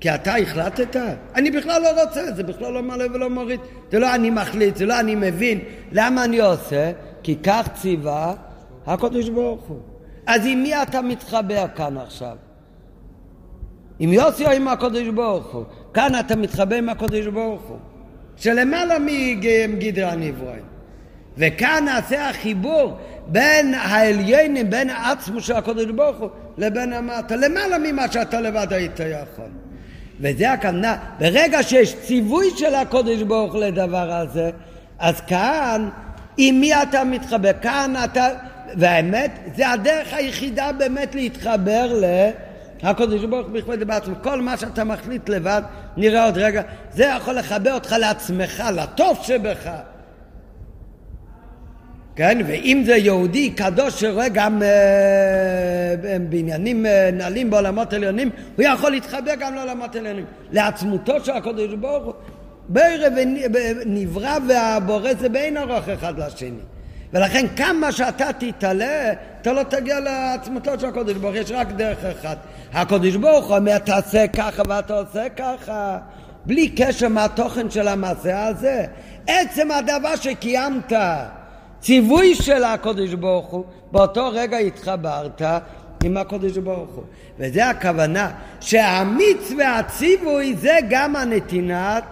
כי 0.00 0.14
אתה 0.14 0.36
החלטת? 0.36 0.96
אני 1.34 1.50
בכלל 1.50 1.82
לא 1.82 2.02
רוצה, 2.02 2.32
זה 2.32 2.42
בכלל 2.42 2.72
לא 2.72 2.82
מעלה 2.82 3.04
ולא 3.14 3.30
מוריד. 3.30 3.60
זה 3.92 3.98
לא 3.98 4.14
אני 4.14 4.30
מחליט, 4.30 4.76
זה 4.76 4.86
לא 4.86 5.00
אני 5.00 5.14
מבין. 5.14 5.60
למה 5.92 6.24
אני 6.24 6.38
עושה? 6.38 6.92
כי 7.22 7.36
כך 7.42 7.68
ציווה 7.74 8.34
הקדוש 8.86 9.28
ברוך 9.28 9.64
הוא. 9.68 9.80
אז 10.26 10.46
עם 10.46 10.62
מי 10.62 10.82
אתה 10.82 11.02
מתחבר 11.02 11.64
כאן 11.76 11.96
עכשיו? 11.96 12.36
יוסי 14.00 14.46
או 14.46 14.50
עם 14.50 14.68
הקדוש 14.68 15.08
ברוך 15.08 15.46
הוא? 15.46 15.64
כאן 15.94 16.12
אתה 16.20 16.36
מתחבר 16.36 16.76
עם 16.76 16.88
הקדוש 16.88 17.26
ברוך 17.26 17.62
הוא. 17.62 17.78
שלמעלה 18.36 18.98
מגדרי 18.98 20.04
הנברואים. 20.04 20.68
וכאן 21.38 21.84
נעשה 21.84 22.30
החיבור 22.30 22.96
בין 23.26 23.74
העליינים, 23.74 24.70
בין 24.70 24.90
העצמו 24.90 25.40
של 25.40 25.56
הקדוש 25.56 25.86
ברוך 25.86 26.16
הוא, 26.16 26.28
לבין 26.58 26.92
המטה, 26.92 27.36
למעלה 27.36 27.78
ממה 27.78 28.12
שאתה 28.12 28.40
לבד 28.40 28.66
היית 28.70 29.00
יכול. 29.00 29.50
וזה 30.20 30.52
הכוונה, 30.52 30.96
ברגע 31.18 31.62
שיש 31.62 31.96
ציווי 32.02 32.46
של 32.56 32.74
הקודש 32.74 33.22
ברוך 33.22 33.54
לדבר 33.54 34.12
הזה, 34.12 34.50
אז 34.98 35.20
כאן, 35.20 35.88
עם 36.36 36.60
מי 36.60 36.82
אתה 36.82 37.04
מתחבר? 37.04 37.50
כאן 37.62 37.94
אתה, 38.04 38.28
והאמת, 38.76 39.30
זה 39.56 39.70
הדרך 39.70 40.12
היחידה 40.12 40.72
באמת 40.72 41.14
להתחבר 41.14 42.00
לקודש 42.82 43.24
ברוך 43.24 43.48
בכבוד 43.48 43.84
בעצמו. 43.84 44.14
כל 44.22 44.40
מה 44.40 44.56
שאתה 44.56 44.84
מחליט 44.84 45.28
לבד, 45.28 45.62
נראה 45.96 46.24
עוד 46.24 46.38
רגע, 46.38 46.62
זה 46.92 47.04
יכול 47.04 47.34
לחבר 47.34 47.74
אותך 47.74 47.94
לעצמך, 47.98 48.62
לטוב 48.74 49.18
שבך. 49.22 49.70
כן, 52.16 52.38
ואם 52.46 52.82
זה 52.86 52.96
יהודי 52.96 53.50
קדוש 53.50 54.00
שרואה 54.00 54.28
גם 54.28 54.62
אה, 54.62 56.18
בעניינים 56.28 56.86
אה, 56.86 57.10
נעלים 57.12 57.50
בעולמות 57.50 57.92
עליונים, 57.92 58.30
הוא 58.56 58.64
יכול 58.64 58.90
להתחבר 58.90 59.34
גם 59.40 59.54
לעולמות 59.54 59.96
עליונים. 59.96 60.24
לעצמותו 60.52 61.24
של 61.24 61.32
הקדוש 61.32 61.74
ברוך 61.74 62.04
הוא, 62.04 62.14
בערב 62.68 63.12
נברא 63.86 64.38
והבורא 64.48 65.14
זה 65.20 65.28
בין 65.28 65.56
ארוך 65.56 65.88
אחד 65.88 66.18
לשני. 66.18 66.77
ולכן 67.12 67.46
כמה 67.56 67.92
שאתה 67.92 68.32
תתעלה, 68.32 69.12
אתה 69.40 69.52
לא 69.52 69.62
תגיע 69.62 70.00
לעצמותו 70.00 70.80
של 70.80 70.86
הקדוש 70.86 71.14
ברוך 71.14 71.34
יש 71.34 71.50
רק 71.50 71.72
דרך 71.72 72.04
אחת. 72.04 72.38
הקדוש 72.72 73.16
ברוך 73.16 73.46
הוא 73.46 73.56
אומר, 73.56 73.78
תעשה 73.78 74.28
ככה 74.28 74.62
ואתה 74.68 74.94
עושה 74.94 75.28
ככה, 75.28 75.98
בלי 76.46 76.68
קשר 76.68 77.08
מהתוכן 77.08 77.70
של 77.70 77.88
המעשה 77.88 78.46
הזה. 78.46 78.86
עצם 79.26 79.70
הדבר 79.70 80.16
שקיימת 80.16 80.92
ציווי 81.80 82.34
של 82.34 82.64
הקודש 82.64 83.14
ברוך 83.14 83.46
הוא, 83.46 83.64
באותו 83.92 84.28
רגע 84.32 84.56
התחברת, 84.56 85.42
עם 86.04 86.16
הקודש 86.16 86.56
ברוך 86.56 86.94
הוא. 86.94 87.04
וזה 87.38 87.68
הכוונה, 87.68 88.30
שהמצווה 88.60 89.78
הציווי 89.78 90.54
זה 90.56 90.78
גם 90.88 91.16
הנתינת 91.16 92.04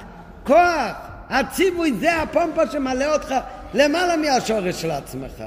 כוח. 0.45 0.93
הציווי 1.29 1.93
זה 2.01 2.23
הפומפה 2.23 2.63
שמלא 2.73 3.15
אותך 3.15 3.35
למעלה 3.77 4.17
מהשורש 4.17 4.83
של 4.83 4.91
עצמך. 4.91 5.45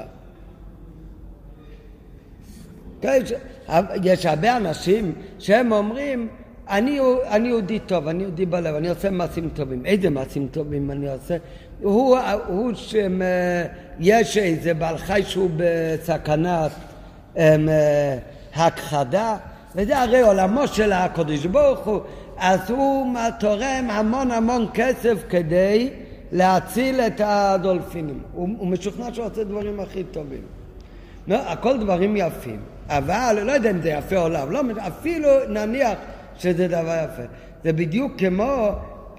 יש 4.04 4.26
הרבה 4.26 4.56
אנשים 4.56 5.12
שהם 5.38 5.72
אומרים, 5.72 6.28
אני, 6.68 7.00
אני 7.30 7.48
יהודי 7.48 7.78
טוב, 7.78 8.08
אני 8.08 8.22
יהודי 8.22 8.46
בלב, 8.46 8.74
אני 8.74 8.88
עושה 8.88 9.10
מעשים 9.10 9.48
טובים. 9.54 9.86
איזה 9.86 10.10
מעשים 10.10 10.48
טובים 10.50 10.90
אני 10.90 11.08
עושה? 11.08 11.36
הוא, 11.82 12.18
הוא 12.46 12.72
שיש 12.74 14.36
איזה 14.38 14.74
בעל 14.74 14.98
חי 14.98 15.22
שהוא 15.26 15.50
בסכנת 15.56 16.70
הם, 17.36 17.68
אה, 17.68 18.18
הכחדה, 18.54 19.36
וזה 19.76 19.98
הרי 19.98 20.20
עולמו 20.20 20.68
של 20.68 20.92
הקדוש 20.92 21.46
ברוך 21.46 21.78
הוא, 21.78 22.00
אז 22.38 22.70
הוא 22.70 23.16
תורם 23.40 23.86
המון 23.90 24.30
המון 24.30 24.66
כסף 24.74 25.24
כדי 25.28 25.90
להציל 26.32 27.00
את 27.00 27.20
הדולפינים. 27.24 28.20
הוא, 28.32 28.48
הוא 28.58 28.68
משוכנע 28.68 29.14
שהוא 29.14 29.26
עושה 29.26 29.44
דברים 29.44 29.80
הכי 29.80 30.04
טובים. 30.04 30.42
לא, 31.28 31.36
הכל 31.36 31.78
דברים 31.78 32.16
יפים, 32.16 32.60
אבל 32.88 33.38
לא 33.42 33.52
יודע 33.52 33.70
אם 33.70 33.82
זה 33.82 33.88
יפה 33.88 34.16
או 34.16 34.28
לא, 34.28 34.50
לא 34.50 34.60
אפילו 34.78 35.28
נניח 35.48 35.98
שזה 36.38 36.68
דבר 36.68 37.04
יפה. 37.04 37.22
זה 37.64 37.72
בדיוק 37.72 38.12
כמו, 38.18 38.68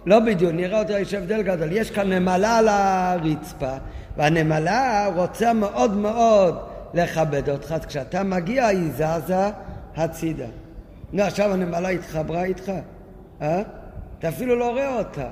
לא 0.06 0.20
בדיוק, 0.20 0.52
נראה 0.52 0.80
אותו, 0.80 0.94
יש 0.94 1.14
הבדל 1.14 1.42
גדול. 1.42 1.68
יש 1.72 1.92
כאן 1.92 2.14
נמלה 2.14 2.58
על 2.58 2.68
הרצפה, 2.68 3.74
והנמלה 4.18 5.08
רוצה 5.16 5.54
מאוד 5.54 5.98
מאוד 5.98 6.58
לכבד 6.94 7.50
אותך, 7.50 7.72
אז 7.72 7.86
כשאתה 7.86 8.24
מגיע 8.24 8.68
היא 8.68 8.92
זזה 8.92 9.50
הצידה. 9.96 10.46
נו, 11.14 11.24
עכשיו 11.24 11.54
הנמלה 11.54 11.90
התחברה 11.90 12.44
איתך, 12.44 12.72
אה? 13.42 13.62
אתה 14.20 14.30
אפילו 14.30 14.56
לא 14.56 14.72
רואה 14.72 14.98
אותה. 14.98 15.30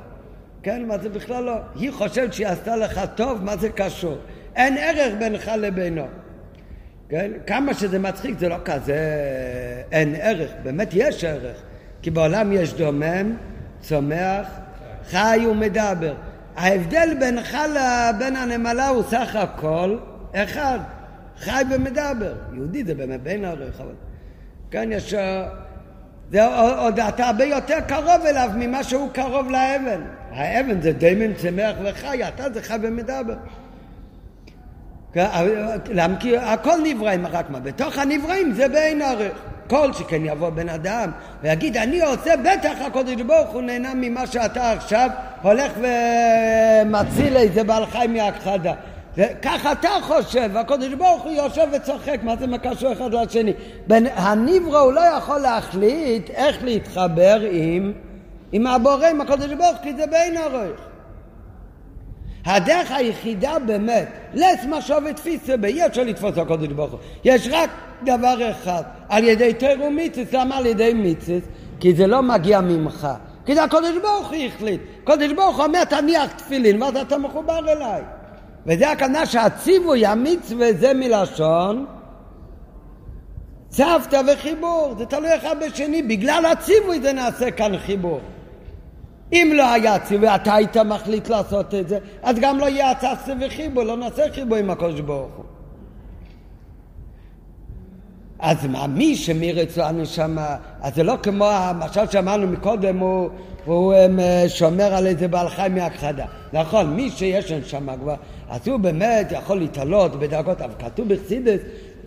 כן, 0.64 0.86
מה 0.86 0.98
זה 0.98 1.10
בכלל 1.10 1.44
לא? 1.44 1.56
היא 1.76 1.92
חושבת 1.92 2.34
שהיא 2.34 2.48
עשתה 2.48 2.76
לך 2.76 3.02
טוב, 3.16 3.44
מה 3.44 3.58
זה 3.58 3.70
קשור? 3.70 4.18
אין 4.56 4.78
ערך 4.78 5.14
בינך 5.20 5.52
לבינו. 5.58 6.06
כן? 7.10 7.32
כמה 7.48 7.74
שזה 7.74 8.00
מצחיק 8.00 8.40
זה 8.40 8.50
לא 8.50 8.58
כזה 8.66 8.98
אין 9.92 10.16
ערך, 10.22 10.52
באמת 10.64 10.90
יש 10.94 11.24
ערך. 11.24 11.58
כי 12.02 12.12
בעולם 12.12 12.52
יש 12.52 12.74
דומם, 12.74 13.36
צומח, 13.82 14.48
חי 15.10 15.46
ומדבר. 15.52 16.14
ההבדל 16.56 17.10
בינך 17.20 17.58
לבין 17.70 18.36
הנמלה 18.36 18.88
הוא 18.88 19.04
סך 19.04 19.36
הכל 19.36 19.98
אחד, 20.36 20.80
חי 21.40 21.64
ומדבר. 21.72 22.34
יהודי 22.54 22.84
זה 22.84 22.96
באמת 22.96 23.24
בין 23.24 23.46
ערך, 23.46 23.82
אבל 23.82 23.94
כן 24.72 24.90
יש... 24.92 25.14
זה 26.32 26.46
עוד 26.78 27.00
אתה 27.00 27.26
הרבה 27.26 27.46
יותר 27.46 27.80
קרוב 27.88 28.26
אליו 28.26 28.50
ממה 28.56 28.84
שהוא 28.84 29.10
קרוב 29.14 29.52
לאבן. 29.52 30.02
האבן 30.32 30.82
זה 30.82 30.92
דמם, 30.94 31.34
צמח 31.34 31.76
וחי, 31.84 32.28
אתה 32.28 32.50
זה 32.54 32.62
חי 32.62 32.76
ומדבר. 32.82 33.36
למה? 35.90 36.20
כי 36.20 36.38
הכל 36.38 36.78
נבראים, 36.84 37.28
רק 37.28 37.50
מה? 37.50 37.60
בתוך 37.60 37.98
הנבראים 37.98 38.52
זה 38.54 38.68
בעין 38.68 39.02
ערך. 39.02 39.32
כל 39.70 39.94
שכן 39.94 40.26
יבוא 40.26 40.50
בן 40.50 40.70
אדם 40.70 41.12
ויגיד 41.42 41.78
אני 41.78 42.02
עושה 42.02 42.34
בטח 42.38 42.74
הקודש 42.88 43.22
ברוך 43.22 43.50
הוא 43.50 43.62
נהנה 43.62 43.94
ממה 43.96 44.28
שאתה 44.28 44.72
עכשיו 44.72 45.10
הולך 45.42 45.72
ומציל 45.78 47.38
איזה 47.38 47.64
בעל 47.64 47.86
חי 47.86 48.08
מהכחדה 48.10 48.74
ככה 49.42 49.72
אתה 49.72 49.90
חושב, 50.02 50.58
הקודש 50.58 50.94
ברוך 50.94 51.24
הוא 51.24 51.32
יושב 51.32 51.68
וצוחק, 51.72 52.20
מה 52.24 52.36
זה 52.36 52.48
מקשר 52.48 52.92
אחד 52.92 53.14
לשני? 53.14 53.54
הניברו 54.16 54.78
הוא 54.78 54.94
לא 54.94 55.02
יכול 55.18 55.38
להחליט 55.40 56.30
איך 56.30 56.64
להתחבר 56.64 57.42
עם, 57.52 57.94
עם 58.52 58.68
הבורא, 58.68 59.08
עם 59.08 59.22
הקודש 59.22 59.54
ברוך 59.54 59.78
כי 59.84 59.96
זה 59.96 60.08
בין 60.08 60.38
ערך. 60.38 60.80
הדרך 62.46 62.92
היחידה 62.92 63.60
באמת, 63.66 64.08
לס 64.34 64.66
משוב 64.70 65.04
ותפיסה, 65.10 65.56
אי 65.64 65.86
אפשר 65.86 66.04
לתפוס 66.04 66.38
הקודש 66.38 66.68
ברוך 66.68 66.92
הוא. 66.92 67.00
יש 67.24 67.48
רק 67.52 67.70
דבר 68.04 68.52
אחד, 68.52 68.84
על 69.10 69.24
ידי 69.24 69.54
תירו 69.54 69.92
מיציס, 69.92 70.34
למה 70.34 70.58
על 70.58 70.66
ידי 70.66 70.94
מיציס? 70.94 71.44
כי 71.80 71.94
זה 71.94 72.08
לא 72.08 72.22
מגיע 72.22 72.62
ממך. 72.62 73.08
כי 73.46 73.56
זה 73.56 73.64
הקודש 73.64 73.98
ברוך 74.02 74.28
הוא 74.28 74.38
החליט. 74.46 74.82
הקודש 75.04 75.32
ברוך 75.32 75.58
הוא 75.58 75.66
אומר 75.66 75.84
תניח 75.84 76.32
תפילין 76.32 76.84
ואז 76.84 76.98
אתה 76.98 77.18
מחובר 77.18 77.60
אליי. 77.72 78.02
וזה 78.70 78.92
הכוונה 78.92 79.26
שהציווי 79.26 80.06
המצווה 80.06 80.74
זה 80.74 80.94
מלשון 80.94 81.86
צוותא 83.70 84.22
וחיבור, 84.28 84.94
זה 84.98 85.06
תלוי 85.06 85.36
אחד 85.36 85.56
בשני, 85.66 86.02
בגלל 86.02 86.46
הציווי 86.46 87.02
זה 87.02 87.14
נעשה 87.14 87.52
כאן 87.52 87.78
חיבור. 87.78 88.20
אם 89.34 89.52
לא 89.56 89.74
היה 89.74 90.00
ציווי, 90.00 90.36
אתה 90.36 90.54
היית 90.54 90.78
מחליט 90.78 91.30
לעשות 91.30 91.74
את 91.76 91.88
זה, 91.88 92.00
אז 92.24 92.36
גם 92.40 92.58
לא 92.58 92.66
יהיה 92.66 92.92
הצצה 92.92 93.34
וחיבור, 93.42 93.84
לא 93.84 93.98
נעשה 93.98 94.24
חיבור 94.34 94.58
עם 94.58 94.70
הקדוש 94.70 95.02
ברוך 95.02 95.36
הוא. 95.36 95.46
אז 98.40 98.66
מה, 98.66 98.88
מי 98.88 99.16
שמרצו 99.16 99.82
הנשמה, 99.82 100.56
אז 100.82 100.96
זה 100.96 101.04
לא 101.04 101.16
כמו 101.24 101.46
המשל 101.46 102.08
שאמרנו 102.12 102.48
מקודם, 102.48 102.98
הוא, 102.98 103.30
הוא 103.66 103.94
אה, 103.94 104.44
שומר 104.48 104.94
על 104.94 105.08
איזה 105.08 105.28
בעל 105.28 105.50
חי 105.50 105.68
מהכחדה. 105.72 106.26
נכון, 106.54 106.96
מי 106.96 107.12
שיש 107.12 107.52
נשמה 107.52 107.98
כבר, 107.98 108.16
אז 108.50 108.68
הוא 108.68 108.80
באמת 108.80 109.32
יכול 109.32 109.58
להתעלות 109.60 110.20
בדרגות, 110.20 110.62
אבל 110.62 110.74
כתוב 110.80 111.14
בחסידס, 111.14 111.60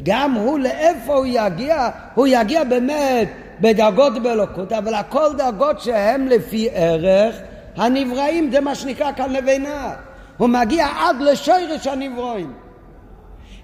גם 0.03 0.33
הוא 0.33 0.59
לאיפה 0.59 1.15
הוא 1.15 1.27
יגיע, 1.27 1.89
הוא 2.15 2.27
יגיע 2.27 2.65
באמת 2.65 3.29
בדרגות 3.61 4.23
באלוקות, 4.23 4.73
אבל 4.73 4.95
הכל 4.95 5.29
דרגות 5.39 5.81
שהן 5.81 6.29
לפי 6.29 6.69
ערך 6.73 7.37
הנבראים, 7.77 8.51
זה 8.53 8.61
מה 8.61 8.75
שנקרא 8.75 9.13
כאן 9.13 9.33
לבינה. 9.33 9.95
הוא 10.37 10.49
מגיע 10.49 10.87
עד 10.99 11.17
לשורש 11.21 11.87
הנבראים. 11.87 12.53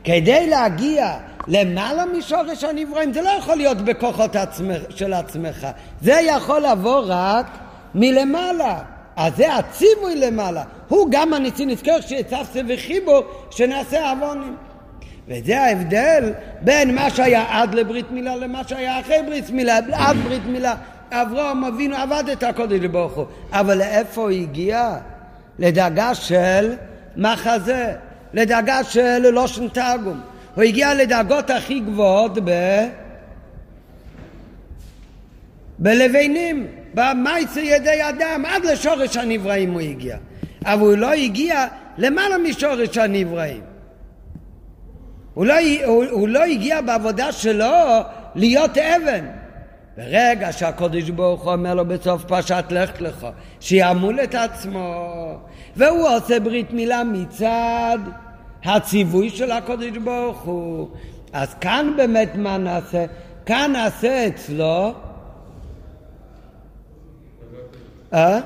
כדי 0.05 0.47
להגיע 0.51 1.12
למעלה 1.49 2.05
משורש 2.18 2.64
הנבראים, 2.64 3.12
זה 3.12 3.22
לא 3.22 3.29
יכול 3.29 3.57
להיות 3.57 3.79
בכוחות 3.79 4.37
עצמך, 4.37 4.83
של 4.91 5.12
עצמך, 5.12 5.66
זה 6.03 6.20
יכול 6.22 6.61
לבוא 6.61 7.03
רק 7.07 7.47
מלמעלה. 7.95 8.79
אז 9.18 9.36
זה 9.36 9.54
הציווי 9.54 10.16
למעלה. 10.16 10.62
הוא 10.88 11.08
גם 11.10 11.32
הניסי 11.34 11.66
נזכר 11.66 12.00
שיצפסה 12.00 12.60
וחיבו 12.68 13.22
שנעשה 13.50 14.10
עוונים. 14.10 14.56
וזה 15.28 15.60
ההבדל 15.60 16.32
בין 16.60 16.94
מה 16.94 17.10
שהיה 17.10 17.44
עד 17.48 17.74
לברית 17.74 18.10
מילה 18.10 18.36
למה 18.36 18.62
שהיה 18.68 19.00
אחרי 19.00 19.22
ברית 19.26 19.50
מילה. 19.50 19.78
עד 19.92 20.16
ברית 20.16 20.46
מילה 20.46 20.74
אברהם 21.10 21.64
אבינו 21.64 21.96
עבד 21.96 22.24
את 22.32 22.42
הקודש 22.42 22.80
ברוך 22.80 23.12
הוא. 23.12 23.24
אבל 23.52 23.78
לאיפה 23.78 24.20
הוא 24.20 24.30
הגיע? 24.30 24.96
לדרגה 25.58 26.14
של 26.14 26.74
מחזה, 27.16 27.94
לדרגה 28.34 28.84
של 28.84 29.30
לושן 29.30 29.68
תרגום. 29.68 30.20
הוא 30.54 30.64
הגיע 30.64 30.94
לדרגות 30.94 31.50
הכי 31.50 31.80
גבוהות 31.80 32.38
ב... 32.44 32.50
בלבנים, 35.78 36.66
במייצי 36.95 37.61
ידי 37.61 38.09
אדם, 38.09 38.45
עד 38.47 38.64
לשורש 38.64 39.16
הנבראים 39.16 39.72
הוא 39.72 39.80
הגיע. 39.80 40.16
אבל 40.64 40.80
הוא 40.80 40.97
לא 40.97 41.12
הגיע 41.12 41.66
למעלה 41.99 42.39
משורש 42.39 42.99
הנבראים. 42.99 43.62
הוא 45.34 45.47
לא, 45.47 45.55
הוא, 45.84 46.05
הוא 46.11 46.28
לא 46.28 46.45
הגיע 46.45 46.80
בעבודה 46.80 47.32
שלו 47.32 47.66
להיות 48.34 48.78
אבן. 48.78 49.26
ברגע 49.97 50.53
שהקודש 50.53 51.11
ברוך 51.11 51.45
הוא 51.45 51.53
אומר 51.53 51.74
לו 51.74 51.84
בסוף 51.84 52.24
פרשת 52.24 52.64
לך 52.70 53.01
לך, 53.01 53.26
שיעמול 53.61 54.20
את 54.20 54.34
עצמו, 54.34 55.05
והוא 55.76 56.09
עושה 56.09 56.41
ברית 56.41 56.72
מילה 56.72 57.05
מצד 57.05 57.99
הציווי 58.64 59.30
של 59.30 59.51
הקודש 59.51 59.97
ברוך 59.97 60.41
הוא. 60.41 60.89
אז 61.32 61.55
כאן 61.55 61.93
באמת 61.97 62.30
מה 62.34 62.59
נעשה? 62.59 63.05
כאן 63.47 63.70
נעשה 63.72 64.26
אצלו 64.26 64.95
אה? 68.12 68.40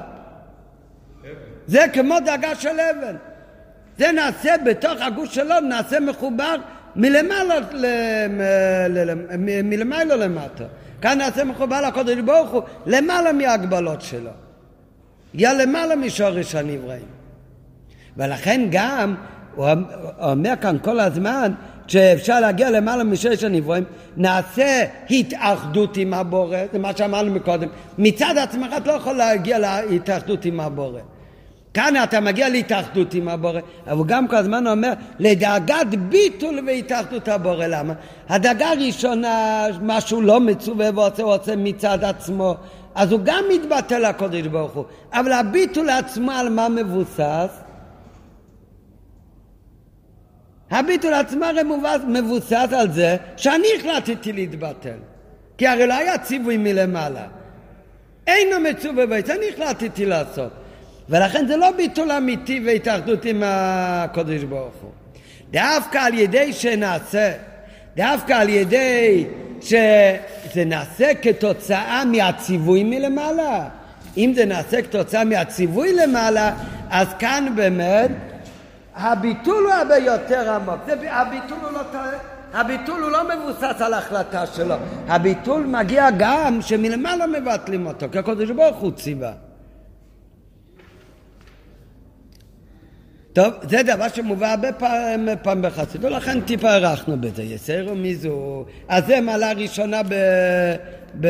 זה 1.66 1.84
כמו 1.92 2.14
דאגה 2.24 2.54
של 2.54 2.80
אבן. 2.80 3.16
זה 3.98 4.12
נעשה 4.12 4.54
בתוך 4.64 5.00
הגוש 5.00 5.34
שלו, 5.34 5.60
נעשה 5.60 6.00
מחובר 6.00 6.56
מלמעלה, 6.96 7.54
מלמעלה 9.64 10.16
למטה. 10.16 10.64
כאן 11.00 11.18
נעשה 11.18 11.44
מחובר 11.44 11.80
לקודש 11.80 12.18
ברוך 12.18 12.50
הוא 12.50 12.62
למעלה 12.86 13.32
מההגבלות 13.32 14.00
שלו. 14.00 14.30
הגיע 15.34 15.54
למעלה 15.54 15.96
משורש 15.96 16.54
הנבראים. 16.54 17.06
ולכן 18.16 18.66
גם, 18.70 19.14
הוא 19.54 19.68
אומר 20.18 20.52
כאן 20.60 20.76
כל 20.82 21.00
הזמן, 21.00 21.52
שאפשר 21.86 22.40
להגיע 22.40 22.70
למעלה 22.70 23.04
משש 23.04 23.44
הנבראים, 23.44 23.84
נעשה 24.16 24.84
התאחדות 25.10 25.96
עם 25.96 26.14
הבורא, 26.14 26.58
זה 26.72 26.78
מה 26.78 26.96
שאמרנו 26.96 27.32
מקודם. 27.32 27.68
מצד 27.98 28.34
עצמך 28.38 28.72
אתה 28.76 28.90
לא 28.90 28.96
יכול 28.96 29.12
להגיע 29.16 29.58
להתאחדות 29.90 30.44
עם 30.44 30.60
הבורא. 30.60 31.00
כאן 31.74 31.94
אתה 32.04 32.20
מגיע 32.20 32.48
להתאחדות 32.48 33.14
עם 33.14 33.28
הבורא, 33.28 33.60
אבל 33.86 33.96
הוא 33.96 34.06
גם 34.06 34.28
כל 34.28 34.36
הזמן 34.36 34.66
אומר 34.66 34.92
לדאגת 35.18 35.86
ביטול 36.08 36.60
והתאחדות 36.66 37.28
הבורא. 37.28 37.66
למה? 37.66 37.94
הדאגה 38.28 38.68
הראשונה, 38.68 39.66
משהו 39.82 40.20
לא 40.20 40.40
מצווה 40.40 40.90
ועושה, 40.94 41.22
עושה 41.22 41.56
מצד 41.56 42.04
עצמו, 42.04 42.54
אז 42.94 43.12
הוא 43.12 43.20
גם 43.24 43.44
מתבטל 43.54 44.08
לקודש 44.08 44.46
ברוך 44.46 44.72
הוא. 44.72 44.84
אבל 45.12 45.32
הביטול 45.32 45.90
עצמו 45.90 46.30
על 46.30 46.48
מה 46.48 46.68
מבוסס? 46.68 47.61
הביטול 50.72 51.14
עצמו 51.14 51.44
הרי 51.44 51.62
מבוסס 52.08 52.68
על 52.72 52.92
זה 52.92 53.16
שאני 53.36 53.66
החלטתי 53.78 54.32
להתבטל. 54.32 54.98
כי 55.58 55.66
הרי 55.66 55.86
לא 55.86 55.94
היה 55.94 56.18
ציווי 56.18 56.56
מלמעלה. 56.56 57.26
אין 58.26 58.48
המצווה 58.52 59.06
בית, 59.06 59.30
אני 59.30 59.46
החלטתי 59.54 60.06
לעשות. 60.06 60.52
ולכן 61.08 61.46
זה 61.46 61.56
לא 61.56 61.70
ביטול 61.70 62.12
אמיתי 62.12 62.60
והתאחדות 62.66 63.24
עם 63.24 63.42
הקודש 63.46 64.42
ברוך 64.42 64.74
הוא. 64.82 64.90
דווקא 65.50 65.98
על 65.98 66.14
ידי 66.14 66.52
שנעשה, 66.52 67.32
דווקא 67.96 68.32
על 68.32 68.48
ידי 68.48 69.26
שזה 69.60 70.64
נעשה 70.66 71.14
כתוצאה 71.22 72.04
מהציווי 72.04 72.84
מלמעלה. 72.84 73.68
אם 74.16 74.32
זה 74.36 74.44
נעשה 74.44 74.82
כתוצאה 74.82 75.24
מהציווי 75.24 75.92
למעלה, 75.92 76.54
אז 76.90 77.08
כאן 77.18 77.52
באמת 77.56 78.10
הביטול 78.94 79.64
הוא 79.64 79.72
הרבה 79.72 79.96
יותר 79.96 80.50
עמוק. 80.50 80.80
זה, 80.86 81.12
הביטול, 81.12 81.58
הוא 81.62 81.70
לא, 81.72 81.80
הביטול 82.52 83.02
הוא 83.02 83.10
לא 83.10 83.18
מבוסס 83.34 83.80
על 83.80 83.94
ההחלטה 83.94 84.46
שלו. 84.46 84.74
הביטול 85.08 85.66
מגיע 85.66 86.08
גם 86.18 86.58
שמלמעלה 86.60 87.26
מבטלים 87.26 87.86
אותו, 87.86 88.06
כי 88.12 88.18
הקודש 88.18 88.50
ברוך 88.50 88.76
הוא 88.76 88.92
ציווה. 88.92 89.32
טוב, 93.32 93.54
זה 93.62 93.82
דבר 93.82 94.08
שמובא 94.08 94.46
הרבה 94.46 94.72
פעם, 94.72 95.28
פעם 95.42 95.62
בחסידות, 95.62 96.12
לכן 96.12 96.40
טיפה 96.40 96.70
הארכנו 96.70 97.20
בזה. 97.20 97.42
יסרו 97.42 97.94
מיזו, 97.94 98.64
אז 98.88 99.06
זה 99.06 99.20
מעלה 99.20 99.52
ראשונה 99.52 100.02
ב, 100.02 100.14
ב, 101.20 101.26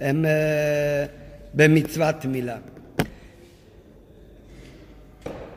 הם, 0.00 0.24
אה, 0.24 1.04
במצוות 1.54 2.24
מילה. 2.24 2.56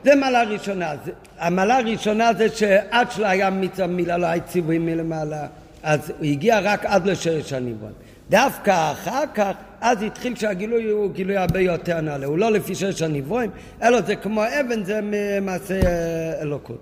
זה 0.08 0.16
מעלה 0.16 0.43
ראשונה. 0.43 0.93
המעלה 1.39 1.78
הראשונה 1.78 2.34
זה 2.34 2.49
שעד 2.49 3.12
שלא 3.12 3.26
היה 3.26 3.49
מצווה 3.49 3.88
מילה, 3.88 4.18
לא 4.18 4.26
היה 4.26 4.41
ציוויים 4.41 4.86
מלמעלה, 4.86 5.47
אז 5.84 6.10
הוא 6.10 6.26
הגיע 6.26 6.60
רק 6.60 6.86
עד 6.86 7.08
לשרש 7.08 7.53
הניוון. 7.53 7.91
דווקא 8.30 8.91
אחר 8.91 9.24
כך 9.34 9.51
אז 9.82 10.03
התחיל 10.03 10.36
שהגילוי 10.36 10.84
הוא 10.84 11.12
גילוי 11.12 11.38
הרבה 11.38 11.60
יותר 11.60 12.01
נעלה. 12.01 12.26
הוא 12.26 12.38
לא 12.38 12.51
לפי 12.51 12.76
שש 12.76 13.01
הנברואים, 13.01 13.49
אלא 13.84 14.01
זה 14.01 14.16
כמו 14.16 14.43
אבן, 14.43 14.84
זה 14.84 14.99
מעשה 15.41 15.74
אה, 15.86 16.41
אלוקות. 16.41 16.82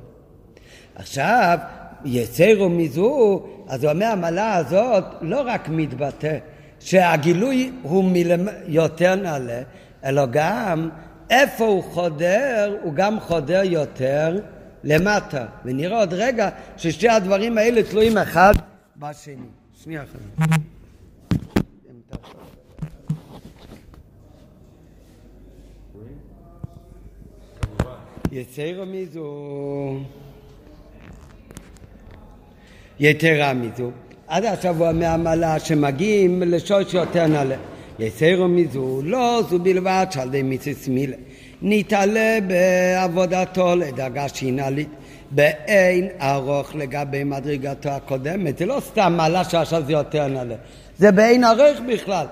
עכשיו, 0.95 1.57
יצרו 2.05 2.69
מזו, 2.69 3.45
אז 3.67 3.83
הוא 3.83 3.91
אומר, 3.91 4.05
המעלה 4.05 4.55
הזאת 4.55 5.03
לא 5.21 5.41
רק 5.45 5.69
מתבטא 5.69 6.37
שהגילוי 6.79 7.71
הוא 7.81 8.03
מלמ... 8.03 8.47
יותר 8.67 9.15
נעלה, 9.15 9.61
אלא 10.05 10.25
גם 10.31 10.89
איפה 11.29 11.65
הוא 11.65 11.83
חודר, 11.83 12.77
הוא 12.81 12.93
גם 12.93 13.19
חודר 13.19 13.61
יותר 13.63 14.39
למטה. 14.83 15.45
ונראה 15.65 15.99
עוד 15.99 16.13
רגע 16.13 16.49
ששתי 16.77 17.09
הדברים 17.09 17.57
האלה 17.57 17.83
תלויים 17.83 18.17
אחד 18.17 18.53
בשני. 18.97 19.35
שנייה 19.83 20.03
אחת. 20.03 20.49
יצרו 28.31 28.85
מזו, 28.85 29.99
יתרה 32.99 33.53
מזו. 33.53 33.91
עד 34.27 34.45
הוא 34.45 34.91
מהמעלה 34.91 35.59
שמגיעים 35.59 36.43
לשורש 36.43 36.93
יותר 36.93 37.27
נעלה. 37.27 37.55
יצרו 37.99 38.47
מזו, 38.47 39.01
לא 39.03 39.41
זו 39.49 39.59
בלבד 39.59 40.05
שעל 40.11 40.27
ידי 40.27 40.43
מיציס 40.43 40.87
מילה. 40.87 41.15
נתעלה 41.61 42.37
בעבודתו 42.47 43.75
לדרגה 43.75 44.29
שינלית. 44.29 44.89
באין 45.31 46.07
ארוך 46.21 46.75
לגבי 46.75 47.23
מדרגתו 47.23 47.89
הקודמת. 47.89 48.57
זה 48.57 48.65
לא 48.65 48.79
סתם 48.79 49.13
מעלה 49.17 49.43
שעכשיו 49.43 49.83
זה 49.85 49.91
יותר 49.91 50.27
נעלה. 50.27 50.55
זה 50.97 51.11
באין 51.11 51.43
ערך 51.43 51.79
בכלל. 51.87 52.25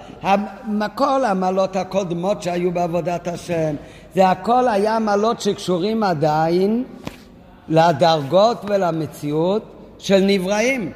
כל 0.95 1.26
המעלות 1.26 1.76
הקודמות 1.76 2.41
שהיו 2.41 2.72
בעבודת 2.72 3.28
השם, 3.28 3.76
זה 4.16 4.30
הכל 4.30 4.68
היה 4.68 4.99
מעלות 4.99 5.41
שקשורים 5.41 6.03
עדיין 6.03 6.84
לדרגות 7.70 8.66
ולמציאות 8.68 9.64
של 9.99 10.20
נבראים. 10.20 10.91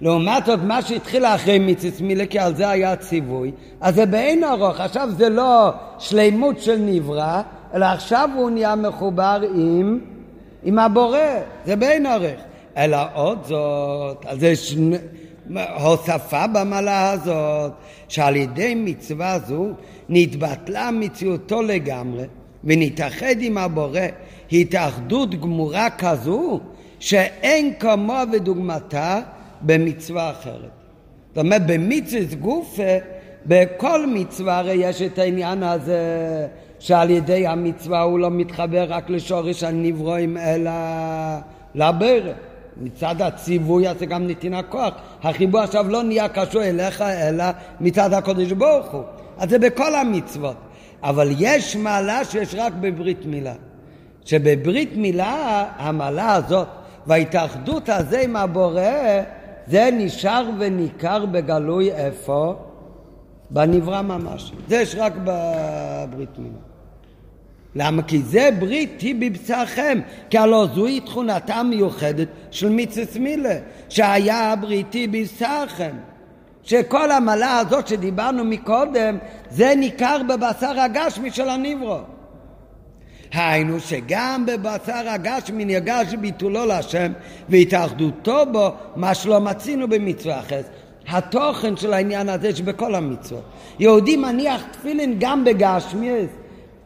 לעומת 0.00 0.46
זאת, 0.46 0.60
מה 0.62 0.82
שהתחיל 0.82 1.24
אחרי 1.24 1.58
מיציס 1.58 2.00
מילה, 2.00 2.26
כי 2.26 2.38
על 2.38 2.56
זה 2.56 2.68
היה 2.68 2.96
ציווי, 2.96 3.52
אז 3.80 3.94
זה 3.94 4.06
באין 4.06 4.44
ארוך. 4.44 4.80
עכשיו 4.80 5.08
זה 5.16 5.28
לא 5.28 5.70
שלימות 5.98 6.60
של 6.60 6.76
נברא, 6.78 7.42
אלא 7.74 7.84
עכשיו 7.84 8.30
הוא 8.36 8.50
נהיה 8.50 8.74
מחובר 8.74 9.40
עם, 9.54 10.00
עם 10.62 10.78
הבורא. 10.78 11.18
זה 11.66 11.76
באין 11.76 12.06
ארוך. 12.06 12.40
אלא 12.76 12.98
עוד 13.14 13.38
זאת, 13.44 14.26
אז 14.26 14.40
זה 14.40 14.56
שני... 14.56 14.96
הוספה 15.82 16.46
במעלה 16.46 17.10
הזאת, 17.10 17.72
שעל 18.08 18.36
ידי 18.36 18.74
מצווה 18.76 19.38
זו 19.38 19.66
נתבטלה 20.08 20.90
מציאותו 20.90 21.62
לגמרי 21.62 22.24
ונתאחד 22.64 23.34
עם 23.40 23.58
הבורא 23.58 24.00
התאחדות 24.52 25.40
גמורה 25.40 25.90
כזו 25.90 26.60
שאין 26.98 27.74
כמוה 27.78 28.24
ודוגמתה 28.32 29.20
במצווה 29.62 30.30
אחרת. 30.30 30.70
זאת 31.28 31.38
אומרת, 31.38 31.66
במצווה 31.66 32.34
גופה, 32.40 32.82
בכל 33.46 34.06
מצווה 34.06 34.58
הרי 34.58 34.72
יש 34.72 35.02
את 35.02 35.18
העניין 35.18 35.62
הזה 35.62 35.98
שעל 36.78 37.10
ידי 37.10 37.46
המצווה 37.46 38.02
הוא 38.02 38.18
לא 38.18 38.30
מתחבר 38.30 38.84
רק 38.88 39.10
לשורש 39.10 39.62
הנברואים 39.62 40.36
אלא 40.36 40.70
לברך. 41.74 42.36
מצד 42.82 43.22
הציווי 43.22 43.88
הזה 43.88 44.06
גם 44.06 44.26
נתינה 44.26 44.62
כוח. 44.62 44.94
החיבור 45.22 45.60
עכשיו 45.60 45.88
לא 45.88 46.02
נהיה 46.02 46.28
קשור 46.28 46.62
אליך, 46.62 47.02
אלא 47.02 47.44
מצד 47.80 48.12
הקודש 48.12 48.52
ברוך 48.52 48.90
הוא. 48.90 49.02
אז 49.38 49.50
זה 49.50 49.58
בכל 49.58 49.94
המצוות. 49.94 50.56
אבל 51.02 51.28
יש 51.38 51.76
מעלה 51.76 52.24
שיש 52.24 52.54
רק 52.58 52.72
בברית 52.80 53.26
מילה. 53.26 53.54
שבברית 54.24 54.96
מילה, 54.96 55.64
המעלה 55.76 56.34
הזאת, 56.34 56.68
וההתאחדות 57.06 57.88
הזה 57.88 58.20
עם 58.20 58.36
הבורא, 58.36 58.82
זה 59.70 59.88
נשאר 59.92 60.50
וניכר 60.58 61.26
בגלוי 61.26 61.92
איפה? 61.92 62.54
בנברא 63.50 64.02
ממש. 64.02 64.52
זה 64.68 64.76
יש 64.76 64.94
רק 64.98 65.12
בברית 65.24 66.38
מילה. 66.38 66.58
למה? 67.74 68.02
כי 68.02 68.18
זה 68.18 68.48
ברית 68.58 69.00
היא 69.00 69.14
בבשרכם, 69.20 70.00
כי 70.30 70.38
הלא 70.38 70.66
זוהי 70.74 71.00
תכונתה 71.00 71.54
המיוחדת 71.54 72.28
של 72.50 72.68
מיצס 72.68 73.16
מילה, 73.16 73.58
שהיה 73.88 74.52
הברית 74.52 74.92
היא 74.92 75.08
בבשרכם. 75.08 75.96
שכל 76.62 77.10
המעלה 77.10 77.58
הזאת 77.58 77.88
שדיברנו 77.88 78.44
מקודם, 78.44 79.18
זה 79.50 79.74
ניכר 79.76 80.20
בבשר 80.28 80.80
הגשמי 80.80 81.30
של 81.30 81.48
הניברו. 81.48 81.98
היינו 83.32 83.80
שגם 83.80 84.46
בבשר 84.46 85.08
הגשמי 85.08 85.64
נרגש 85.64 86.14
ביטולו 86.14 86.66
להשם 86.66 87.12
והתאחדותו 87.48 88.42
בו, 88.52 88.72
מה 88.96 89.14
שלא 89.14 89.40
מצינו 89.40 89.88
במצווה 89.88 90.40
אחרת. 90.40 90.70
התוכן 91.08 91.76
של 91.76 91.92
העניין 91.92 92.28
הזה 92.28 92.56
שבכל 92.56 92.94
המצוות. 92.94 93.42
יהודי 93.78 94.16
מניח 94.16 94.62
תפילין 94.70 95.16
גם 95.18 95.44
בגשמיאס, 95.44 96.28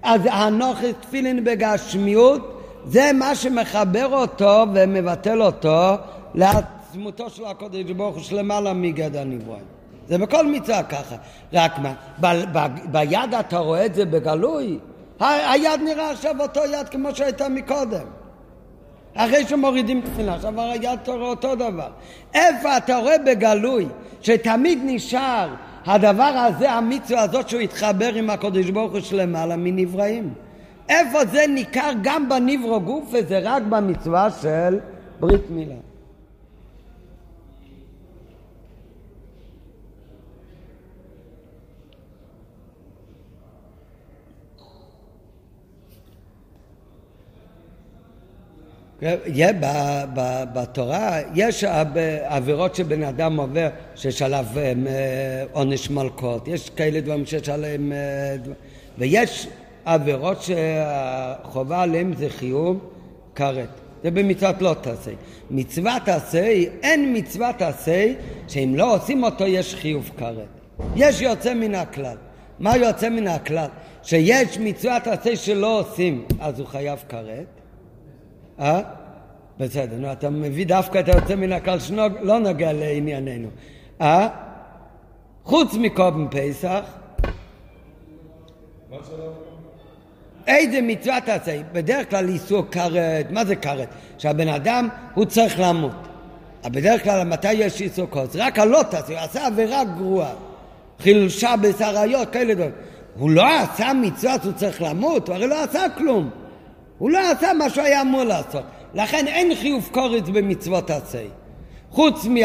אז 0.03 0.21
הנוכס 0.25 0.93
תפילין 1.01 1.45
בגשמיות 1.45 2.63
זה 2.87 3.11
מה 3.15 3.35
שמחבר 3.35 4.07
אותו 4.13 4.65
ומבטל 4.75 5.43
אותו 5.43 5.95
לעצמותו 6.35 7.31
של 7.31 7.45
הקודש 7.45 7.91
ברוך 7.91 8.15
הוא 8.15 8.23
שלמעלה 8.23 8.73
מגד 8.73 9.17
הנבראים. 9.17 9.65
זה 10.09 10.19
בכל 10.19 10.47
מצווה 10.47 10.83
ככה. 10.83 11.17
רק 11.53 11.79
מה, 11.79 11.95
ב- 12.21 12.59
ב- 12.59 12.93
ביד 12.93 13.35
אתה 13.41 13.59
רואה 13.59 13.87
את 13.87 13.95
זה 13.95 14.05
בגלוי? 14.05 14.79
היד 15.21 15.81
נראה 15.85 16.11
עכשיו 16.11 16.41
אותו 16.41 16.61
יד 16.65 16.89
כמו 16.89 17.15
שהייתה 17.15 17.49
מקודם. 17.49 18.07
אחרי 19.15 19.47
שמורידים 19.47 20.01
תפילה, 20.01 20.35
עכשיו 20.35 20.61
היד 20.61 20.99
רואה 21.07 21.29
אותו 21.29 21.55
דבר. 21.55 21.89
איפה 22.35 22.77
אתה 22.77 22.97
רואה 22.97 23.19
בגלוי 23.19 23.87
שתמיד 24.21 24.79
נשאר 24.85 25.49
הדבר 25.87 26.23
הזה, 26.23 26.73
המצווה 26.73 27.23
הזאת 27.23 27.49
שהוא 27.49 27.61
התחבר 27.61 28.15
עם 28.15 28.31
הקודש 28.31 28.71
ברוך 28.71 28.93
הוא 28.93 29.01
שלמעלה 29.01 29.57
מנבראים. 29.57 30.35
איפה 30.89 31.25
זה 31.25 31.45
ניכר 31.49 31.91
גם 32.03 32.29
בנברו 32.29 32.81
גוף 32.81 33.05
וזה 33.13 33.39
רק 33.43 33.63
במצווה 33.63 34.29
של 34.31 34.79
ברית 35.21 35.51
מילה. 35.51 35.75
בתורה 50.53 51.21
יש 51.35 51.65
עבירות 52.25 52.75
שבן 52.75 53.03
אדם 53.03 53.41
עובר 53.41 53.69
שיש 53.97 54.23
עליו 54.23 54.47
אה, 54.57 55.45
עונש 55.53 55.91
מלכות, 55.91 56.49
יש 56.49 56.71
כאלה 56.71 57.01
דברים 57.01 57.27
שיש 57.27 57.49
עליהם, 57.49 57.93
אה, 57.93 58.37
ויש 58.99 59.49
עבירות 59.85 60.43
שהחובה 60.43 61.83
עליהם 61.83 62.15
זה 62.15 62.31
חיוב 62.31 62.91
כרת. 63.35 63.69
זה 64.03 64.11
במצוות 64.11 64.63
לא 64.63 64.75
תעשה. 64.81 65.11
מצוות 65.51 66.09
עשה, 66.09 66.47
אין 66.83 67.17
מצוות 67.17 67.63
עשה 67.63 68.13
שאם 68.49 68.75
לא 68.77 68.95
עושים 68.95 69.25
אותו 69.25 69.47
יש 69.47 69.75
חיוב 69.75 70.11
כרת. 70.17 70.49
יש 70.97 71.21
יוצא 71.21 71.55
מן 71.55 71.75
הכלל. 71.75 72.17
מה 72.59 72.77
יוצא 72.77 73.09
מן 73.09 73.27
הכלל? 73.27 73.69
שיש 74.03 74.59
מצוות 74.59 75.07
עשה 75.07 75.37
שלא 75.37 75.81
עושים, 75.81 76.25
אז 76.41 76.59
הוא 76.61 76.67
חייב 76.67 77.05
כרת. 77.09 77.64
אה? 78.61 78.81
בסדר, 79.59 79.97
נו, 79.99 80.13
אתה 80.13 80.31
מביא 80.31 80.67
דווקא 80.67 80.99
את 80.99 81.09
היוצא 81.09 81.35
מן 81.35 81.53
הכלל 81.53 81.79
שלא 81.81 82.39
נוגע 82.39 82.73
לענייננו. 82.73 83.49
אה? 84.01 84.29
חוץ 85.45 85.75
מקודם 85.75 86.29
פסח, 86.31 86.81
איזה 90.47 90.81
מצווה 90.83 91.21
תעשה? 91.21 91.61
בדרך 91.73 92.11
כלל 92.11 92.29
איסור 92.29 92.65
כרת, 92.71 93.31
מה 93.31 93.45
זה 93.45 93.57
כרת? 93.57 93.89
שהבן 94.19 94.49
אדם 94.49 94.89
הוא 95.15 95.25
צריך 95.25 95.61
למות. 95.61 96.09
בדרך 96.65 97.05
כלל 97.05 97.25
מתי 97.25 97.53
יש 97.53 97.81
איסור 97.81 98.07
כוס? 98.11 98.37
רק 98.37 98.59
הלא 98.59 98.83
תעשה, 98.91 99.13
הוא 99.13 99.19
עשה 99.19 99.47
עבירה 99.47 99.85
גרועה. 99.85 100.33
חילשה 101.01 101.55
בשריות, 101.63 102.31
כאלה 102.33 102.55
דברים. 102.55 102.71
הוא 103.19 103.31
לא 103.31 103.61
עשה 103.61 103.93
מצווה 104.03 104.37
שהוא 104.43 104.53
צריך 104.53 104.83
למות, 104.83 105.29
הוא 105.29 105.35
הרי 105.35 105.47
לא 105.47 105.65
עשה 105.65 105.87
כלום. 105.97 106.31
הוא 106.99 107.11
לא 107.11 107.31
עשה 107.31 107.53
מה 107.53 107.71
שהוא 107.71 107.85
היה 107.85 108.01
אמור 108.01 108.25
לעשות. 108.25 108.63
לכן 108.95 109.27
אין 109.27 109.55
חיוב 109.55 109.89
קורץ 109.93 110.29
במצוות 110.29 110.91
עשה. 110.91 111.23
חוץ 111.91 112.27
מ... 112.27 112.37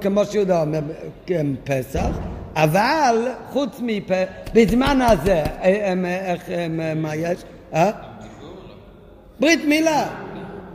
כמו 0.00 0.24
שיהודה 0.24 0.60
אומר, 0.60 0.80
כן, 1.26 1.46
פסח, 1.64 2.08
אבל 2.54 3.28
חוץ 3.52 3.80
מפ... 3.82 4.10
בזמן 4.54 5.02
הזה, 5.02 5.42
אה, 5.42 5.94
איך, 6.32 6.48
מה 6.96 7.16
יש? 7.16 7.38
אה? 7.74 7.90
ברית 9.40 9.64
מילה. 9.64 10.08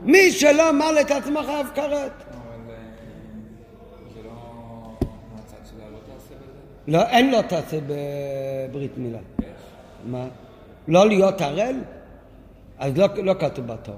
מי 0.03 0.32
שלא 0.32 0.74
מל 0.74 0.97
את 1.01 1.11
עצמו 1.11 1.39
חייב 1.43 1.68
כרת. 1.76 2.11
לא, 6.88 7.01
אין 7.01 7.32
לו 7.32 7.41
תעשה 7.41 7.78
בברית 7.88 8.97
מילה. 8.97 9.20
מה? 10.05 10.26
לא 10.88 11.07
להיות 11.07 11.41
ערל? 11.41 11.76
אז 12.80 12.97
לא, 12.97 13.07
לא 13.24 13.34
כתוב 13.39 13.67
בתורה. 13.67 13.97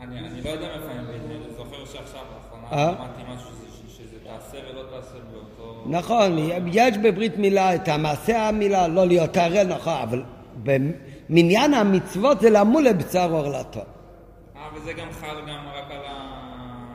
אני, 0.00 0.18
אני 0.18 0.42
לא 0.42 0.50
יודע 0.50 0.66
מאיפה 0.66 0.90
אני 0.90 1.38
זוכר 1.56 1.84
שעכשיו, 1.84 2.20
לאחרונה, 2.36 2.66
אה? 2.72 2.90
למדתי 2.90 3.22
משהו 3.34 3.50
שזה 3.88 4.16
תעשה 4.24 4.56
ולא 4.70 4.82
תעשה 4.90 5.14
באותו... 5.32 5.84
נכון, 5.86 6.38
יש 6.66 6.98
בברית 6.98 7.36
מילה 7.36 7.74
את 7.74 7.88
המעשה 7.88 8.48
המילה, 8.48 8.88
לא 8.88 9.06
להיות 9.06 9.36
ערל, 9.36 9.66
נכון, 9.66 9.92
אבל 10.02 10.22
במניין 10.62 11.74
המצוות 11.74 12.40
זה 12.40 12.50
למול 12.50 12.84
לבצר 12.84 13.32
עורלתו. 13.32 13.80
אה, 13.80 14.62
וזה 14.74 14.92
גם 14.92 15.08
חל 15.20 15.40
גם 15.40 15.68
רק 15.74 15.90
על 15.90 15.98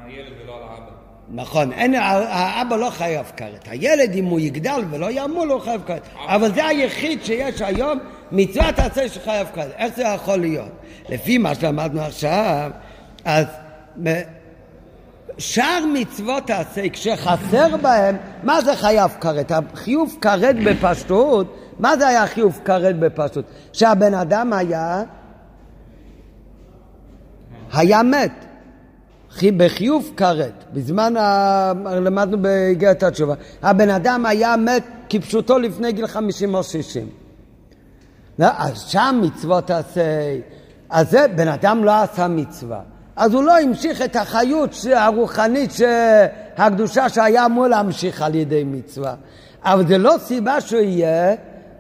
הילד 0.06 0.34
ולא 0.44 0.58
על 0.58 0.64
האבא. 0.64 0.92
נכון, 1.30 1.74
אין, 1.74 1.96
האבא 1.96 2.76
לא 2.76 2.90
חייב 2.90 3.32
כרת. 3.38 3.68
הילד, 3.68 4.16
אם 4.16 4.26
הוא 4.26 4.40
יגדל 4.40 4.82
ולא 4.90 5.08
ימול, 5.12 5.52
הוא 5.52 5.60
חייב 5.60 5.82
כרת. 5.88 6.08
אבל 6.28 6.54
זה 6.54 6.66
היחיד 6.66 7.24
שיש 7.24 7.62
היום, 7.62 8.00
מצוות 8.34 8.80
עשה 8.80 9.10
שחייב 9.10 9.48
כרת. 9.56 9.72
איך 9.78 9.96
זה 9.96 10.04
יכול 10.04 10.38
להיות? 10.38 10.72
לפי 11.10 11.38
מה 11.38 11.56
שלמדנו 11.56 12.02
עכשיו, 12.02 12.72
אז 13.26 13.46
שאר 15.38 15.84
מצוות 15.94 16.50
עשה, 16.50 16.90
כשחסר 16.90 17.78
בהם, 17.78 18.18
מה 18.44 18.62
זה 18.62 18.76
חייב 18.76 19.12
כרת? 19.22 19.52
החיוב 19.52 20.18
כרת 20.22 20.56
בפשטות, 20.66 21.58
מה 21.80 21.98
זה 21.98 22.08
היה 22.08 22.28
חיוב 22.28 22.60
כרת 22.66 23.00
בפשטות? 23.00 23.46
שהבן 23.74 24.14
אדם 24.14 24.54
היה, 24.54 25.04
היה 27.74 28.04
מת. 28.04 28.32
בחיוב 29.58 30.12
כרת, 30.18 30.64
בזמן, 30.74 31.18
ה... 31.18 31.74
למדנו 31.86 32.42
באיגרת 32.42 33.04
התשובה, 33.04 33.34
הבן 33.62 33.90
אדם 33.90 34.26
היה 34.26 34.58
מת 34.58 34.84
כפשוטו 35.10 35.60
לפני 35.60 35.92
גיל 35.92 36.08
חמישים 36.08 36.56
או 36.56 36.64
שישים. 36.64 37.23
לא, 38.40 38.48
אז 38.58 38.82
שם 38.82 39.22
מצוות 39.24 39.72
עשה, 39.72 40.02
אז 40.90 41.10
זה 41.10 41.26
בן 41.36 41.48
אדם 41.48 41.84
לא 41.84 42.02
עשה 42.02 42.28
מצווה. 42.28 42.80
אז 43.16 43.34
הוא 43.34 43.44
לא 43.44 43.60
המשיך 43.60 44.02
את 44.02 44.16
החיות 44.16 44.76
הרוחנית, 44.96 45.72
הקדושה 46.58 47.10
שהיה 47.10 47.46
אמור 47.46 47.68
להמשיך 47.68 48.22
על 48.22 48.36
ידי 48.36 48.64
מצווה. 48.64 49.16
אבל 49.64 49.88
זה 49.88 49.98
לא 49.98 50.16
סיבה 50.20 50.62
שהוא 50.62 50.82
יהיה 50.82 51.36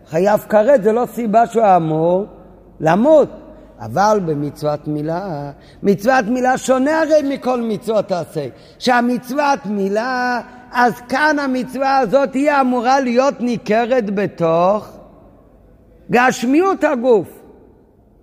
חייב 0.09 0.45
כרת, 0.49 0.83
זה 0.83 0.91
לא 0.91 1.05
סיבה 1.13 1.47
שהוא 1.47 1.75
אמור 1.75 2.25
למות. 2.79 3.29
אבל 3.79 4.19
במצוות 4.25 4.87
מילה, 4.87 5.51
מצוות 5.83 6.25
מילה 6.25 6.57
שונה 6.57 7.01
הרי 7.01 7.35
מכל 7.35 7.61
מצוות 7.61 8.11
עשה. 8.11 8.47
שהמצוות 8.79 9.65
מילה, 9.65 10.41
אז 10.71 10.93
כאן 11.09 11.39
המצווה 11.39 11.97
הזאת 11.97 12.33
היא 12.33 12.51
אמורה 12.61 12.99
להיות 12.99 13.41
ניכרת 13.41 14.15
בתוך 14.15 15.02
גשמיות 16.11 16.83
הגוף. 16.83 17.27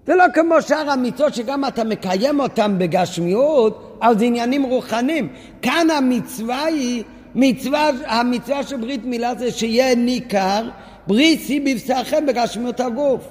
זה 0.06 0.14
לא 0.14 0.24
כמו 0.34 0.62
שאר 0.62 0.90
המצוות 0.90 1.34
שגם 1.34 1.64
אתה 1.64 1.84
מקיים 1.84 2.40
אותן 2.40 2.74
בגשמיות, 2.78 3.98
אבל 4.02 4.18
זה 4.18 4.24
עניינים 4.24 4.62
רוחניים. 4.62 5.28
כאן 5.62 5.90
המצווה 5.90 6.64
היא, 6.64 7.04
מצווה, 7.34 7.90
המצווה 8.06 8.62
של 8.62 8.76
ברית 8.76 9.04
מילה 9.04 9.34
זה 9.34 9.52
שיהיה 9.52 9.94
ניכר, 9.94 10.68
ברית 11.06 11.40
שיא 11.40 11.60
בבשרכם 11.60 12.26
בגשמיות 12.26 12.80
הגוף. 12.80 13.28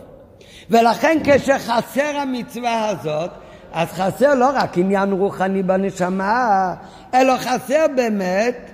ולכן 0.69 1.17
כשחסר 1.23 2.17
המצווה 2.17 2.89
הזאת, 2.89 3.29
אז 3.73 3.87
חסר 3.87 4.35
לא 4.35 4.49
רק 4.53 4.77
עניין 4.77 5.11
רוחני 5.11 5.63
בנשמה, 5.63 6.73
אלא 7.13 7.37
חסר 7.37 7.85
באמת 7.95 8.71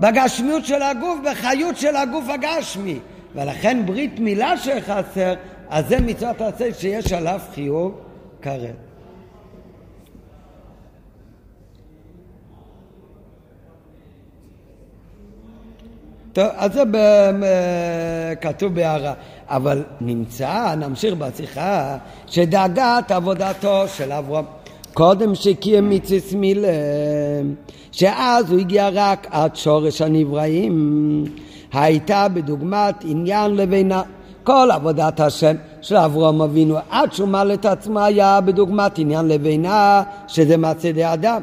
בגשמיות 0.00 0.64
של 0.64 0.82
הגוף, 0.82 1.18
בחיות 1.24 1.76
של 1.76 1.96
הגוף 1.96 2.24
הגשמי. 2.28 2.98
ולכן 3.34 3.86
ברית 3.86 4.20
מילה 4.20 4.56
שחסר, 4.56 5.34
אז 5.68 5.88
זה 5.88 6.00
מצוות 6.00 6.40
עשה 6.40 6.74
שיש 6.74 7.12
עליו 7.12 7.40
חיוב 7.54 8.00
כרת. 8.42 8.74
טוב, 16.32 16.46
אז 16.56 16.72
זה 16.72 16.82
כתוב 18.40 18.74
בהערה. 18.74 19.14
אבל 19.48 19.82
נמצא, 20.00 20.74
נמשיך 20.74 21.14
בשיחה, 21.14 21.96
שדאגת 22.26 23.10
עבודתו 23.10 23.88
של 23.88 24.12
אברהם. 24.12 24.44
קודם 24.94 25.34
שקיים 25.34 25.88
מיציס 25.88 26.32
מילה, 26.32 26.68
שאז 27.92 28.50
הוא 28.50 28.60
הגיע 28.60 28.88
רק 28.92 29.26
עד 29.30 29.56
שורש 29.56 30.02
הנבראים, 30.02 31.24
הייתה 31.72 32.26
בדוגמת 32.28 32.94
עניין 33.04 33.56
לבינה. 33.56 34.02
כל 34.44 34.68
עבודת 34.72 35.20
השם 35.20 35.56
של 35.80 35.96
אברהם 35.96 36.42
אבינו 36.42 36.76
עד 36.90 37.12
שהוא 37.12 37.28
מל 37.28 37.50
את 37.54 37.64
עצמו 37.64 38.00
היה 38.00 38.40
בדוגמת 38.40 38.98
עניין 38.98 39.28
לבינה, 39.28 40.02
שזה 40.28 40.56
מעשה 40.56 40.92
די 40.92 41.04
אדם. 41.04 41.40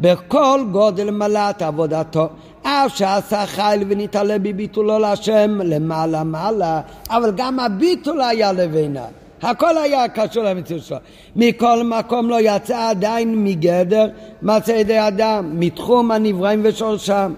בכל 0.00 0.60
גודל 0.72 1.10
מלאת 1.10 1.62
עבודתו 1.62 2.28
אף 2.62 2.96
שעשה 2.96 3.46
חיל 3.46 3.84
ונתעלה 3.88 4.38
בביטולו 4.38 4.98
להשם 4.98 5.60
למעלה 5.64 6.24
מעלה, 6.24 6.80
אבל 7.10 7.32
גם 7.36 7.60
הביטול 7.60 8.20
היה 8.20 8.52
לבינה. 8.52 9.04
הכל 9.42 9.78
היה 9.78 10.08
קשור 10.08 10.42
למציאות 10.42 10.82
שלו. 10.82 10.96
מכל 11.36 11.84
מקום 11.84 12.28
לא 12.28 12.36
יצא 12.40 12.88
עדיין 12.90 13.44
מגדר 13.44 14.06
מעשה 14.42 14.72
ידי 14.72 15.08
אדם, 15.08 15.60
מתחום 15.60 16.10
הנבראים 16.10 16.60
ושורשם. 16.64 17.32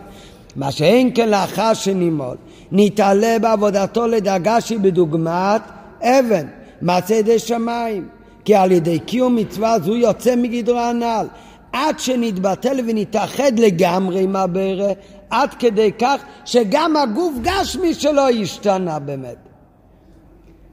מה 0.57 0.73
שאין 0.73 1.11
כן 1.15 1.29
לאחר 1.29 1.75
שנימול, 1.75 2.37
נתעלה 2.73 3.39
בעבודתו 3.39 4.07
לדאגה 4.07 4.61
שהיא 4.61 4.79
בדוגמת 4.79 5.63
אבן, 6.03 6.47
מעשה 6.83 7.15
ידי 7.15 7.39
שמיים. 7.39 8.09
כי 8.45 8.55
על 8.55 8.73
ידי 8.73 8.99
קיום 8.99 9.37
מצווה 9.37 9.79
זו 9.79 9.97
יוצא 9.97 10.37
מגדרו 10.37 10.79
הנ"ל. 10.79 11.27
עד 11.73 11.99
שנתבטל 11.99 12.81
ונתאחד 12.87 13.59
לגמרי 13.59 14.23
עם 14.23 14.37
הברך, 14.37 14.97
עד 15.31 15.55
כדי 15.55 15.93
כך 15.99 16.23
שגם 16.45 16.97
הגוף 16.97 17.35
גשמי 17.43 17.95
שלו 17.95 18.23
השתנה 18.29 18.99
באמת. 18.99 19.37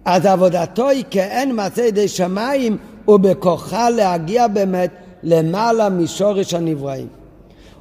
אז 0.06 0.26
עבודתו 0.26 0.90
היא 0.90 1.04
כאין 1.12 1.56
מעשה 1.56 1.86
ידי 1.86 2.08
שמיים 2.08 2.78
ובכוחה 3.08 3.90
להגיע 3.90 4.48
באמת 4.48 4.92
למעלה 5.24 5.90
משורש 5.90 6.54
הנבראים. 6.54 7.08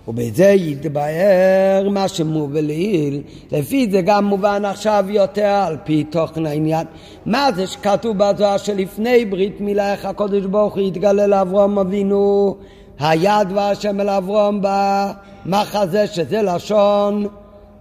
ובזה 0.09 0.45
יתבהר 0.49 1.89
מה 1.91 2.09
שמובא 2.09 2.61
לעיל, 2.61 3.23
לפי 3.53 3.91
זה 3.91 4.01
גם 4.01 4.25
מובן 4.25 4.65
עכשיו 4.65 5.05
יותר 5.09 5.65
על 5.67 5.77
פי 5.85 6.05
תוכן 6.05 6.47
העניין. 6.47 6.87
מה 7.27 7.49
זה 7.57 7.67
שכתוב 7.67 8.19
בזוהר 8.19 8.57
שלפני 8.57 9.25
ברית 9.25 9.61
מילה 9.61 9.93
איך 9.93 10.05
הקודש 10.05 10.45
ברוך 10.45 10.75
הוא 10.75 10.83
יתגלה 10.83 11.27
לאברום 11.27 11.79
אבינו, 11.79 12.57
היה 12.99 13.45
דבר 13.45 13.61
השם 13.61 14.01
אל 14.01 14.09
אברום 14.09 14.61
במחזה 14.63 16.07
שזה 16.07 16.43
לשון 16.43 17.27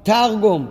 תרגום. 0.04 0.68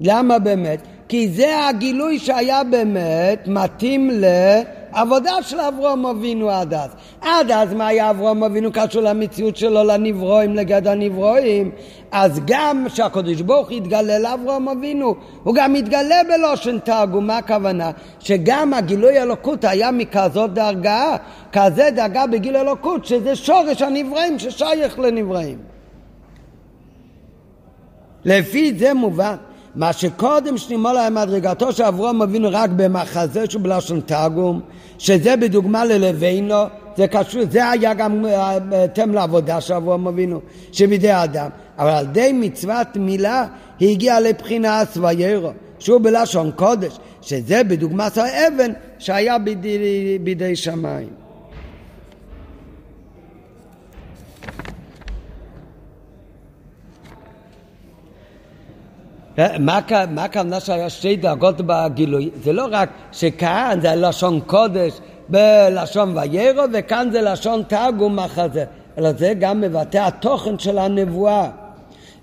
למה 0.00 0.38
באמת? 0.38 0.80
כי 1.08 1.28
זה 1.28 1.68
הגילוי 1.68 2.18
שהיה 2.18 2.64
באמת 2.64 3.44
מתאים 3.46 4.10
לעבודה 4.94 5.42
של 5.42 5.60
אברהם 5.60 6.06
אבינו 6.06 6.50
עד 6.50 6.74
אז. 6.74 6.90
עד 7.20 7.50
אז 7.50 7.74
מה 7.74 7.86
היה 7.86 8.10
אברהם 8.10 8.44
אבינו 8.44 8.70
קשור 8.72 9.02
למציאות 9.02 9.56
שלו 9.56 9.84
לנברואים, 9.84 10.54
לגד 10.54 10.86
הנברואים? 10.86 11.70
אז 12.12 12.40
גם 12.46 12.86
שהקדוש 12.88 13.40
ברוך 13.40 13.72
יתגלה 13.72 14.18
לאברהם 14.18 14.68
אבינו, 14.68 15.14
הוא 15.42 15.54
גם 15.54 15.76
יתגלה 15.76 16.16
בלושן 16.28 16.78
תרגום, 16.78 17.26
מה 17.26 17.38
הכוונה? 17.38 17.90
שגם 18.20 18.74
הגילוי 18.74 19.22
אלוקות 19.22 19.64
היה 19.64 19.90
מכזאת 19.90 20.54
דרגה, 20.54 21.16
כזה 21.52 21.88
דרגה 21.96 22.26
בגיל 22.26 22.56
אלוקות, 22.56 23.04
שזה 23.04 23.36
שורש 23.36 23.82
הנבראים 23.82 24.38
ששייך 24.38 24.98
לנבראים. 24.98 25.58
לפי 28.24 28.74
זה 28.78 28.94
מובן 28.94 29.36
מה 29.76 29.92
שקודם 29.92 30.58
שנימו 30.58 30.92
להם 30.92 31.14
מדרגתו 31.14 31.72
של 31.72 31.82
אברהם 31.82 32.22
אבינו 32.22 32.48
רק 32.52 32.70
במחזה 32.76 33.44
שהוא 33.48 33.62
בלשון 33.62 34.00
תרגום, 34.00 34.60
שזה 34.98 35.36
בדוגמה 35.36 35.84
ללווינו, 35.84 36.54
זה 36.96 37.06
קשור, 37.06 37.42
זה 37.50 37.70
היה 37.70 37.94
גם 37.94 38.22
בהתאם 38.70 39.10
אה, 39.10 39.14
לעבודה 39.14 39.60
של 39.60 39.74
אברהם 39.74 40.06
אבינו, 40.06 40.40
שבידי 40.72 41.10
האדם. 41.10 41.48
אבל 41.78 41.90
על 41.90 42.04
ידי 42.04 42.32
מצוות 42.32 42.96
מילה 42.96 43.46
היא 43.80 43.90
הגיעה 43.90 44.20
לבחינת 44.20 44.88
ויירו, 44.96 45.50
שהוא 45.78 46.00
בלשון 46.00 46.50
קודש, 46.56 46.98
שזה 47.22 47.64
בדוגמת 47.64 48.18
האבן 48.18 48.72
שהיה 48.98 49.38
בידי, 49.38 50.18
בידי 50.22 50.56
שמיים. 50.56 51.23
מה 59.38 59.80
הכוונה 60.24 60.60
שהיה 60.60 60.90
שתי 60.90 61.16
דרגות 61.16 61.54
בגילוי? 61.66 62.30
זה 62.42 62.52
לא 62.52 62.66
רק 62.70 62.88
שכאן 63.12 63.78
זה 63.82 63.94
לשון 63.94 64.40
קודש 64.46 64.92
בלשון 65.28 66.16
ויירו 66.16 66.62
וכאן 66.72 67.08
זה 67.12 67.22
לשון 67.22 67.62
תרגום 67.62 68.16
מחזה, 68.16 68.64
אלא 68.98 69.12
זה 69.12 69.32
גם 69.38 69.60
מבטא 69.60 69.98
התוכן 69.98 70.58
של 70.58 70.78
הנבואה. 70.78 71.48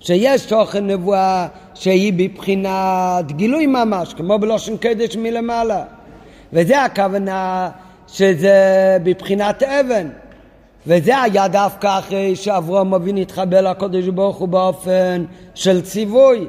שיש 0.00 0.46
תוכן 0.46 0.86
נבואה 0.86 1.46
שהיא 1.74 2.12
בבחינת 2.16 3.32
גילוי 3.32 3.66
ממש, 3.66 4.14
כמו 4.14 4.38
בלושן 4.38 4.76
קדש 4.76 5.16
מלמעלה. 5.16 5.84
וזה 6.52 6.82
הכוונה 6.82 7.70
שזה 8.08 8.96
בבחינת 9.02 9.62
אבן. 9.62 10.08
וזה 10.86 11.22
היה 11.22 11.48
דווקא 11.48 11.98
אחרי 11.98 12.36
שאברהם 12.36 12.94
אבינו 12.94 13.20
התחבר 13.20 13.60
לקודש 13.60 14.08
ברוך 14.08 14.36
הוא 14.36 14.48
באופן 14.48 15.24
של 15.54 15.80
ציווי. 15.80 16.46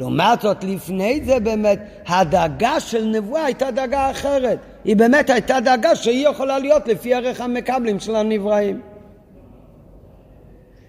לעומת 0.00 0.40
זאת, 0.40 0.64
לפני 0.64 1.20
זה 1.24 1.40
באמת, 1.40 1.78
הדאגה 2.06 2.80
של 2.80 3.04
נבואה 3.04 3.44
הייתה 3.44 3.70
דאגה 3.70 4.10
אחרת. 4.10 4.58
היא 4.84 4.96
באמת 4.96 5.30
הייתה 5.30 5.60
דאגה 5.60 5.96
שהיא 5.96 6.28
יכולה 6.28 6.58
להיות 6.58 6.88
לפי 6.88 7.14
ערך 7.14 7.40
המקבלים 7.40 8.00
של 8.00 8.16
הנבראים. 8.16 8.80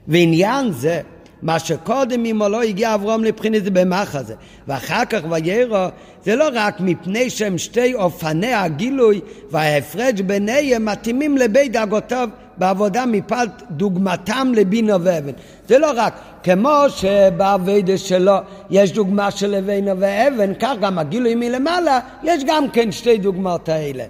ועניין 0.07 0.71
זה, 0.71 1.01
מה 1.41 1.59
שקודם 1.59 2.25
אם 2.25 2.41
לא 2.41 2.61
הגיע 2.61 2.93
אברום 2.95 3.23
לבחינת 3.23 3.63
זה 3.63 3.71
במחזה, 3.71 4.35
ואחר 4.67 5.05
כך 5.05 5.19
ויירו, 5.29 5.85
זה 6.25 6.35
לא 6.35 6.49
רק 6.53 6.79
מפני 6.79 7.29
שהם 7.29 7.57
שתי 7.57 7.93
אופני 7.93 8.53
הגילוי 8.53 9.21
וההפרש 9.51 10.21
ביניהם 10.21 10.85
מתאימים 10.85 11.37
לבית 11.37 11.71
דאגותיו 11.71 12.29
בעבודה 12.57 13.05
מפת 13.05 13.49
דוגמתם 13.71 14.51
לבינו 14.55 15.01
ואבן. 15.03 15.31
זה 15.67 15.79
לא 15.79 15.91
רק, 15.95 16.19
כמו 16.43 16.77
שבעבודה 16.89 17.97
שלו 17.97 18.35
יש 18.69 18.91
דוגמה 18.91 19.31
של 19.31 19.47
לבינו 19.47 19.91
ואבן, 19.99 20.53
כך 20.59 20.73
גם 20.81 20.99
הגילוי 20.99 21.35
מלמעלה, 21.35 21.99
יש 22.23 22.43
גם 22.47 22.69
כן 22.69 22.91
שתי 22.91 23.17
דוגמאות 23.17 23.69
האלה. 23.69 24.03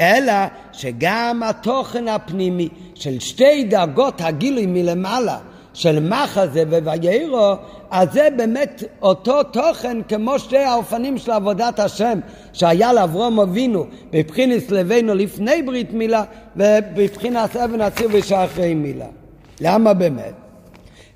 אלא 0.00 0.32
שגם 0.72 1.42
התוכן 1.44 2.08
הפנימי 2.08 2.68
של 2.94 3.18
שתי 3.18 3.64
דרגות 3.64 4.20
הגילוי 4.20 4.66
מלמעלה, 4.66 5.38
של 5.74 6.08
מחזה 6.08 6.62
וויירו, 6.68 7.52
אז 7.90 8.12
זה 8.12 8.28
באמת 8.36 8.82
אותו 9.02 9.42
תוכן 9.42 10.02
כמו 10.08 10.38
שתי 10.38 10.58
האופנים 10.58 11.18
של 11.18 11.30
עבודת 11.30 11.78
השם 11.78 12.18
שהיה 12.52 12.92
לאברום 12.92 13.40
אבינו 13.40 13.84
בבחינס 14.12 14.70
לבינו 14.70 15.14
לפני 15.14 15.62
ברית 15.62 15.92
מילה 15.92 16.24
ובבחינת 16.56 17.56
אבן 17.56 17.80
הציר 17.80 18.08
ושאחרי 18.12 18.74
מילה. 18.74 19.06
למה 19.60 19.94
באמת? 19.94 20.32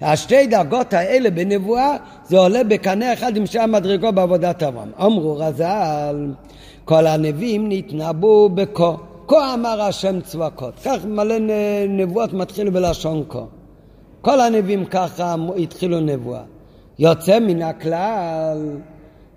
השתי 0.01 0.47
דרגות 0.47 0.93
האלה 0.93 1.31
בנבואה 1.31 1.97
זה 2.25 2.39
עולה 2.39 2.65
בקנה 2.65 3.13
אחד 3.13 3.37
עם 3.37 3.47
שתי 3.47 3.59
המדרגות 3.59 4.15
בעבודת 4.15 4.63
אברהם. 4.63 4.91
אמרו 5.01 5.37
רז"ל 5.37 6.27
כל 6.85 7.07
הנביאים 7.07 7.69
נתנבאו 7.69 8.49
בכה. 8.49 8.93
כה 9.29 9.55
אמר 9.55 9.83
השם 9.83 10.21
צבקות. 10.21 10.75
כך 10.85 11.05
מלא 11.05 11.35
נבואות 11.89 12.33
מתחילו 12.33 12.73
בלשון 12.73 13.25
כה. 13.29 13.58
כל 14.21 14.41
הנביאים 14.41 14.85
ככה 14.85 15.35
התחילו 15.59 16.01
נבואה. 16.01 16.43
יוצא 16.99 17.39
מן 17.39 17.63
הכלל, 17.63 18.77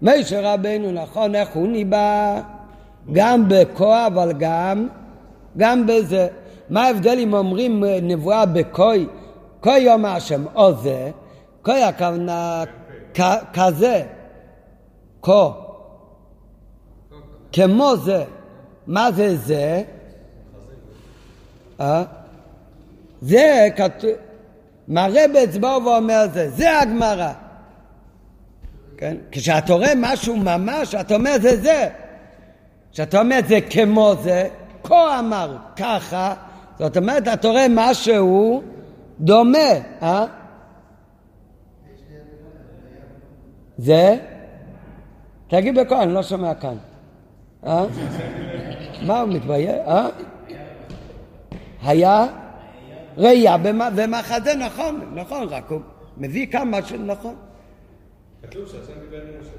משה 0.01 0.53
רבנו, 0.53 0.91
נכון, 0.91 1.35
איך 1.35 1.49
הוא 1.49 1.67
ניבא? 1.67 2.41
גם 3.11 3.45
בכה, 3.47 4.07
אבל 4.07 4.33
גם, 4.39 4.87
גם 5.57 5.87
בזה. 5.87 6.27
מה 6.69 6.87
ההבדל 6.87 7.19
אם 7.19 7.33
אומרים 7.33 7.83
נבואה 8.01 8.45
בכוי? 8.45 9.07
כוי 9.61 9.79
יום 9.79 10.05
השם, 10.05 10.43
או 10.55 10.73
זה, 10.73 11.11
כוי 11.61 11.83
הכוונה 11.83 12.63
כזה, 13.53 14.03
כה, 15.21 15.49
כמו 17.53 17.97
זה. 17.97 18.23
מה 18.87 19.11
זה 19.11 19.37
זה? 19.37 19.83
אה? 21.79 22.03
זה 23.21 23.67
כתוב, 23.75 24.11
מראה 24.91 25.27
באצבעו 25.33 25.85
ואומר 25.85 26.25
זה, 26.33 26.49
זה 26.49 26.79
הגמרא. 26.79 27.31
כן? 28.97 29.17
כשאתה 29.31 29.73
רואה 29.73 29.93
משהו 29.97 30.35
ממש, 30.37 30.95
אתה 30.95 31.15
אומר 31.15 31.35
זה 31.41 31.61
זה. 31.61 31.89
כשאתה 32.91 33.19
אומר 33.19 33.39
זה 33.47 33.59
כמו 33.69 34.13
זה, 34.21 34.47
כה 34.83 35.19
אמר 35.19 35.57
ככה, 35.75 36.33
זאת 36.79 36.97
אומרת, 36.97 37.27
אתה 37.27 37.47
רואה 37.47 37.65
משהו 37.69 38.61
דומה, 39.19 39.57
אה? 40.01 40.25
זה? 43.77 44.17
תגיד 45.47 45.79
בקול, 45.79 45.97
אני 45.97 46.13
לא 46.13 46.23
שומע 46.23 46.53
כאן. 46.53 46.75
אה? 47.65 47.85
מה 49.05 49.21
הוא 49.21 49.29
מתבייש? 49.29 49.75
אה? 49.87 50.07
היה? 51.83 52.25
ראייה 53.17 53.57
במחזה, 53.95 54.55
נכון, 54.55 55.11
נכון, 55.15 55.47
רק 55.49 55.71
הוא 55.71 55.81
מביא 56.17 56.47
כמה 56.47 56.85
ש... 56.85 56.91
נכון. 56.91 57.35
כתוב 58.43 58.65
שהשם 58.67 58.99
דיבר 59.01 59.21
עם 59.21 59.41
משה. 59.41 59.49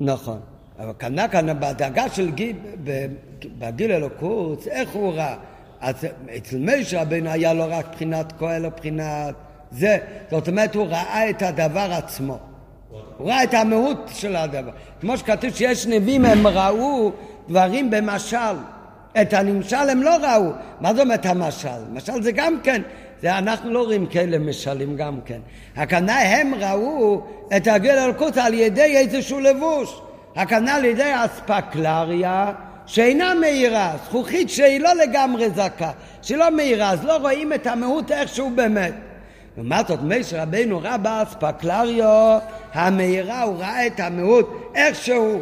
נכון. 0.00 0.40
אבל 0.78 0.92
כנ"ל 0.98 1.28
כאן 1.30 1.60
בדאגה 1.60 2.08
של 2.08 2.30
גיל, 2.30 2.56
בגיל 3.58 3.92
אלוקות, 3.92 4.66
איך 4.66 4.90
הוא 4.90 5.12
ראה? 5.12 5.36
אז 5.80 5.94
אצל 6.36 6.58
משה 6.58 7.02
רבינו 7.02 7.30
היה 7.30 7.54
לו 7.54 7.64
רק 7.68 7.86
בחינת 7.92 8.32
כהן 8.38 8.64
או 8.64 8.70
בחינת 8.70 9.34
זה. 9.70 9.98
זאת 10.30 10.48
אומרת, 10.48 10.74
הוא 10.74 10.86
ראה 10.86 11.30
את 11.30 11.42
הדבר 11.42 11.88
עצמו. 11.92 12.38
הוא 13.18 13.28
ראה 13.28 13.44
את 13.44 13.54
המהות 13.54 13.98
של 14.08 14.36
הדבר. 14.36 14.70
כמו 15.00 15.16
שכתוב 15.16 15.50
שיש 15.50 15.86
נביאים, 15.86 16.24
הם 16.24 16.46
ראו 16.46 17.12
דברים 17.48 17.90
במשל. 17.90 18.56
את 19.20 19.32
הנמשל 19.32 19.76
הם 19.76 20.02
לא 20.02 20.16
ראו. 20.16 20.50
מה 20.80 20.94
זאת 20.94 21.00
אומרת 21.00 21.26
המשל? 21.26 21.68
משל 21.92 22.22
זה 22.22 22.32
גם 22.32 22.60
כן, 22.62 22.82
זה 23.22 23.38
אנחנו 23.38 23.72
לא 23.72 23.84
רואים 23.84 24.06
כאלה 24.06 24.38
משלים 24.38 24.96
גם 24.96 25.20
כן. 25.24 25.38
הכוונה 25.76 26.20
הם 26.20 26.54
ראו 26.54 27.22
את 27.56 27.66
הגיל 27.66 27.98
אלוקות 27.98 28.36
על 28.36 28.54
ידי 28.54 28.96
איזשהו 28.96 29.40
לבוש. 29.40 30.00
הכוונה 30.36 30.74
על 30.74 30.84
ידי 30.84 31.12
אספקלריה 31.14 32.52
שאינה 32.86 33.34
מאירה, 33.34 33.92
זכוכית 34.04 34.50
שהיא 34.50 34.80
לא 34.80 34.94
לגמרי 34.94 35.50
זכה, 35.50 35.90
שהיא 36.22 36.38
לא 36.38 36.56
מאירה, 36.56 36.90
אז 36.90 37.04
לא 37.04 37.16
רואים 37.16 37.52
את 37.52 37.66
המהות 37.66 38.12
איכשהו 38.12 38.50
באמת. 38.54 38.94
לעומת 39.56 39.86
זאת, 39.88 39.98
משה 40.02 40.42
רבינו 40.42 40.80
ראה 40.80 40.96
באספקלריו 40.96 42.38
המאירה, 42.72 43.42
הוא 43.42 43.56
ראה 43.58 43.86
את 43.86 44.00
המהות 44.00 44.72
איכשהו. 44.74 45.40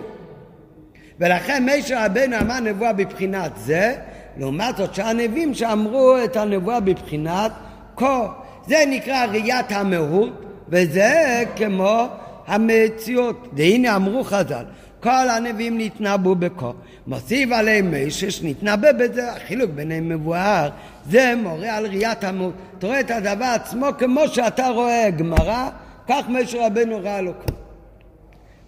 ולכן 1.21 1.67
משה 1.67 2.07
רבינו 2.07 2.37
אמר 2.41 2.61
נבואה 2.61 2.93
בבחינת 2.93 3.53
זה, 3.57 3.95
לעומת 4.37 4.77
זאת 4.77 4.95
שהנביאים 4.95 5.55
שאמרו 5.55 6.17
את 6.25 6.37
הנבואה 6.37 6.81
בבחינת 6.81 7.53
כה. 7.97 8.29
זה 8.67 8.85
נקרא 8.89 9.27
ראיית 9.27 9.73
המהות, 9.73 10.45
וזה 10.69 11.45
כמו 11.57 12.07
המציאות. 12.47 13.49
והנה 13.53 13.97
אמרו 13.97 14.25
חז"ל, 14.25 14.65
כל 15.01 15.29
הנביאים 15.29 15.79
נתנבאו 15.79 16.35
בכה. 16.35 16.71
מוסיף 17.07 17.53
עליהם 17.53 17.91
מישהו 17.91 18.33
שנתנבא 18.33 18.93
בזה, 18.93 19.33
החילוק 19.33 19.71
ביניהם 19.71 20.09
מבואר, 20.09 20.71
זה 21.11 21.35
מורה 21.43 21.77
על 21.77 21.87
ראיית 21.87 22.25
המהות. 22.25 22.55
אתה 22.79 22.87
רואה 22.87 23.01
את 23.01 23.11
הדבר 23.11 23.45
עצמו 23.45 23.87
כמו 23.99 24.29
שאתה 24.29 24.69
רואה 24.69 25.11
גמרא, 25.11 25.69
כך 26.09 26.29
משה 26.29 26.67
רבנו 26.67 27.01
ראה 27.03 27.21
לו 27.21 27.31
אלוקות. 27.31 27.68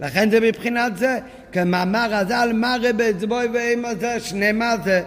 לכן 0.01 0.31
זה 0.31 0.41
מבחינת 0.41 0.97
זה, 0.97 1.19
כמאמר 1.53 2.15
הז"ל, 2.15 2.51
מה 2.55 2.77
רבי 2.83 3.11
אצבוי 3.11 3.47
ואימא 3.47 3.95
זה, 3.95 4.21
שנאמר 4.21 4.75
זה. 4.85 5.03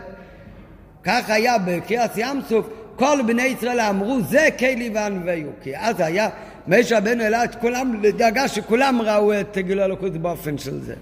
כך 1.04 1.30
היה 1.30 1.58
בקריאת 1.58 2.12
ים 2.18 2.42
סוף, 2.50 2.70
כל 2.96 3.20
בני 3.28 3.44
ישראל 3.44 3.80
אמרו 3.80 4.22
זה 4.22 4.48
כלי 4.60 4.90
וענווהו, 4.94 5.52
כי 5.62 5.78
אז 5.78 6.00
היה 6.00 6.30
משה 6.68 6.98
רבנו 6.98 7.24
העלה 7.24 7.44
את 7.44 7.56
כולם 7.56 8.04
לדאגה 8.04 8.48
שכולם 8.48 9.02
ראו 9.02 9.40
את 9.40 9.58
גילוי 9.58 9.86
אלוקות 9.86 10.18
באופן 10.18 10.58
של 10.58 10.80
זה. 10.80 10.96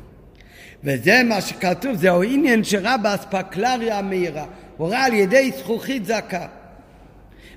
וזה 0.83 1.23
מה 1.23 1.41
שכתוב, 1.41 1.95
זהו 1.95 2.23
עניין 2.23 2.63
שראה 2.63 2.97
באספקלריה 2.97 3.99
המהירה, 3.99 4.45
הוא 4.77 4.89
ראה 4.89 5.05
על 5.05 5.13
ידי 5.13 5.51
זכוכית 5.57 6.05
זכה. 6.05 6.45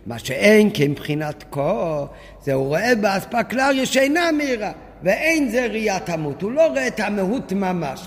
מה 0.07 0.18
שאין 0.18 0.70
כמבחינת 0.74 1.45
כה, 1.51 2.05
זה 2.45 2.53
הוא 2.53 2.66
רואה 2.66 2.95
באספקלריה 2.95 3.87
שאינה 3.87 4.32
מהירה, 4.32 4.72
ואין 5.05 5.49
זה 5.49 5.67
ראיית 5.67 6.09
המות, 6.09 6.43
הוא 6.43 6.53
לא 6.53 6.67
רואה 6.67 6.87
את 6.87 7.01
המהות 7.01 7.53
ממש. 7.53 8.07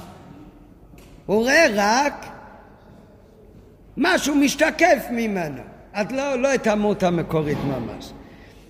הוא 1.26 1.42
רואה 1.42 1.66
רק 1.76 2.26
משהו 3.98 4.36
משתקף 4.36 5.06
ממנו, 5.12 5.62
אז 5.94 6.12
לא, 6.12 6.36
לא 6.36 6.56
את 6.56 6.68
המות 6.68 7.04
המקורית 7.04 7.58
ממש. 7.58 8.12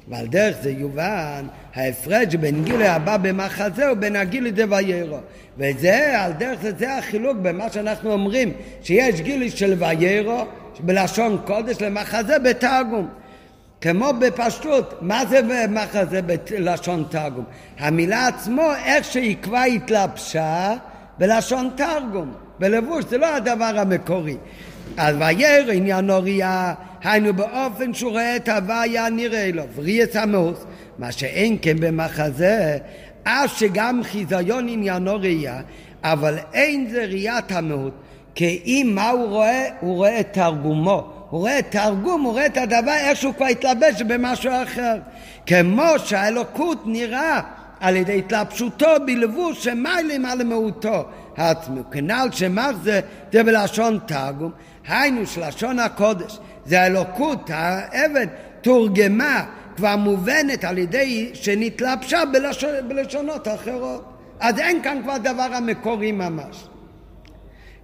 ועל 0.08 0.28
דרך 0.28 0.58
זה 0.62 0.72
יובן 0.72 1.46
ההפרש 1.76 2.36
בין 2.36 2.64
גילוי 2.64 2.88
הבא 2.88 3.18
במחזה 3.18 3.92
ובין 3.92 4.16
הגילוי 4.16 4.52
דוויירו. 4.52 5.18
וזה, 5.58 6.22
על 6.22 6.32
דרך 6.32 6.62
זה, 6.62 6.72
זה 6.78 6.98
החילוק 6.98 7.38
במה 7.42 7.70
שאנחנו 7.70 8.12
אומרים, 8.12 8.52
שיש 8.82 9.22
גילוי 9.22 9.50
של 9.50 9.76
ויירו, 9.80 10.46
בלשון 10.80 11.38
קודש 11.46 11.82
למחזה 11.82 12.40
בתרגום. 12.40 13.08
כמו 13.82 14.10
בפשטות, 14.20 14.94
מה 15.02 15.26
זה 15.26 15.68
מחזה 15.70 16.22
בלשון 16.22 17.04
תרגום? 17.10 17.46
המילה 17.80 18.28
עצמו, 18.28 18.72
איך 18.86 19.06
שהיא 19.06 19.38
כבר 19.42 19.64
התלבשה 19.76 20.76
בלשון 21.18 21.70
תרגום. 21.76 22.34
בלבוש, 22.60 23.06
זה 23.06 23.18
לא 23.18 23.36
הדבר 23.36 23.74
המקורי. 23.78 24.38
אז 24.98 25.16
וירא 25.20 25.72
עניינו 25.72 26.18
ראייה, 26.24 26.74
היינו 27.04 27.34
באופן 27.34 27.94
שהוא 27.94 28.12
רואה 28.12 28.36
את 28.36 28.50
הוויה 28.50 29.10
נראה 29.10 29.50
לו, 29.54 29.64
וריאס 29.76 30.16
המאוס, 30.16 30.66
מה 30.98 31.12
שאין 31.12 31.58
כן 31.62 31.80
במחזה, 31.80 32.78
אף 33.24 33.58
שגם 33.60 34.02
חיזיון 34.04 34.68
עניינו 34.70 35.16
ראייה, 35.16 35.62
אבל 36.04 36.38
אין 36.54 36.88
זה 36.90 37.06
ראיית 37.06 37.52
המהות, 37.52 37.94
כי 38.36 38.62
אם 38.66 38.92
מה 38.96 39.10
הוא 39.10 39.28
רואה? 39.28 39.66
הוא 39.80 39.96
רואה 39.96 40.20
את 40.20 40.28
תרגומו. 40.34 41.17
הוא 41.30 41.40
רואה 41.40 41.60
את 41.60 41.72
תרגום, 41.72 42.22
הוא 42.22 42.32
רואה 42.32 42.46
את 42.46 42.58
הדבר 42.58 42.92
איך 42.92 43.18
שהוא 43.18 43.34
כבר 43.34 43.46
התלבש 43.46 44.02
במשהו 44.02 44.52
אחר. 44.64 44.98
כמו 45.46 46.00
שהאלוקות 46.06 46.82
נראה 46.86 47.42
על 47.80 47.96
ידי 47.96 48.20
התלבשותו 48.20 48.88
בלבוש 49.06 49.64
שמיילים 49.64 50.26
על 50.26 50.44
מהותו. 50.44 51.06
כנ"ל 51.92 52.28
שמח 52.32 52.76
זה, 52.84 53.00
זה 53.34 53.44
בלשון 53.44 54.00
תרגום, 54.06 54.52
היינו 54.88 55.26
שלשון 55.26 55.80
הקודש, 55.80 56.40
זה 56.66 56.82
האלוקות, 56.82 57.50
האבן, 57.54 58.26
תורגמה, 58.62 59.46
כבר 59.76 59.96
מובנת 59.96 60.64
על 60.64 60.78
ידי 60.78 61.30
שנתלבשה 61.34 62.20
בלשון, 62.34 62.70
בלשונות 62.88 63.48
אחרות. 63.48 64.14
אז 64.40 64.60
אין 64.60 64.84
כאן 64.84 65.00
כבר 65.04 65.18
דבר 65.18 65.48
המקורי 65.54 66.12
ממש. 66.12 66.68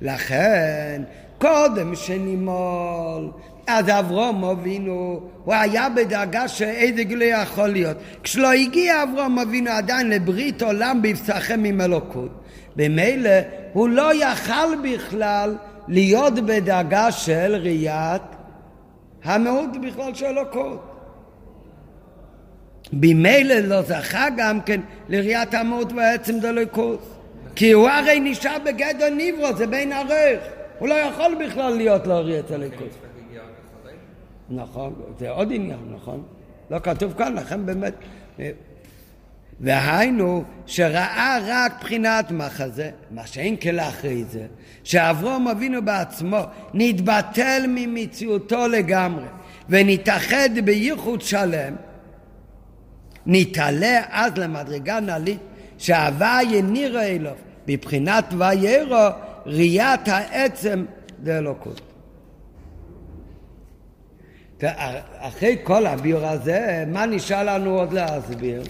לכן, 0.01 1.01
קודם 1.43 1.95
שנימול, 1.95 3.31
אז 3.67 3.89
אברום 3.89 4.43
אבינו, 4.43 5.19
הוא 5.43 5.53
היה 5.53 5.89
בדאגה 5.89 6.47
שאיזה 6.47 7.03
גילוי 7.03 7.27
יכול 7.41 7.67
להיות. 7.67 7.97
כשלא 8.23 8.51
הגיע 8.51 9.03
אברום 9.03 9.39
אבינו 9.39 9.71
עדיין 9.71 10.09
לברית 10.09 10.61
עולם 10.61 11.01
בפסחם 11.01 11.63
עם 11.63 11.81
אלוקות. 11.81 12.29
במילא 12.75 13.29
הוא 13.73 13.89
לא 13.89 14.23
יכל 14.23 14.75
בכלל 14.83 15.55
להיות 15.87 16.33
בדאגה 16.33 17.11
של 17.11 17.55
ראיית 17.61 18.21
המהות 19.23 19.69
בכלל 19.81 20.13
של 20.13 20.25
אלוקות. 20.25 20.95
במילא 22.93 23.55
לא 23.55 23.81
זכה 23.81 24.27
גם 24.37 24.61
כן 24.61 24.81
לראיית 25.09 25.53
המהות 25.53 25.93
והעצם 25.93 26.39
דלוקות. 26.39 26.99
כי 27.55 27.71
הוא 27.71 27.89
הרי 27.89 28.19
נשאר 28.19 28.57
בגדר 28.65 29.09
ניברו, 29.09 29.55
זה 29.57 29.67
בין 29.67 29.93
ערך. 29.93 30.62
הוא 30.83 30.89
לא 30.89 30.93
יכול 30.93 31.35
בכלל 31.45 31.73
להיות 31.73 32.07
לא 32.07 32.13
ראיית 32.13 32.51
אלוקות. 32.51 32.89
נכון, 34.49 34.93
זה 35.19 35.29
עוד 35.29 35.51
עניין, 35.51 35.79
נכון? 35.95 36.23
לא 36.71 36.79
כתוב 36.79 37.13
כאן, 37.17 37.33
לכן 37.33 37.65
באמת... 37.65 37.93
והיינו 39.59 40.43
שראה 40.65 41.37
רק 41.47 41.73
בחינת 41.81 42.31
מחזה, 42.31 42.91
מה 43.11 43.27
שאין 43.27 43.55
כלאחרי 43.55 44.23
זה, 44.23 44.45
שאברום 44.83 45.47
אבינו 45.47 45.85
בעצמו 45.85 46.39
נתבטל 46.73 47.65
ממציאותו 47.67 48.67
לגמרי 48.67 49.25
ונתאחד 49.69 50.49
בייחוד 50.65 51.21
שלם, 51.21 51.75
נתעלה 53.25 54.01
אז 54.09 54.37
למדרגה 54.37 54.99
נעלית 54.99 55.39
שההוויה 55.77 56.61
נראה 56.61 57.03
אלוהו 57.03 57.35
בבחינת 57.67 58.25
ויירו 58.37 59.09
ראיית 59.45 60.07
העצם 60.07 60.85
דאלוקות. 61.23 61.81
אחרי 65.19 65.57
כל 65.63 65.85
הביור 65.85 66.25
הזה, 66.25 66.83
מה 66.87 67.05
נשאר 67.05 67.43
לנו 67.43 67.79
עוד 67.79 67.93
להסביר? 67.93 68.63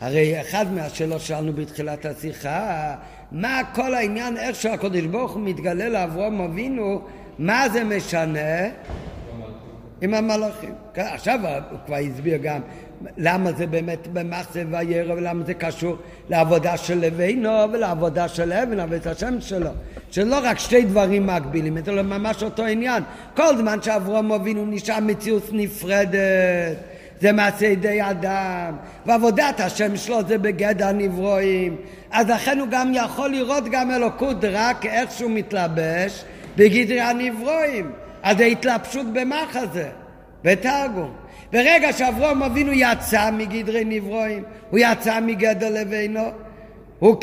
הרי 0.00 0.40
אחד 0.40 0.72
מהשאלות 0.72 1.20
שלנו 1.20 1.52
בתחילת 1.52 2.06
השיחה, 2.06 2.94
מה 3.32 3.60
כל 3.74 3.94
העניין, 3.94 4.36
איך 4.36 4.56
שהקדוש 4.56 5.00
ברוך 5.00 5.32
הוא 5.32 5.42
מתגלה 5.42 5.88
לאברהם 5.88 6.40
אבינו, 6.40 7.02
מה 7.38 7.68
זה 7.68 7.84
משנה? 7.84 8.68
עם 10.00 10.14
המלאכים. 10.14 10.74
כן, 10.94 11.06
עכשיו 11.12 11.40
הוא 11.70 11.78
כבר 11.86 11.96
הסביר 11.96 12.36
גם 12.36 12.60
למה 13.18 13.52
זה 13.52 13.66
באמת 13.66 14.08
במחסה 14.12 14.62
וירא 14.70 15.14
ולמה 15.14 15.44
זה 15.44 15.54
קשור 15.54 15.96
לעבודה 16.30 16.76
של 16.76 16.98
לבינו 17.00 17.50
ולעבודה 17.72 18.28
של 18.28 18.52
אבן, 18.52 18.80
עבודת 18.80 19.06
השם 19.06 19.40
שלו. 19.40 19.70
שלא 20.10 20.36
רק 20.42 20.58
שתי 20.58 20.82
דברים 20.82 21.26
מקבילים, 21.26 21.78
אלא 21.88 22.02
ממש 22.02 22.42
אותו 22.42 22.64
עניין. 22.64 23.02
כל 23.36 23.56
זמן 23.56 23.82
שאברהם 23.82 24.32
אבינו 24.32 24.66
נשאר 24.66 25.00
מציאות 25.00 25.48
נפרדת. 25.52 26.76
זה 27.20 27.32
מעשה 27.32 27.66
ידי 27.66 28.02
אדם, 28.02 28.76
ועבודת 29.06 29.60
השם 29.60 29.96
שלו 29.96 30.18
זה 30.28 30.38
בגדר 30.38 30.92
נברואים. 30.92 31.76
אז 32.10 32.28
לכן 32.28 32.58
הוא 32.60 32.68
גם 32.70 32.92
יכול 32.94 33.30
לראות 33.30 33.64
גם 33.70 33.90
אלוקות 33.90 34.36
רק 34.42 34.86
איך 34.86 35.10
שהוא 35.10 35.30
מתלבש 35.30 36.24
בגדרי 36.56 37.00
הנברואים. 37.00 37.90
אז 38.22 38.36
זה 38.36 38.44
התלבשות 38.44 39.06
במחזה, 39.12 39.88
בתרגום. 40.44 41.12
ברגע 41.52 41.92
שאברום 41.92 42.42
אבינו 42.42 42.72
יצא 42.72 43.30
מגדרי 43.30 43.84
נברואים, 43.84 44.42
הוא 44.70 44.78
יצא 44.82 45.20
מגדר 45.20 45.70
לבינו, 45.70 46.30
הוא, 46.98 47.16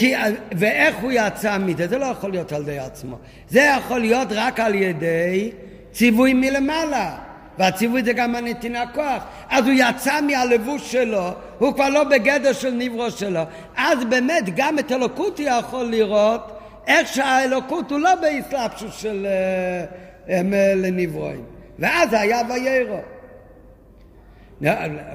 ואיך 0.52 0.96
הוא 1.02 1.12
יצא 1.12 1.58
מזה? 1.58 1.88
זה 1.88 1.98
לא 1.98 2.06
יכול 2.06 2.32
להיות 2.32 2.52
על 2.52 2.62
ידי 2.62 2.80
עצמו. 2.80 3.18
זה 3.50 3.62
יכול 3.78 4.00
להיות 4.00 4.28
רק 4.32 4.60
על 4.60 4.76
ידי 4.76 5.52
ציווי 5.92 6.34
מלמעלה. 6.34 7.16
והציווי 7.58 8.04
זה 8.04 8.14
גם 8.14 8.36
הנתינה 8.36 8.84
כוח. 8.94 9.24
אז 9.50 9.66
הוא 9.66 9.74
יצא 9.78 10.22
מהלבוש 10.22 10.92
שלו, 10.92 11.30
הוא 11.60 11.74
כבר 11.74 11.90
לא 11.90 12.04
בגדר 12.04 12.54
של 12.54 12.72
נברו 12.72 13.12
שלו. 13.12 13.42
אז 13.78 14.06
באמת 14.06 14.44
גם 14.56 14.80
את 14.80 14.92
אלוקות 14.92 15.40
הוא 15.40 15.48
יכול 15.50 15.86
לראות 15.86 16.60
איך 16.88 17.08
שהאלוקות 17.08 17.92
הוא 17.92 18.00
לא 18.00 18.16
באסלאפשוס 18.16 19.02
של 19.02 19.28
uh, 20.28 20.32
לנברואים. 20.76 21.44
ואז 21.80 22.14
היה 22.14 22.42
ויירו. 22.50 23.00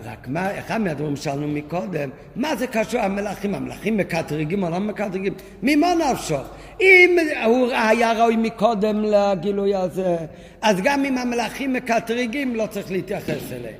רק 0.05 0.29
מה, 0.29 0.59
אחד 0.59 0.81
מהדברים 0.81 1.17
שאלנו 1.17 1.49
מקודם, 1.49 2.11
מה 2.37 2.57
זה 2.57 2.67
קשור 2.67 3.01
המלאכים? 3.01 3.55
המלאכים 3.55 3.97
מקטרגים 3.97 4.63
או 4.63 4.71
לא 4.71 4.79
מקטרגים? 4.79 5.35
ממה 5.63 5.95
נפשו? 5.95 6.37
אם 6.81 7.17
הוא 7.45 7.73
היה 7.73 8.13
ראוי 8.13 8.37
מקודם 8.37 9.05
לגילוי 9.05 9.75
הזה, 9.75 10.17
אז 10.63 10.77
גם 10.83 11.05
אם 11.05 11.19
המלאכים 11.19 11.73
מקטרגים 11.73 12.57
לא 12.57 12.67
צריך 12.71 12.91
להתייחס 12.91 13.53
אליהם. 13.53 13.75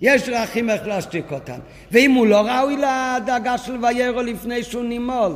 יש 0.00 0.28
דרכים 0.28 0.70
איך 0.70 0.86
להשתיק 0.86 1.32
אותם. 1.32 1.58
ואם 1.92 2.10
הוא 2.10 2.26
לא 2.26 2.40
ראוי 2.40 2.76
לדאגה 2.76 3.58
של 3.58 3.84
ויירו 3.84 4.22
לפני 4.22 4.62
שהוא 4.62 4.84
נימול, 4.84 5.32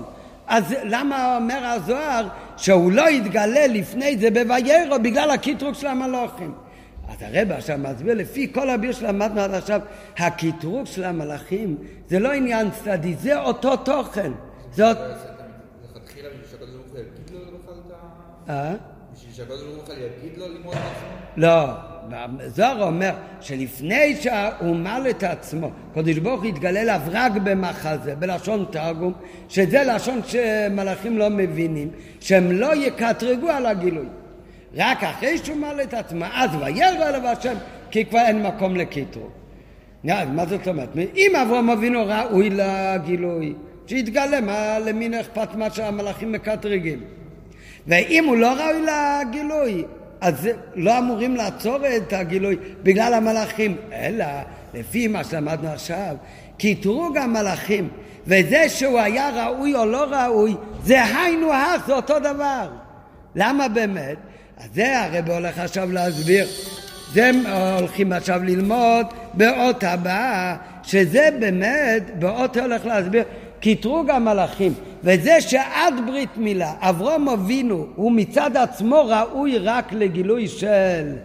אז 0.47 0.75
למה 0.85 1.37
אומר 1.37 1.67
הזוהר 1.67 2.27
שהוא 2.57 2.93
לא 2.93 3.11
יתגלה 3.11 3.67
לפני 3.67 4.17
זה 4.17 4.31
בוויירו 4.31 4.99
בגלל 5.03 5.31
הקיטרוג 5.31 5.75
של 5.75 5.87
המלאכים? 5.87 6.64
אז 7.15 7.23
הרב 7.23 7.53
עכשיו 7.53 7.79
מסביר, 7.79 8.15
לפי 8.15 8.53
כל 8.53 8.71
הביר 8.71 8.93
שלמדנו 8.93 9.41
עד 9.41 9.55
עכשיו, 9.55 9.81
הקטרוג 10.17 10.87
של 10.87 11.05
המלאכים 11.05 11.77
זה 12.09 12.19
לא 12.19 12.33
עניין 12.33 12.71
צדדי, 12.71 13.15
זה 13.15 13.41
אותו 13.41 13.77
תוכן. 13.77 14.33
זה 14.73 14.87
עוד... 14.87 14.97
לכתחילה 14.97 16.29
בשביל 16.29 16.51
שהקדוש 16.51 16.71
ברוך 16.71 16.87
הוא 16.93 16.99
יגיד 16.99 17.31
לו 17.31 17.59
בכלל 17.59 17.75
את 17.87 17.93
ה... 18.49 18.53
אה? 18.53 18.75
לא, 21.37 21.67
זוהר 22.47 22.83
אומר 22.83 23.15
שלפני 23.41 24.17
שהוא 24.17 24.77
מל 24.77 25.07
את 25.11 25.23
עצמו, 25.23 25.71
קדוש 25.95 26.19
ברוך 26.19 26.43
הוא 26.43 26.49
יתגלה 26.51 26.81
אליו 26.81 27.01
רק 27.11 27.33
במחזה, 27.45 28.15
בלשון 28.15 28.67
תרגום, 28.71 29.13
שזה 29.49 29.85
לשון 29.85 30.21
שמלאכים 30.27 31.19
לא 31.19 31.31
מבינים, 31.31 31.91
שהם 32.21 32.53
לא 32.53 32.75
יקטרגו 32.77 33.49
על 33.49 33.67
הגילוי. 33.67 34.07
רק 34.77 35.05
אחרי 35.05 35.39
שהוא 35.39 35.57
מל 35.57 35.81
את 35.83 35.95
עצמו, 35.95 36.25
אז 36.35 36.51
וירא 36.61 37.09
אליו 37.09 37.27
השם, 37.27 37.55
כי 37.91 38.05
כבר 38.05 38.21
אין 38.21 38.43
מקום 38.43 38.77
לקטרוג. 38.77 39.31
מה 40.05 40.47
זאת 40.47 40.69
אומרת? 40.69 40.89
אם 41.17 41.33
אברהם 41.37 41.71
אבינו 41.71 42.07
ראוי 42.07 42.51
לגילוי, 42.51 43.55
שיתגלה, 43.87 44.41
מה, 44.41 44.79
למי 44.79 45.21
אכפת 45.21 45.55
מה 45.55 45.71
שהמלאכים 45.71 46.33
מקטרגים? 46.33 47.01
ואם 47.87 48.25
הוא 48.25 48.37
לא 48.37 48.53
ראוי 48.53 48.87
לגילוי, 48.87 49.85
אז 50.21 50.49
לא 50.75 50.99
אמורים 50.99 51.37
לעצור 51.37 51.79
את 51.97 52.13
הגילוי 52.13 52.57
בגלל 52.83 53.15
המלאכים, 53.15 53.77
אלא 53.93 54.27
לפי 54.75 55.09
מה 55.09 55.25
שלמדנו 55.25 55.69
עכשיו, 55.69 56.17
קטרוג 56.59 57.17
המלאכים 57.17 57.89
וזה 58.27 58.69
שהוא 58.69 58.99
היה 59.01 59.31
ראוי 59.31 59.75
או 59.75 59.85
לא 59.85 60.05
ראוי, 60.05 60.55
זה 60.85 61.05
היינו 61.05 61.53
הך, 61.53 61.87
זה 61.87 61.95
אותו 61.95 62.19
דבר. 62.19 62.69
למה 63.35 63.69
באמת? 63.69 64.17
אז 64.59 64.69
זה 64.75 65.01
הרב 65.01 65.31
הולך 65.31 65.59
עכשיו 65.59 65.93
להסביר. 65.93 66.47
זה 67.13 67.31
הולכים 67.79 68.13
עכשיו 68.13 68.41
ללמוד 68.45 69.07
באות 69.35 69.85
הבאה, 69.85 70.57
שזה 70.83 71.29
באמת, 71.41 72.03
באות 72.19 72.57
הולך 72.57 72.87
להסביר 72.87 73.25
קטרוג 73.61 74.11
המלאכים, 74.11 74.75
וזה 75.05 75.41
שעד 75.41 75.95
ברית 76.07 76.37
מילה 76.37 76.73
אברום 76.81 77.29
אבינו 77.29 77.87
הוא 77.97 78.13
מצד 78.13 78.57
עצמו 78.57 79.05
ראוי 79.09 79.59
רק 79.59 79.93
לגילוי 79.93 80.49
של 80.49 81.17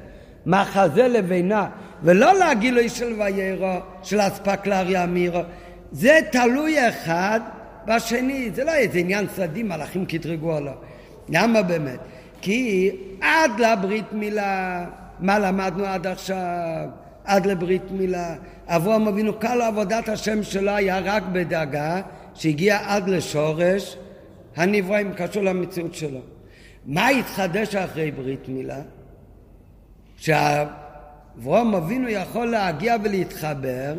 מחזה 0.45 1.07
לבינה 1.07 1.67
ולא 2.03 2.31
לגילוי 2.33 2.89
של 2.89 3.13
ויירו, 3.19 3.75
של 4.03 4.21
אספקלריה 4.21 5.03
אמירו 5.03 5.41
זה 5.91 6.19
תלוי 6.31 6.89
אחד 6.89 7.39
בשני, 7.87 8.49
זה 8.53 8.63
לא 8.63 8.73
איזה 8.73 8.99
עניין 8.99 9.27
צדדי 9.27 9.63
מלאכים 9.63 10.05
קטרגו 10.05 10.55
או 10.55 10.59
לא. 10.59 10.71
למה 11.29 11.61
באמת? 11.61 11.99
כי 12.41 12.91
עד 13.21 13.51
לברית 13.59 14.13
מילה, 14.13 14.85
מה 15.19 15.39
למדנו 15.39 15.85
עד 15.85 16.07
עכשיו? 16.07 16.87
עד 17.25 17.45
לברית 17.45 17.91
מילה. 17.91 18.35
אברהם 18.67 19.07
אבינו, 19.07 19.39
כל 19.39 19.61
עבודת 19.61 20.09
השם 20.09 20.43
שלו 20.43 20.71
היה 20.71 20.99
רק 20.99 21.23
בדאגה 21.31 22.01
שהגיע 22.33 22.79
עד 22.85 23.09
לשורש 23.09 23.97
הנבראים, 24.55 25.13
קשור 25.13 25.43
למציאות 25.43 25.93
שלו. 25.95 26.19
מה 26.85 27.07
התחדש 27.07 27.75
אחרי 27.75 28.11
ברית 28.11 28.47
מילה? 28.47 28.81
שאברהם 30.17 31.75
אבינו 31.75 32.09
יכול 32.09 32.47
להגיע 32.47 32.95
ולהתחבר 33.03 33.95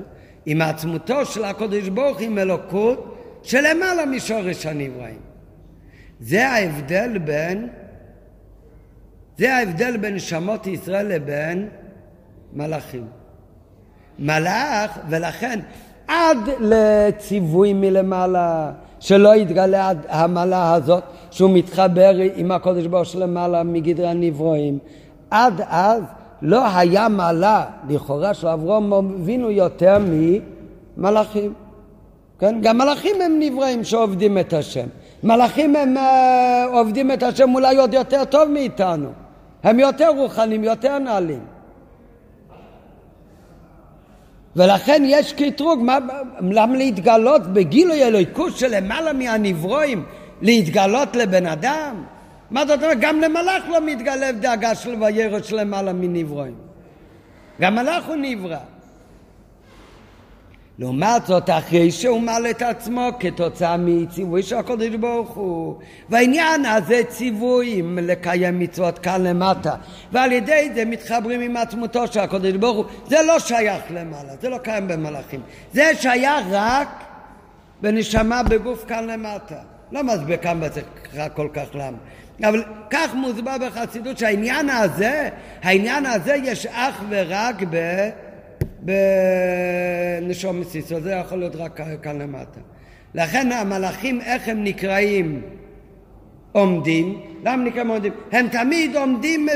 עם 0.47 0.63
עצמותו 0.63 1.27
של 1.27 1.45
הקודש 1.45 1.89
ברוך 1.89 2.21
עם 2.21 2.39
אלוקות 2.39 3.17
שלמעלה 3.43 4.07
משורש 4.07 4.67
הנבראים. 4.67 5.21
זה 6.21 6.49
ההבדל 6.49 7.19
בין 7.19 7.69
זה 9.41 9.55
ההבדל 9.55 9.97
בין 9.97 10.15
נשמות 10.15 10.67
ישראל 10.67 11.07
לבין 11.07 11.69
מלאכים. 12.53 13.05
מלאך, 14.19 14.99
ולכן 15.09 15.61
עד 16.09 16.39
לציווי 16.61 17.73
מלמעלה, 17.73 18.73
שלא 18.99 19.37
יתגלה 19.37 19.93
המעלה 20.09 20.75
הזאת, 20.75 21.03
שהוא 21.31 21.51
מתחבר 21.55 22.11
עם 22.35 22.53
הקודש 22.53 22.87
ברוך 22.87 23.07
של 23.07 23.23
למעלה 23.23 23.63
מגדרי 23.63 24.09
הנברואים. 24.09 24.79
עד 25.31 25.63
אז 25.69 26.03
לא 26.43 26.77
היה 26.77 27.09
מעלה, 27.09 27.65
לכאורה, 27.89 28.35
של 28.35 28.49
אברום 28.49 28.93
אבינו 28.93 29.51
יותר 29.51 29.99
ממלאכים. 30.97 31.53
כן? 32.39 32.59
גם 32.63 32.79
מלאכים 32.79 33.17
הם 33.21 33.37
נבראים 33.39 33.85
שעובדים 33.85 34.39
את 34.39 34.53
השם. 34.53 34.87
מלאכים 35.23 35.77
הם 35.77 35.97
uh, 35.97 36.01
עובדים 36.73 37.13
את 37.13 37.23
השם 37.23 37.55
אולי 37.55 37.77
עוד 37.77 37.95
יותר 37.95 38.25
טוב 38.25 38.49
מאיתנו. 38.49 39.09
הם 39.63 39.79
יותר 39.79 40.09
רוחנים, 40.09 40.65
יותר 40.65 40.99
נעלים. 40.99 41.45
ולכן 44.57 45.03
יש 45.07 45.33
קטרוג, 45.33 45.83
מה, 45.83 45.99
למה 46.41 46.77
להתגלות 46.77 47.47
בגילוי 47.47 48.05
אלוהיקות 48.05 48.57
שלמעלה 48.57 49.13
מהנברואים, 49.13 50.05
להתגלות 50.43 51.17
לבן 51.17 51.47
אדם? 51.47 52.05
מה 52.51 52.67
זאת 52.67 52.83
אומרת? 52.83 52.99
גם 53.01 53.21
למלאך 53.21 53.63
לא 53.69 53.81
מתגלה 53.81 54.33
דאגה 54.33 54.75
של 54.75 55.03
וירא 55.03 55.43
שלמעלה 55.43 55.93
מנברואים. 55.93 56.55
גם 57.61 57.75
מלאך 57.75 58.05
הוא 58.05 58.17
נברא. 58.17 58.59
לעומת 60.81 61.27
זאת, 61.27 61.51
אחרי 61.51 61.91
שהוא 61.91 62.21
מעל 62.21 62.47
את 62.47 62.63
עצמו 62.63 63.09
כתוצאה 63.21 63.77
מציווי 63.77 64.43
של 64.43 64.57
הקודש 64.57 64.89
ברוך 64.89 65.31
הוא. 65.31 65.77
והעניין 66.09 66.65
הזה 66.65 67.03
ציווי 67.09 67.83
לקיים 67.97 68.59
מצוות 68.59 68.99
כאן 68.99 69.23
למטה. 69.23 69.75
ועל 70.13 70.33
ידי 70.33 70.71
זה 70.75 70.85
מתחברים 70.85 71.41
עם 71.41 71.57
עצמותו 71.57 72.07
של 72.07 72.21
הקודש 72.21 72.53
ברוך 72.53 72.77
הוא. 72.77 72.85
זה 73.07 73.17
לא 73.27 73.39
שייך 73.39 73.83
למעלה, 73.91 74.33
זה 74.41 74.49
לא 74.49 74.59
קיים 74.59 74.89
במלאכים. 74.89 75.41
זה 75.73 75.91
שייך 76.01 76.47
רק 76.51 76.89
בנשמה 77.81 78.43
בגוף 78.43 78.85
כאן 78.89 79.07
למטה. 79.07 79.59
לא 79.93 80.03
מסביר 80.05 80.37
כאן 80.37 80.61
בזה 80.61 80.81
כל 81.35 81.49
כך 81.53 81.67
למה. 81.75 81.99
אבל 82.45 82.65
כך 82.91 83.15
מוסבר 83.15 83.57
בחסידות 83.67 84.19
שהעניין 84.19 84.71
הזה, 84.71 85.29
העניין 85.63 86.07
הזה 86.07 86.35
יש 86.45 86.67
אך 86.67 87.03
ורק 87.09 87.63
ב... 87.71 88.09
בנשום 88.83 90.61
מסיסו, 90.61 91.01
זה 91.01 91.13
יכול 91.13 91.39
להיות 91.39 91.57
רק 91.57 91.81
כאן 92.03 92.23
למטה. 92.23 92.61
לכן 93.15 93.53
המלאכים, 93.53 94.21
איך 94.21 94.49
הם 94.49 94.65
נקראים 94.65 95.43
עומדים? 96.53 97.21
למה 97.45 97.65
נקראים 97.65 97.89
עומדים? 97.89 98.13
הם 98.33 98.49
תמיד 98.49 98.97
עומדים, 98.97 99.49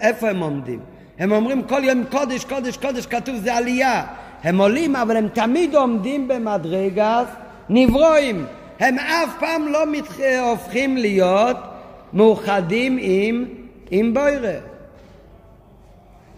איפה 0.00 0.28
הם 0.28 0.40
עומדים? 0.40 0.80
הם 1.18 1.32
אומרים 1.32 1.62
כל 1.62 1.84
יום 1.84 2.04
קודש, 2.10 2.44
קודש, 2.44 2.76
קודש, 2.76 3.06
כתוב 3.06 3.36
זה 3.36 3.54
עלייה. 3.54 4.04
הם 4.42 4.58
עולים, 4.58 4.96
אבל 4.96 5.16
הם 5.16 5.28
תמיד 5.28 5.74
עומדים 5.74 6.28
במדרגת 6.28 7.26
נברואים. 7.68 8.44
הם 8.80 8.98
אף 8.98 9.38
פעם 9.40 9.68
לא 9.68 9.92
מתח... 9.92 10.20
הופכים 10.50 10.96
להיות 10.96 11.56
מאוחדים 12.12 12.98
עם, 13.00 13.44
עם 13.90 14.14
בוירה. 14.14 14.71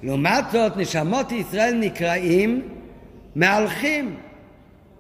לעומת 0.05 0.45
זאת, 0.53 0.77
נשמות 0.77 1.33
ישראל 1.33 1.75
נקראים 1.75 2.63
מהלכים. 3.37 4.17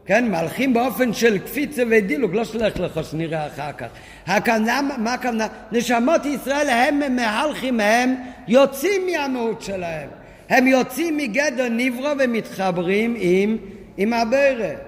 כן, 0.06 0.30
מהלכים 0.30 0.74
באופן 0.74 1.12
של 1.12 1.38
קפיצה 1.38 1.82
ודילוג, 1.90 2.34
לא 2.34 2.44
שלך 2.44 2.80
לך 2.80 3.04
שנראה 3.04 3.46
אחר 3.46 3.72
כך. 3.72 3.86
הכוונה, 4.26 4.80
מה 4.98 5.14
הכוונה? 5.14 5.46
נשמות 5.72 6.26
ישראל 6.26 6.68
הם 6.68 7.16
מהלכים, 7.16 7.80
הם 7.80 8.14
יוצאים 8.48 9.06
מהמהות 9.06 9.62
שלהם. 9.62 10.08
הם 10.48 10.66
יוצאים 10.66 11.16
מגדר 11.16 11.68
נברו 11.70 12.08
ומתחברים 12.18 13.14
עם, 13.18 13.56
עם 13.96 14.12
הברך. 14.12 14.78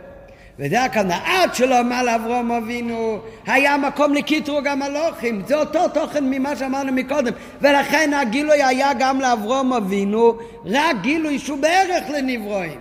וזה 0.59 0.85
עד 1.25 1.55
שלא 1.55 1.81
אמר 1.81 2.03
לאברום 2.03 2.53
אבינו, 2.53 3.19
היה 3.47 3.77
מקום 3.77 4.15
לקטרוג 4.15 4.67
המלוכים, 4.67 5.43
זה 5.47 5.59
אותו 5.59 5.89
תוכן 5.89 6.25
ממה 6.31 6.57
שאמרנו 6.57 6.93
מקודם, 6.93 7.33
ולכן 7.61 8.11
הגילוי 8.15 8.63
היה 8.63 8.91
גם 8.99 9.21
לאברום 9.21 9.73
אבינו, 9.73 10.39
רק 10.65 10.97
גילוי 11.03 11.39
שהוא 11.39 11.59
בערך 11.59 12.05
לנברואים. 12.11 12.81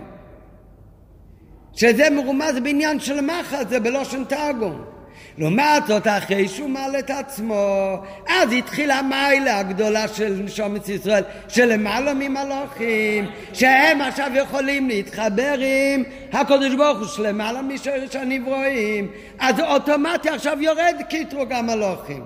שזה 1.72 2.10
מרומז 2.10 2.54
בעניין 2.62 3.00
של 3.00 3.20
מחץ, 3.20 3.68
זה 3.68 3.80
בלושן 3.80 4.24
תרגום. 4.24 4.95
לעומת 5.38 5.86
זאת, 5.86 6.06
אחרי 6.06 6.48
שהוא 6.48 6.68
מעל 6.70 6.98
את 6.98 7.10
עצמו, 7.10 7.96
אז 8.28 8.52
התחילה 8.52 8.98
המיילה 8.98 9.58
הגדולה 9.58 10.08
של 10.08 10.40
נשומת 10.44 10.88
ישראל, 10.88 11.22
שלמעלה 11.48 12.14
ממלאכים, 12.14 13.26
שהם 13.52 14.00
עכשיו 14.00 14.30
יכולים 14.34 14.88
להתחבר 14.88 15.54
עם 15.58 16.02
הקדוש 16.32 16.74
ברוך 16.74 16.98
הוא 16.98 17.06
שלמעלה 17.06 17.62
משורש 17.62 18.16
הנברואים, 18.16 19.08
אז 19.38 19.60
אוטומטי 19.60 20.28
עכשיו 20.28 20.62
יורד 20.62 20.96
קטרוג 21.10 21.52
המלאכים. 21.52 22.24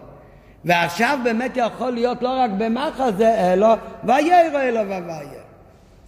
ועכשיו 0.65 1.19
באמת 1.25 1.53
יכול 1.57 1.91
להיות 1.91 2.23
לא 2.23 2.29
רק 2.29 2.51
במחזה, 2.59 3.53
אלא 3.53 3.69
ויירו 4.05 4.59
אלו 4.59 4.81
ווייר. 4.81 5.41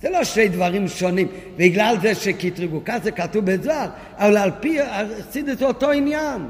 זה 0.03 0.11
לא 0.11 0.25
שני 0.25 0.49
דברים 0.49 0.89
שונים, 0.89 1.29
בגלל 1.57 1.97
זה 2.03 2.15
שקטרגו, 2.15 2.81
כך 2.85 2.97
זה 3.03 3.11
כתוב 3.11 3.45
בזוהר, 3.45 3.89
אבל 4.19 4.37
על 4.37 4.51
פי, 4.61 4.81
עשית 4.81 5.63
אותו 5.63 5.91
עניין. 5.91 6.43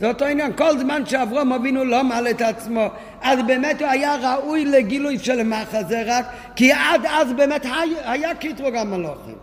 זה 0.00 0.08
אותו 0.08 0.24
עניין, 0.24 0.52
כל 0.52 0.78
זמן 0.78 1.06
שאברום 1.06 1.52
אבינו 1.52 1.84
לא 1.84 2.04
מעלה 2.04 2.30
את 2.30 2.40
עצמו, 2.40 2.86
אז 3.22 3.38
באמת 3.46 3.82
הוא 3.82 3.88
היה 3.88 4.16
ראוי 4.16 4.64
לגילוי 4.64 5.18
של 5.18 5.42
מחזה 5.42 6.02
רק, 6.06 6.24
כי 6.56 6.72
עד 6.72 7.06
אז 7.10 7.32
באמת 7.32 7.64
היה, 7.64 8.12
היה 8.12 8.34
קטרוג 8.34 8.76
המלוכים. 8.76 9.34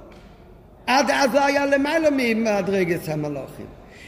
עד 0.88 1.12
אז 1.12 1.34
לא 1.34 1.46
היה 1.46 1.66
למעלה 1.66 2.10
ממדרגת 2.12 3.10
המלוכים. 3.10 3.66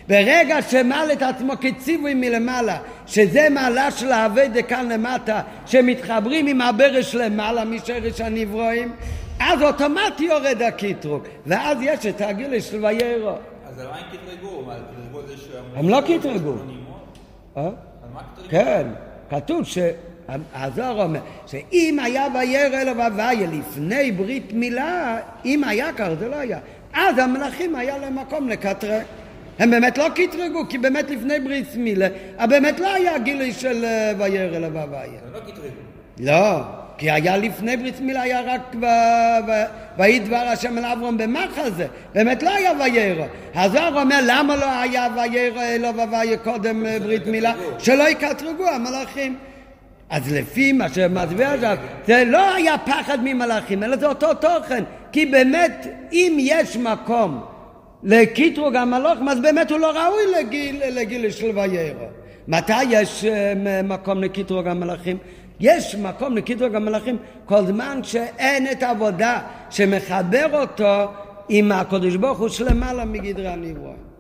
ברגע 0.08 0.62
שמעלה 0.62 1.14
את 1.14 1.22
עצמו 1.22 1.54
כציווי 1.62 2.14
מלמעלה, 2.14 2.78
שזה 3.06 3.48
מעלה 3.50 3.92
של 3.92 4.12
האבדה 4.12 4.62
כאן 4.62 4.92
למטה, 4.92 5.42
שמתחברים 5.66 6.48
עם 6.48 6.62
הברש 6.62 7.16
למעלה 7.16 7.66
משרש 7.66 8.22
הנברואים, 8.22 8.92
אז 9.40 9.62
אוטומטי 9.62 10.24
יורד 10.24 10.62
הקטרוג, 10.62 11.24
ואז 11.46 11.78
יש 11.82 12.06
את 12.06 12.22
הגיל 12.22 12.60
של 12.60 12.86
ויירו. 12.86 13.36
אז 13.72 13.80
על 13.80 13.88
מה 13.88 13.98
הם 13.98 14.04
קטרגו? 14.12 14.64
מה, 14.66 14.76
קטרגו 14.76 15.28
זה. 15.28 15.60
הם 15.76 15.90
לא 15.90 16.02
קטרגו. 16.02 16.54
על 17.56 17.64
אה? 17.66 17.70
קטרגו? 18.34 18.50
כן, 18.50 18.88
כתוב 19.30 19.66
ש... 19.66 19.78
הזוהר 20.54 21.04
אומר 21.04 21.20
שאם 21.48 22.00
היה 22.04 22.28
וירא 22.34 22.82
אלו 22.82 22.98
והוויה 22.98 23.48
לפני 23.48 24.12
ברית 24.12 24.54
מילה, 24.54 25.20
אם 25.46 25.64
היה 25.64 25.94
כך 25.98 26.08
זה 26.20 26.28
לא 26.30 26.36
היה. 26.36 26.60
אז 26.94 27.18
המלאכים 27.18 27.76
היה 27.76 27.98
להם 27.98 28.20
מקום 28.20 28.50
לקטרג. 28.50 29.04
הם 29.60 29.72
באמת 29.72 29.98
לא 29.98 30.08
קטרגו, 30.16 30.68
כי 30.70 30.78
באמת 30.78 31.10
לפני 31.10 31.40
ברית 31.40 31.76
מילה, 31.76 32.08
באמת 32.50 32.80
לא 32.80 32.94
היה 32.94 33.18
גילוי 33.18 33.54
של 33.54 33.86
אה, 33.86 34.12
וירא 34.18 34.58
אלו 34.58 34.74
והוויה. 34.74 35.04
הם 35.04 35.34
לא 35.34 35.40
קטרגו. 35.40 35.68
לא, 36.20 36.62
כי 37.02 37.12
היה 37.12 37.38
לפני 37.38 37.78
ברית 37.78 38.00
מילה, 38.00 38.22
היה 38.22 38.42
רק 38.42 38.76
ויהי 39.98 40.20
דבר 40.20 40.36
השם 40.36 40.78
אל 40.78 40.86
אברהם 40.86 41.18
במחזה, 41.18 41.88
באמת 42.14 42.44
לא 42.44 42.50
היה 42.50 42.72
וירא. 42.80 43.26
הזוהר 43.56 44.02
אומר 44.02 44.20
למה 44.26 44.56
לא 44.56 44.80
היה 44.80 45.08
וירא 45.16 45.64
אלו 45.64 45.96
והוויה 45.96 46.38
קודם 46.38 46.84
ברית 47.04 47.28
מילה? 47.28 47.54
שלא 47.80 48.10
יקטרגו 48.10 48.68
המלאכים. 48.68 49.36
אז 50.10 50.34
לפי 50.34 50.74
מה 50.74 50.90
שמסביר 50.90 51.48
עכשיו, 51.48 51.78
זה 52.08 52.24
לא 52.28 52.56
היה 52.56 52.78
פחד 52.78 53.18
ממלאכים, 53.24 53.84
אלא 53.84 53.98
זה 53.98 54.08
אותו 54.08 54.34
תוכן. 54.34 54.84
כי 55.12 55.26
באמת, 55.26 55.88
אם 56.12 56.38
יש 56.40 56.78
מקום 56.78 57.42
לקטרוג 58.04 58.76
המלאכים, 58.76 59.30
אז 59.30 59.40
באמת 59.40 59.72
הוא 59.72 59.80
לא 59.80 59.92
ראוי 59.92 60.40
לגיל, 60.40 60.82
לגיל 60.90 61.32
של 61.32 61.58
ויירו. 61.58 62.06
מתי 62.48 62.84
יש 62.84 63.26
אה, 63.26 63.82
מקום 63.84 64.24
לקטרוג 64.24 64.68
המלאכים? 64.68 65.18
יש 65.62 65.96
מקום 65.96 66.38
לקטרוג 66.38 66.76
המלאכים 66.76 67.18
כל 67.46 67.66
זמן 67.66 68.00
שאין 68.04 68.72
את 68.72 68.84
העבודה 68.84 69.42
שמחבר 69.70 70.62
אותו 70.62 71.12
עם 71.50 71.72
הקדוש 71.72 72.16
ברוך 72.16 72.40
הוא 72.40 72.50
שלמעלה 72.50 73.06
מגדרי 73.06 73.48
הנברואים. 73.48 74.12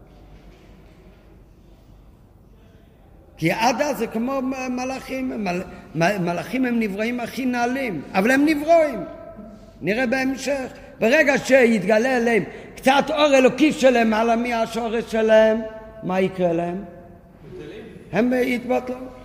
כי 3.37 3.51
עד 3.51 3.81
אז 3.81 3.97
זה 3.97 4.07
כמו 4.07 4.41
מלאכים, 4.69 5.43
מל, 5.43 5.61
מלאכים 5.95 6.65
הם 6.65 6.79
נבראים 6.79 7.19
הכי 7.19 7.45
נעלים, 7.45 8.01
אבל 8.13 8.31
הם 8.31 8.45
נברואים. 8.45 8.99
נראה 9.81 10.07
בהמשך. 10.07 10.67
ברגע 10.99 11.37
שיתגלה 11.37 12.17
אליהם 12.17 12.43
קצת 12.75 13.03
אור 13.09 13.37
אלוקי 13.37 13.71
שלהם 13.71 14.09
מעלה 14.09 14.35
מהשורש 14.35 15.11
שלהם, 15.11 15.61
מה 16.03 16.19
יקרה 16.19 16.53
להם? 16.53 16.83
הם 18.11 18.33
יתבטלו. 18.33 19.20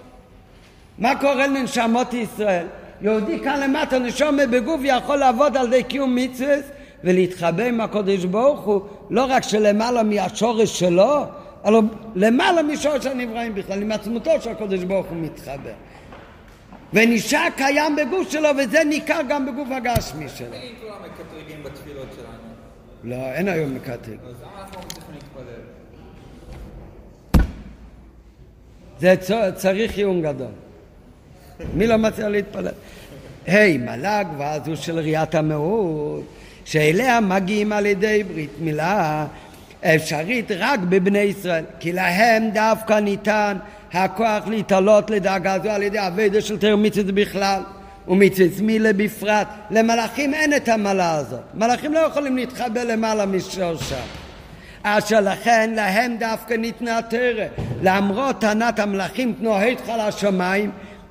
מה 0.99 1.21
קורה 1.21 1.47
לנשמות 1.47 2.15
ישראל? 2.15 2.67
יהודי 3.01 3.41
כאן 3.45 3.61
למטה 3.61 3.99
נשומה 3.99 4.47
בגוף 4.47 4.81
יכול 4.85 5.17
לעבוד 5.17 5.57
על 5.57 5.67
ידי 5.67 5.83
קיום 5.83 6.15
מצווה 6.15 6.57
ולהתחבא 7.05 7.65
עם 7.65 7.81
הקודש 7.81 8.25
ברוך 8.25 8.61
הוא 8.61 8.81
לא 9.11 9.25
רק 9.29 9.43
שלמעלה 9.43 10.03
מהשורש 10.03 10.79
שלו 10.79 11.25
אלא 11.67 11.83
למעלה 12.15 12.63
משורש 12.63 13.07
הנבראים 13.07 13.55
בכלל, 13.55 13.83
עם 13.83 13.93
עצמותו 13.93 14.31
של 14.41 14.51
הקודש 14.51 14.83
ברוך 14.83 15.07
הוא 15.07 15.17
מתחבר. 15.17 15.73
ונשאר 16.93 17.49
קיים 17.57 17.97
בגוף 17.97 18.31
שלו, 18.31 18.49
וזה 18.59 18.85
ניכר 18.85 19.21
גם 19.29 19.47
בגוף 19.47 19.69
הגשמי 19.71 20.29
שלו. 20.29 20.49
לא, 23.05 23.17
אין 23.17 23.49
היום 23.49 23.75
מקטרג. 23.75 23.99
אז 23.99 24.35
למה 24.43 24.61
אנחנו 24.61 24.81
מצליחים 24.81 25.15
להתפלל? 25.15 25.63
זה 28.99 29.53
צריך 29.55 29.97
עיון 29.97 30.23
גדול. 30.23 30.66
מי 31.75 31.87
לא 31.87 31.97
מצליח 31.97 32.27
להתפלל? 32.27 32.69
היי, 33.47 33.79
מל"ג 33.79 34.25
ואז 34.39 34.69
הוא 34.69 34.77
של 34.77 34.99
ראיית 34.99 35.35
המיעוט, 35.35 36.25
שאליה 36.65 37.21
מגיעים 37.21 37.73
על 37.73 37.87
ידי 37.87 38.23
ברית 38.23 38.51
מילה 38.59 39.27
אפשרית 39.83 40.51
רק 40.59 40.81
בבני 40.81 41.19
ישראל, 41.19 41.65
כי 41.81 41.93
להם 41.93 42.51
דווקא 42.51 42.93
ניתן 42.93 43.57
הכוח 43.93 44.49
להתעלות 44.49 45.11
לדאגה 45.11 45.59
זו 45.63 45.71
על 45.71 45.83
ידי 45.83 45.99
אביידה 46.07 46.41
של 46.41 46.75
מצווה 46.75 47.13
בכלל 47.13 47.63
ומצווה 48.09 48.63
מילה 48.63 48.93
בפרט. 48.93 49.49
למלאכים 49.71 50.35
אין 50.35 50.57
את 50.57 50.69
המעלה 50.69 51.15
הזאת. 51.15 51.41
מלאכים 51.55 51.95
לא 51.95 51.99
יכולים 51.99 52.37
להתחבר 52.37 52.85
למעלה 52.85 53.27
משורשה. 53.27 54.01
אשר 54.83 55.21
לכן 55.21 55.73
להם 55.77 56.17
דווקא 56.19 56.55
ניתנה 56.55 57.03
תרא. 57.03 57.45
למרות 57.83 58.41
טענת 58.41 58.79
המלאכים 58.79 59.35
תנו 59.39 59.57
היתך 59.57 59.93
לשמיים 60.09 60.71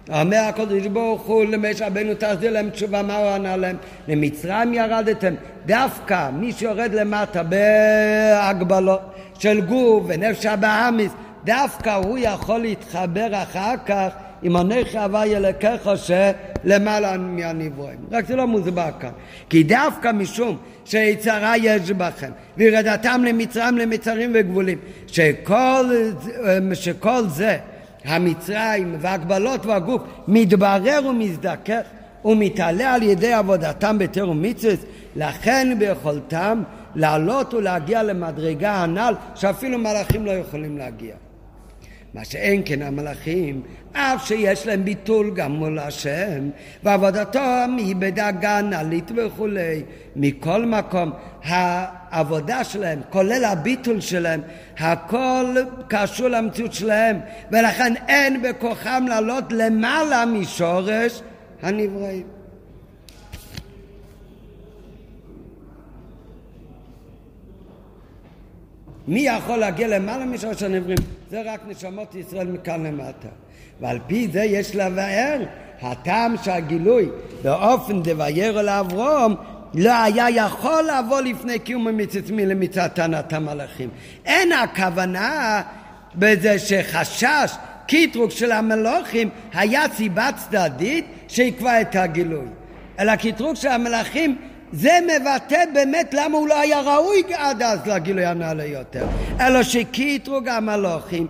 אומר 0.10 0.38
הקדוש 0.38 0.88
ברוך 0.88 1.22
הוא 1.22 1.46
למשה 1.46 1.88
רבנו 1.88 2.14
תחזיר 2.14 2.52
להם 2.52 2.70
תשובה 2.70 3.02
מה 3.02 3.18
הוא 3.18 3.30
ענה 3.30 3.58
להם 3.58 3.78
למצרים 4.08 4.74
ירדתם 4.74 5.34
דווקא 5.66 6.30
מי 6.30 6.52
שיורד 6.52 6.94
למטה 6.94 7.44
בהגבלות 7.44 9.02
של 9.40 9.62
גוף 9.62 10.04
ונפש 10.08 10.46
הבאמיס 10.46 11.12
דווקא 11.44 11.90
הוא 11.90 12.18
יכול 12.22 12.60
להתחבר 12.60 13.44
אחר 13.44 13.74
כך 13.86 14.10
עם 14.44 14.56
הנכי 14.56 14.98
הווי 14.98 15.36
אלוקיך 15.36 15.90
שלמעלה 15.96 17.18
מהנברואים. 17.18 17.98
רק 18.12 18.26
זה 18.26 18.36
לא 18.36 18.48
מוסבר 18.48 18.90
כאן. 19.00 19.10
כי 19.50 19.64
דווקא 19.64 20.12
משום 20.12 20.58
שיצרה 20.86 21.58
יש 21.58 21.92
בכם, 21.92 22.32
וירדתם 22.58 23.22
למצרים 23.28 23.78
למצרים 23.78 24.32
וגבולים, 24.34 24.78
שכל, 25.08 25.86
שכל 26.74 27.22
זה 27.28 27.58
המצרים 28.06 28.96
והגבלות 29.00 29.66
והגוף 29.66 30.02
מתברר 30.28 31.00
ומזדכך 31.10 31.82
ומתעלה 32.26 32.94
על 32.94 33.04
ידי 33.04 33.34
עבודתם 33.34 33.98
בתר 33.98 34.30
ומצווה, 34.30 34.74
לכן 35.16 35.76
ביכולתם 35.80 36.64
לעלות 36.96 37.54
ולהגיע 37.54 38.04
למדרגה 38.04 38.74
הנ"ל 38.74 39.14
שאפילו 39.36 39.78
מלאכים 39.78 40.26
לא 40.26 40.32
יכולים 40.32 40.78
להגיע. 40.78 41.16
מה 42.16 42.26
שאין 42.26 42.62
כן 42.66 42.82
המלאכים, 42.82 43.62
אף 43.94 44.28
שיש 44.28 44.68
להם 44.68 44.86
ביטול 44.86 45.32
גם 45.36 45.52
מול 45.52 45.80
השם, 45.80 46.50
ועבודתם 46.84 47.76
היא 47.78 47.96
בדאגה 47.96 48.62
נעלית 48.62 49.12
וכולי. 49.16 49.84
מכל 50.16 50.66
מקום, 50.66 51.12
העבודה 51.44 52.64
שלהם, 52.64 53.00
כולל 53.10 53.46
הביטול 53.46 54.02
שלהם, 54.02 54.42
הכל 54.78 55.56
קשור 55.88 56.28
למציאות 56.28 56.74
שלהם, 56.74 57.20
ולכן 57.52 57.94
אין 58.08 58.42
בכוחם 58.42 59.06
לעלות 59.10 59.44
למעלה 59.52 60.26
משורש 60.26 61.22
הנבראים. 61.62 62.35
מי 69.08 69.20
יכול 69.20 69.58
להגיע 69.58 69.88
למעלה 69.88 70.26
משורש 70.26 70.64
הנבראים? 70.64 70.98
זה 71.32 71.42
רק 71.46 71.60
נשמות 71.68 72.16
ישראל 72.16 72.48
מכאן 72.48 72.86
למטה. 72.86 73.28
ועל 73.82 74.00
פי 74.08 74.28
זה 74.32 74.44
יש 74.44 74.76
לבאר 74.76 75.44
הטעם 75.82 76.36
שהגילוי 76.44 77.10
באופן 77.44 78.04
דוירא 78.04 78.62
אליו 78.62 79.36
לא 79.74 80.04
היה 80.04 80.30
יכול 80.30 80.84
לבוא 80.98 81.22
לפני 81.22 81.60
קיום 81.60 81.88
מצות 81.88 82.46
מילה 82.46 82.67
מצד 82.67 82.88
טענת 82.88 83.34
המלאכים. 83.34 83.90
אין 84.26 84.52
הכוונה 84.52 85.62
בזה 86.16 86.60
שחשש 86.60 87.52
קיטרוג 87.88 88.32
של 88.32 88.52
המלאכים 88.52 89.30
היה 89.54 89.82
סיבה 89.96 90.30
צדדית 90.36 91.06
שעיכבה 91.28 91.82
את 91.82 91.96
הגילוי. 91.96 92.46
אלא 93.00 93.16
קיטרוג 93.16 93.56
של 93.56 93.68
המלאכים 93.68 94.38
זה 94.76 95.00
מבטא 95.06 95.64
באמת 95.74 96.14
למה 96.14 96.38
הוא 96.38 96.48
לא 96.48 96.60
היה 96.60 96.82
ראוי 96.82 97.24
עד 97.34 97.62
אז 97.62 97.88
לגילוי 97.88 98.26
הנעלה 98.26 98.66
יותר. 98.66 99.08
אלא 99.40 99.64
שקיטרוג 99.64 100.48
המלאכים 100.48 101.28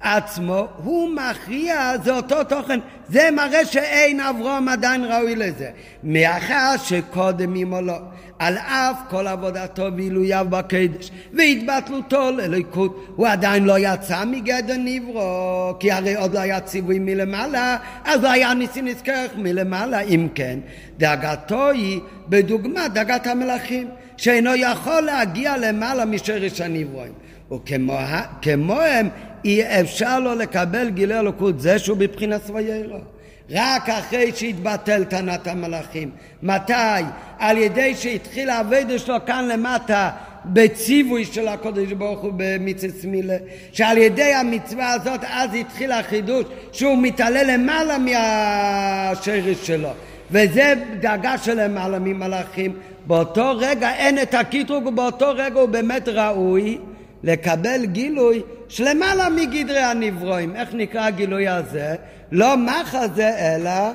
עצמו, 0.00 0.66
הוא 0.84 1.10
מכריע, 1.10 1.92
זה 2.04 2.16
אותו 2.16 2.44
תוכן, 2.44 2.80
זה 3.08 3.28
מראה 3.32 3.64
שאין 3.66 4.20
אברום 4.20 4.68
עדיין 4.68 5.04
ראוי 5.04 5.36
לזה. 5.36 5.70
מאחר 6.02 6.74
שקודם 6.84 7.54
עמו 7.56 7.80
לא, 7.80 7.98
על 8.38 8.58
אף 8.58 8.96
כל 9.10 9.26
עבודתו 9.26 9.86
ועילוייו 9.96 10.46
בקדש 10.50 11.10
והתבטלותו 11.32 12.30
לליקות, 12.30 13.06
הוא 13.16 13.26
עדיין 13.26 13.64
לא 13.64 13.74
יצא 13.78 14.24
מגדר 14.24 14.74
נברו, 14.78 15.72
כי 15.80 15.92
הרי 15.92 16.14
עוד 16.14 16.34
לא 16.34 16.38
היה 16.38 16.60
ציווי 16.60 16.98
מלמעלה, 16.98 17.76
אז 18.04 18.22
לא 18.22 18.30
היה 18.30 18.54
ניסי 18.54 18.82
נזכרך 18.82 19.30
מלמעלה. 19.36 20.00
אם 20.00 20.28
כן, 20.34 20.58
דאגתו 20.98 21.70
היא 21.70 22.00
בדוגמת 22.28 22.92
דאגת 22.92 23.26
המלאכים, 23.26 23.88
שאינו 24.16 24.54
יכול 24.54 25.00
להגיע 25.00 25.56
למעלה 25.56 26.04
משרש 26.04 26.60
הנברואים. 26.60 27.12
וכמוהם 27.52 29.08
אי 29.44 29.80
אפשר 29.80 30.20
לו 30.20 30.34
לקבל 30.34 30.90
גילי 30.90 31.18
אלוקות 31.18 31.60
זה 31.60 31.78
שהוא 31.78 31.96
בבחינת 31.96 32.42
סביירו. 32.42 33.13
רק 33.50 33.88
אחרי 33.88 34.32
שהתבטל 34.34 35.04
טענת 35.04 35.46
המלאכים. 35.46 36.10
מתי? 36.42 37.02
על 37.38 37.58
ידי 37.58 37.94
שהתחיל 37.94 38.50
העבודה 38.50 38.98
שלו 38.98 39.16
כאן 39.26 39.48
למטה 39.48 40.10
בציווי 40.44 41.24
של 41.24 41.48
הקודש 41.48 41.92
ברוך 41.92 42.20
הוא 42.20 42.32
במצווה 42.36 43.10
מילה, 43.10 43.36
שעל 43.72 43.98
ידי 43.98 44.34
המצווה 44.34 44.92
הזאת 44.92 45.20
אז 45.28 45.50
התחיל 45.54 45.92
החידוש 45.92 46.44
שהוא 46.72 46.98
מתעלה 47.02 47.42
למעלה 47.42 47.98
מהשרש 47.98 49.66
שלו. 49.66 49.90
וזה 50.30 50.74
דאגה 51.00 51.38
של 51.38 51.64
למעלה 51.64 51.98
ממלאכים. 51.98 52.72
באותו 53.06 53.52
רגע 53.56 53.90
אין 53.94 54.18
את 54.18 54.34
הקטרוג 54.34 54.86
ובאותו 54.86 55.32
רגע 55.34 55.60
הוא 55.60 55.68
באמת 55.68 56.08
ראוי 56.08 56.78
לקבל 57.22 57.84
גילוי 57.84 58.42
שלמעלה 58.68 59.28
מגדרי 59.28 59.78
הנברואים. 59.78 60.56
איך 60.56 60.68
נקרא 60.72 61.04
הגילוי 61.04 61.48
הזה? 61.48 61.94
לא 62.34 62.54
מחזה 62.56 63.30
אלא 63.38 63.90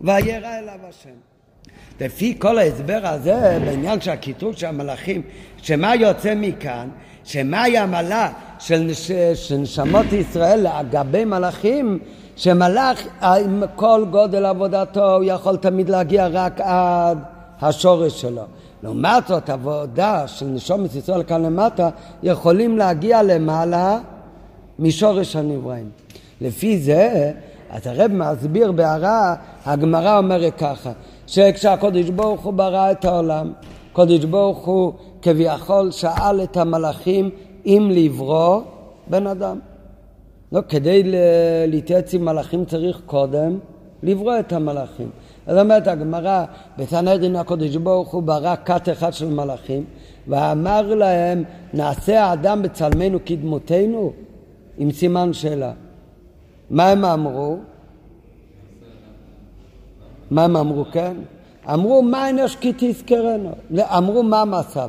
וירא 0.00 0.58
אליו 0.58 0.78
השם. 0.88 1.10
לפי 2.00 2.36
כל 2.38 2.58
ההסבר 2.58 3.00
הזה 3.02 3.58
בעניין 3.64 4.00
של 4.00 4.10
הקטרוג 4.10 4.56
של 4.56 4.66
המלאכים, 4.66 5.22
שמה 5.62 5.94
יוצא 5.94 6.34
מכאן? 6.36 6.88
שמהי 7.24 7.78
המעלה 7.78 8.32
של, 8.58 8.94
של 9.34 9.56
נשמות 9.56 10.12
ישראל 10.12 10.66
לגבי 10.66 11.24
מלאכים? 11.24 11.98
שמלאך 12.36 13.02
עם 13.22 13.62
כל 13.74 14.04
גודל 14.10 14.46
עבודתו 14.46 15.14
הוא 15.14 15.24
יכול 15.24 15.56
תמיד 15.56 15.88
להגיע 15.88 16.26
רק 16.32 16.60
עד 16.60 17.18
השורש 17.60 18.20
שלו. 18.20 18.44
לעומת 18.82 19.26
זאת, 19.26 19.50
עבודה 19.50 20.28
של 20.28 20.46
נשומת 20.46 20.94
ישראל 20.94 21.22
כאן 21.22 21.42
למטה, 21.42 21.90
יכולים 22.22 22.78
להגיע 22.78 23.22
למעלה 23.22 23.98
משורש 24.78 25.36
הנבראים. 25.36 25.90
לפי 26.40 26.78
זה, 26.78 27.32
אז 27.70 27.86
הרב 27.86 28.10
מסביר 28.12 28.72
בהערה, 28.72 29.34
הגמרא 29.64 30.18
אומרת 30.18 30.54
ככה, 30.58 30.92
שכשהקודש 31.26 32.10
ברוך 32.10 32.44
הוא 32.44 32.52
ברא 32.52 32.90
את 32.90 33.04
העולם, 33.04 33.52
קודש 33.92 34.24
ברוך 34.24 34.66
הוא 34.66 34.92
כביכול 35.22 35.90
שאל 35.90 36.42
את 36.42 36.56
המלאכים 36.56 37.30
אם 37.66 37.90
לברוא 37.92 38.60
בן 39.06 39.26
אדם. 39.26 39.58
לא, 40.52 40.60
כדי 40.68 41.02
להתייעץ 41.66 42.14
עם 42.14 42.24
מלאכים 42.24 42.64
צריך 42.64 43.00
קודם 43.06 43.58
לברוא 44.02 44.38
את 44.38 44.52
המלאכים. 44.52 45.10
זאת 45.46 45.58
אומרת 45.58 45.88
הגמרא, 45.88 46.44
בסנהדרין 46.78 47.36
הקודש 47.36 47.76
ברוך 47.76 48.08
הוא 48.08 48.22
ברא 48.22 48.54
כת 48.64 48.88
אחד 48.88 49.12
של 49.12 49.28
מלאכים 49.28 49.84
ואמר 50.28 50.94
להם 50.94 51.44
נעשה 51.74 52.24
האדם 52.24 52.62
בצלמנו 52.62 53.18
כדמותנו 53.26 54.12
עם 54.78 54.90
סימן 54.92 55.32
שאלה. 55.32 55.72
מה 56.70 56.88
הם 56.88 57.04
אמרו? 57.04 57.56
מה 60.30 60.44
הם 60.44 60.56
אמרו, 60.56 60.84
כן? 60.92 61.16
אמרו 61.72 62.02
מה 62.02 62.30
אנוש 62.30 62.56
כי 62.56 62.72
תזכרנו. 62.78 63.52
אמרו 63.80 64.22
מה 64.22 64.40
המצב. 64.40 64.88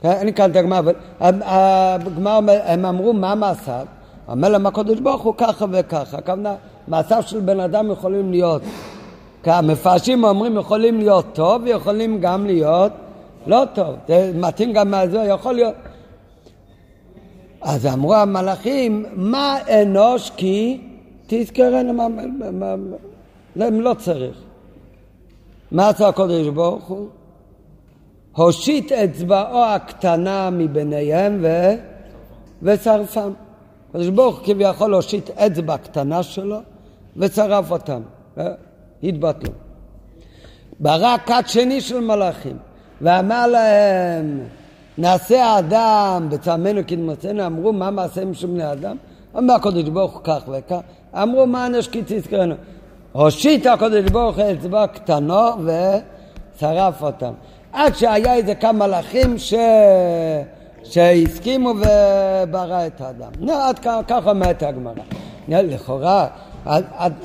כן? 0.00 0.16
אני 0.20 0.34
כאן 0.34 0.50
את 0.50 0.56
הגמרא, 0.56 0.78
אבל 0.78 0.94
הגמרא, 1.20 2.40
הם 2.64 2.86
אמרו 2.86 3.12
מה 3.12 3.32
המצב. 3.32 3.84
אומר 4.28 4.48
להם 4.48 4.66
הקדוש 4.66 5.00
ברוך 5.00 5.22
הוא 5.22 5.34
ככה 5.36 5.64
וככה. 5.70 6.18
הכוונה, 6.18 6.54
מעשיו 6.88 7.22
של 7.22 7.40
בן 7.40 7.60
אדם 7.60 7.90
יכולים 7.90 8.30
להיות 8.30 8.62
המפרשים 9.44 10.24
אומרים 10.24 10.56
יכולים 10.56 10.98
להיות 10.98 11.26
טוב 11.32 11.62
ויכולים 11.64 12.20
גם 12.20 12.46
להיות 12.46 12.92
לא 13.46 13.62
טוב. 13.74 13.94
זה 14.08 14.32
מתאים 14.34 14.72
גם 14.72 14.90
מהזה, 14.90 15.18
יכול 15.18 15.54
להיות. 15.54 15.74
אז 17.62 17.86
אמרו 17.86 18.14
המלאכים, 18.14 19.06
מה 19.14 19.58
אנוש 19.82 20.30
כי 20.36 20.80
מה, 21.92 22.08
מה, 23.56 23.66
לא 23.70 23.94
צריך. 23.98 24.36
מה 25.72 25.88
עשה 25.88 26.08
הקודש 26.08 26.46
ברוך 26.46 26.84
הוא? 26.84 27.08
הושיט 28.36 28.92
אצבעו 28.92 29.64
הקטנה 29.64 30.50
מביניהם 30.50 31.38
ו... 31.42 31.72
ושרפם. 32.62 33.32
הקדוש 33.88 34.08
ברוך 34.08 34.40
כביכול 34.44 34.94
הושיט 34.94 35.30
אצבע 35.30 35.76
קטנה 35.76 36.22
שלו 36.22 36.58
וצרף 37.16 37.70
אותם. 37.70 38.02
התבטלו. 39.02 39.52
ברא 40.80 41.16
כת 41.26 41.44
שני 41.46 41.80
של 41.80 42.00
מלאכים 42.00 42.56
ואמר 43.00 43.46
להם 43.46 44.40
נעשה 44.98 45.44
האדם 45.44 46.26
בצלמנו 46.30 46.80
כדמותנו 46.86 47.46
אמרו 47.46 47.72
מה 47.72 47.90
מעשיהם 47.90 48.34
של 48.34 48.46
בני 48.46 48.72
אדם? 48.72 48.96
אמר 49.38 49.54
הקדוש 49.54 49.88
ברוך 49.88 50.12
הוא 50.12 50.20
כך 50.24 50.42
וכך 50.48 50.78
אמרו 51.14 51.46
מה 51.46 51.68
נשקיץ 51.68 52.10
יזכרנו 52.10 52.54
הושיט 53.12 53.66
הקדוש 53.66 54.10
ברוך 54.10 54.38
הוא 54.38 54.44
אצבע 54.52 54.86
קטנו 54.86 55.50
ושרף 55.64 57.02
אותם 57.02 57.32
עד 57.72 57.96
שהיה 57.96 58.34
איזה 58.34 58.54
כמה 58.54 58.86
מלאכים 58.86 59.38
ש... 59.38 59.54
שהסכימו 60.84 61.68
וברא 61.68 62.86
את 62.86 63.00
האדם. 63.00 63.30
נו, 63.38 63.52
עד 63.52 63.78
ככה 63.78 64.30
אומרת 64.30 64.62
הגמרא. 64.62 64.92
לכאורה 65.48 66.26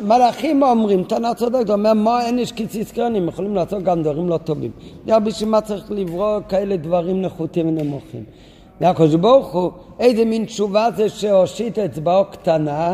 מלאכים 0.01 0.63
אומרים, 0.63 1.03
תנא 1.03 1.33
צודק, 1.33 1.69
אומר, 1.69 1.93
מה 1.93 2.25
אין 2.25 2.39
איש 2.39 2.51
קיציס 2.51 2.91
קרנים, 2.91 3.27
יכולים 3.27 3.55
לעשות 3.55 3.83
גם 3.83 4.03
דברים 4.03 4.29
לא 4.29 4.37
טובים. 4.37 4.71
בשביל 5.05 5.49
מה 5.49 5.61
צריך 5.61 5.91
לברוא 5.91 6.39
כאלה 6.49 6.77
דברים 6.77 7.21
נחותים 7.21 7.67
ונמוכים. 7.67 8.23
הקדוש 8.81 9.15
ברוך 9.15 9.53
הוא, 9.53 9.71
איזה 9.99 10.25
מין 10.25 10.45
תשובה 10.45 10.87
זה 10.95 11.09
שהושיט 11.09 11.79
אצבעו 11.79 12.25
קטנה 12.25 12.93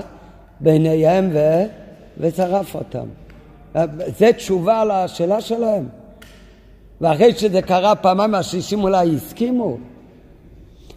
ביניהם 0.60 1.30
ו... 1.34 1.64
ושרף 2.18 2.76
אותם. 2.76 3.06
זה 4.20 4.34
תשובה 4.34 4.82
על 4.82 4.92
השאלה 4.92 5.42
שלהם. 5.42 5.88
ואחרי 7.02 7.36
שזה 7.36 7.62
קרה 7.62 7.96
פעמיים, 7.96 8.36
השלישים 8.36 8.84
אולי 8.84 9.16
הסכימו. 9.16 9.78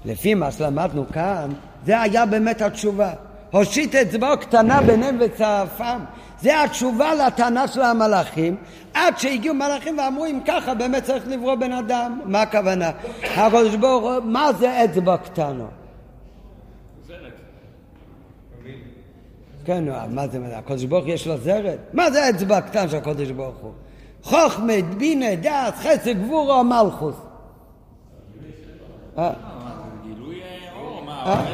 לפי 0.05 0.35
מה 0.35 0.53
שלמדנו 0.53 1.05
כאן, 1.13 1.51
זה 1.87 2.01
היה 2.01 2.27
באמת 2.27 2.63
התשובה. 2.63 3.13
הושיט 3.57 3.95
אצבעו 3.95 4.39
קטנה 4.39 4.83
ביניהם 4.83 5.19
וצרפם. 5.21 6.01
זה 6.41 6.63
התשובה 6.63 7.15
לטענה 7.15 7.69
של 7.69 7.83
המלאכים, 7.83 8.57
עד 8.95 9.19
שהגיעו 9.19 9.55
מלאכים 9.55 9.99
ואמרו 9.99 10.27
אם 10.27 10.41
ככה 10.47 10.75
באמת 10.75 11.03
צריך 11.05 11.25
לברוא 11.29 11.55
בן 11.55 11.73
אדם. 11.73 12.21
מה 12.25 12.43
הכוונה? 12.43 12.91
הקדוש 13.23 13.75
ברוך 13.75 14.05
הוא, 14.05 14.25
מה 14.25 14.53
זה 14.53 14.85
אצבע 14.85 15.17
קטנה? 15.17 15.65
כן, 19.65 19.85
מה 20.11 20.29
זה, 20.29 20.39
הקדוש 20.57 20.85
ברוך 20.85 21.07
יש 21.09 21.27
לו 21.27 21.37
זרת? 21.37 21.79
מה 21.93 22.11
זה 22.11 22.31
אצבע 22.31 22.61
קטן 22.61 22.89
של 22.89 22.97
הקדוש 22.97 23.31
ברוך 23.31 23.57
הוא? 23.57 23.73
חוכמת, 24.23 24.85
בינה, 24.85 25.35
דעת, 25.35 25.75
חסד, 25.75 26.23
גבורה, 26.23 26.63
מלכוס. 26.63 27.17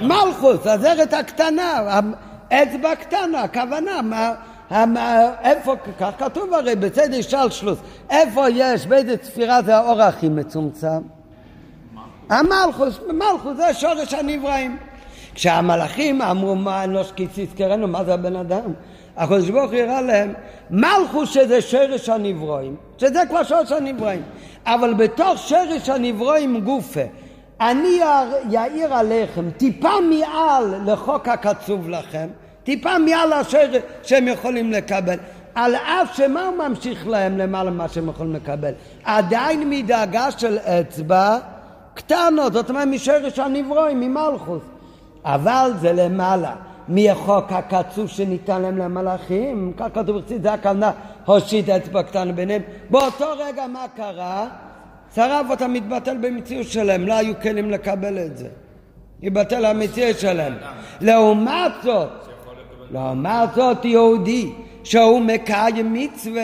מלכוס, 0.03 0.67
הזרת 0.67 1.13
הקטנה, 1.13 2.01
אצבע 2.49 2.95
קטנה, 2.95 3.43
הכוונה, 3.43 4.03
מה, 4.03 5.33
איפה, 5.43 5.75
כך 6.01 6.11
כתוב 6.19 6.55
הרי 6.55 6.77
בסדר 6.77 7.21
שלשלוס, 7.21 7.79
איפה 8.11 8.49
יש, 8.51 8.87
באיזה 8.87 9.15
ספירה 9.23 9.63
זה 9.63 9.77
האור 9.77 10.03
הכי 10.03 10.29
מצומצם? 10.29 11.03
המלכוס, 12.31 13.01
מלכוס 13.13 13.57
זה 13.57 13.75
שורש 13.75 14.15
הנבראים. 14.15 14.77
כשהמלאכים 15.35 16.23
אמרו 16.23 16.55
מה 16.55 16.85
אנוש 16.85 17.13
קיציס 17.13 17.49
קראנו, 17.57 17.89
מה 17.89 18.05
זה 18.05 18.15
הבן 18.15 18.37
אדם? 18.37 18.73
הקדוש 19.17 19.51
ברוך 19.51 19.71
הוא 19.71 19.81
הראה 19.81 20.03
להם, 20.03 20.33
מלכוס 20.71 21.31
שזה 21.31 21.61
שרש 21.61 22.09
הנברואים, 22.09 22.77
שזה 22.99 23.21
כבר 23.29 23.43
שורש 23.43 23.73
הנברואים, 23.73 24.23
אבל 24.67 24.95
בתוך 24.95 25.39
שרש 25.39 25.89
הנברואים 25.89 26.61
גופה, 26.61 27.01
אני 27.61 28.01
יאיר 28.51 28.95
עליכם 28.95 29.51
טיפה 29.51 29.91
מעל 30.11 30.75
לחוק 30.87 31.29
הקצוב 31.29 31.89
לכם, 31.89 32.29
טיפה 32.65 32.99
מעל 32.99 33.33
אשר 33.33 33.71
שהם 34.03 34.29
יכולים 34.29 34.73
לקבל. 34.73 35.17
על 35.55 35.75
אף 35.75 36.17
שמה 36.17 36.47
הוא 36.47 36.69
ממשיך 36.69 37.07
להם 37.07 37.39
למעלה 37.39 37.71
ממה 37.71 37.89
שהם 37.89 38.09
יכולים 38.09 38.35
לקבל? 38.35 38.73
עדיין 39.05 39.71
מדאגה 39.71 40.31
של 40.31 40.59
אצבע 40.59 41.39
קטנות, 41.95 42.53
זאת 42.53 42.71
אומרת 42.71 42.89
משרש 42.89 43.39
הנברואים, 43.39 44.01
ממלכוס. 44.01 44.63
אבל 45.25 45.71
זה 45.81 45.93
למעלה. 45.93 46.55
מהחוק 46.89 47.53
הקצוב 47.53 48.09
שניתן 48.09 48.63
להם 48.63 48.79
למלאכים, 48.79 49.73
כך 49.77 49.87
כתוב 49.95 50.19
בחצית, 50.19 50.43
זה 50.43 50.53
הכוונה 50.53 50.91
הושיט 51.25 51.69
אצבע 51.69 52.03
קטנה 52.03 52.33
ביניהם. 52.33 52.63
באותו 52.91 53.27
רגע 53.39 53.67
מה 53.67 53.85
קרה? 53.97 54.47
שרף 55.15 55.47
אותם, 55.51 55.73
מתבטל 55.73 56.17
במציאות 56.17 56.67
שלהם, 56.67 57.07
לא 57.07 57.15
היו 57.15 57.35
כלים 57.43 57.71
לקבל 57.71 58.19
את 58.19 58.39
זה. 58.39 58.49
יבטל 59.23 59.65
המציאות 59.65 60.19
שלהם. 60.19 60.55
לעומת 61.01 61.73
זאת, 61.83 62.09
לעומת 62.91 63.55
זאת 63.55 63.85
יהודי 63.85 64.51
שהוא 64.85 65.21
מקיים 65.21 65.93
מצווה, 65.93 66.43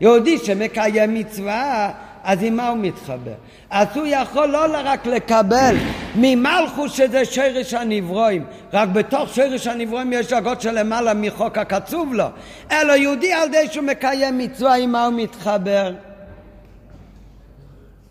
יהודי 0.00 0.38
שמקיים 0.38 1.14
מצווה, 1.14 1.90
אז 2.24 2.38
עם 2.42 2.56
מה 2.56 2.68
הוא 2.68 2.78
מתחבר? 2.78 3.34
אז 3.70 3.86
הוא 3.94 4.06
יכול 4.06 4.46
לא 4.46 4.66
רק 4.84 5.06
לקבל 5.06 5.76
ממלכוס 6.16 6.92
שזה 6.92 7.24
שרש 7.24 7.74
הנברואים, 7.74 8.44
רק 8.72 8.88
בתוך 8.88 9.34
שרש 9.34 9.66
הנברואים 9.66 10.12
יש 10.12 10.28
דרגות 10.28 10.60
שלמעלה 10.60 11.14
מחוק 11.14 11.58
הקצוב 11.58 12.14
לו, 12.14 12.26
אלא 12.72 12.92
יהודי 12.92 13.32
על 13.32 13.48
ידי 13.48 13.72
שהוא 13.72 13.84
מקיים 13.84 14.38
מצווה, 14.38 14.74
עם 14.74 14.92
מה 14.92 15.06
הוא 15.06 15.14
מתחבר? 15.16 15.92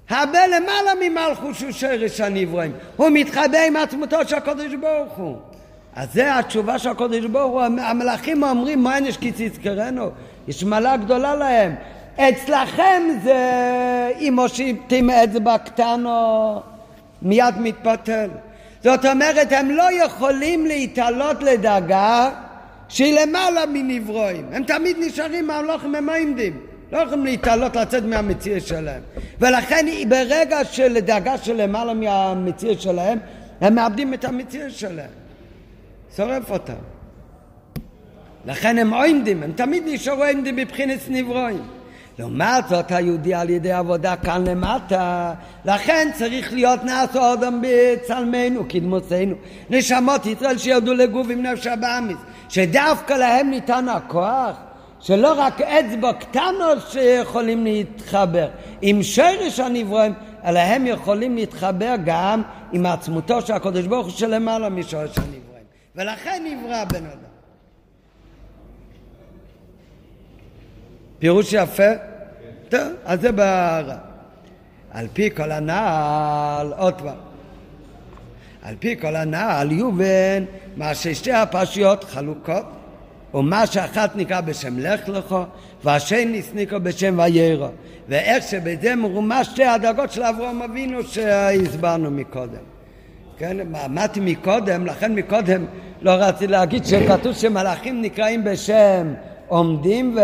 הרבה 0.10 0.48
למעלה 0.48 0.92
ממלכוס 1.02 1.58
שהוא 1.58 1.72
שרש 1.72 2.22
הנברואים, 2.22 2.72
הוא 2.96 3.10
מתחבר 3.14 3.58
עם 3.68 3.76
עצמותו 3.76 4.18
של 4.28 4.36
הקדוש 4.36 4.74
ברוך 4.74 5.14
הוא. 5.14 5.38
אז 5.96 6.14
זה 6.14 6.40
התשובה 6.40 6.80
של 6.80 6.90
הקודש 6.90 7.26
ברוך 7.26 7.52
הוא, 7.52 7.62
המלאכים 7.62 8.44
אומרים 8.44 8.84
מה 8.84 9.00
יש 9.00 9.18
כי 9.18 9.32
תזכרנו, 9.36 10.10
יש 10.48 10.64
מעלה 10.64 10.98
גדולה 10.98 11.36
להם. 11.36 11.76
אצלכם 12.16 13.02
זה 13.24 14.12
אם 14.20 14.34
מושיטים 14.36 15.10
אצבע 15.10 15.58
קטנו 15.58 16.62
מיד 17.22 17.56
מתפתל. 17.60 18.30
זאת 18.84 19.06
אומרת 19.06 19.52
הם 19.52 19.72
לא 19.72 20.04
יכולים 20.06 20.66
להתעלות 20.66 21.44
לדאגה 21.44 22.30
שהיא 22.90 23.20
למעלה 23.20 23.66
מנברואים. 23.66 24.46
הם 24.52 24.64
תמיד 24.64 24.98
נשארים 25.00 25.48
מהמלוכים 25.48 25.96
הם 25.96 26.10
עומדים. 26.10 26.73
לא 26.94 26.98
יכולים 26.98 27.26
להתעלות 27.26 27.76
לצאת 27.76 28.04
מהמציא 28.04 28.60
שלהם. 28.60 29.02
ולכן 29.40 29.86
ברגע 30.10 30.66
של 30.66 31.00
דאגה 31.00 31.38
של 31.38 31.62
למעלה 31.62 31.94
מהמציא 31.94 32.76
שלהם, 32.78 33.20
הם 33.62 33.76
מאבדים 33.76 34.14
את 34.14 34.26
המציא 34.26 34.70
שלהם. 34.70 35.10
שורף 36.16 36.52
אותם. 36.52 36.74
לכן 38.46 38.78
הם 38.78 38.94
עומדים, 38.94 39.44
הם 39.44 39.52
תמיד 39.52 39.84
נשארו 39.86 40.24
עומדים 40.24 40.56
מבחינת 40.56 41.00
נברואים. 41.10 41.64
לעומת 42.20 42.68
זאת 42.70 42.92
היהודי 42.92 43.34
על 43.34 43.50
ידי 43.50 43.72
עבודה 43.72 44.16
כאן 44.16 44.48
למטה, 44.48 45.34
לכן 45.66 46.10
צריך 46.14 46.54
להיות 46.54 46.84
נעשו 46.84 47.34
אדם 47.34 47.62
בצלמנו, 47.62 48.66
קדמותינו. 48.70 49.36
נשמות 49.70 50.26
ישראל 50.26 50.58
שירדו 50.58 50.94
לגוף 50.94 51.28
עם 51.30 51.42
נפש 51.42 51.68
הבאמיס, 51.68 52.18
שדווקא 52.50 53.14
להם 53.14 53.50
ניתן 53.50 53.90
הכוח, 53.90 54.56
שלא 55.04 55.34
רק 55.38 55.62
אצבע 55.62 56.14
קטנות 56.14 56.78
שיכולים 56.90 57.64
להתחבר 57.64 58.50
עם 58.82 59.04
שרש 59.04 59.60
הנברואים, 59.60 60.14
אלא 60.46 60.60
הם 60.60 60.88
יכולים 60.88 61.36
להתחבר 61.36 61.96
גם 62.06 62.42
עם 62.72 62.86
עצמותו 62.86 63.42
של 63.42 63.54
הקדוש 63.54 63.88
ברוך 63.88 64.06
הוא 64.08 64.14
שלמעלה 64.14 64.70
משורש 64.70 65.18
הנברואים. 65.18 65.66
ולכן 65.96 66.44
נברא 66.46 66.84
בן 66.86 67.06
אדם. 67.06 67.34
פירוש 71.20 71.54
יפה? 71.54 71.92
טוב, 72.70 72.82
אז 73.06 73.22
זה 73.22 73.32
בהערה. 73.32 73.98
על 74.92 75.08
פי 75.14 75.30
כל 75.36 75.52
הנעל, 75.52 76.74
עוד 76.74 77.02
פעם. 77.02 77.18
על 78.62 78.76
פי 78.80 79.00
כל 79.02 79.16
הנעל, 79.16 79.72
יובן, 79.72 80.44
מה 80.76 80.96
ששתי 80.96 81.32
הפרשיות 81.32 82.04
חלוקות, 82.04 82.66
ומה 83.34 83.66
שאחת 83.68 84.16
נקרא 84.16 84.42
בשם 84.42 84.80
לך 84.80 85.10
לכו, 85.10 85.44
והשני 85.84 86.42
נקרא 86.54 86.78
בשם 86.78 87.16
ויירו. 87.18 87.68
ואיך 88.10 88.44
שבזה 88.44 88.96
מרומש 88.96 89.48
שתי 89.48 89.66
הדרגות 89.66 90.12
של 90.12 90.24
אברהם 90.24 90.62
אבינו 90.62 91.04
שהסברנו 91.04 92.12
מקודם. 92.12 92.64
כן, 93.38 93.58
אמרתי 93.86 94.20
מקודם, 94.20 94.86
לכן 94.86 95.16
מקודם 95.16 95.66
לא 96.02 96.12
רציתי 96.12 96.48
להגיד 96.48 96.86
שכתוב 96.86 97.34
שמלאכים 97.34 98.02
נקראים 98.02 98.44
בשם 98.44 99.14
עומדים 99.48 100.18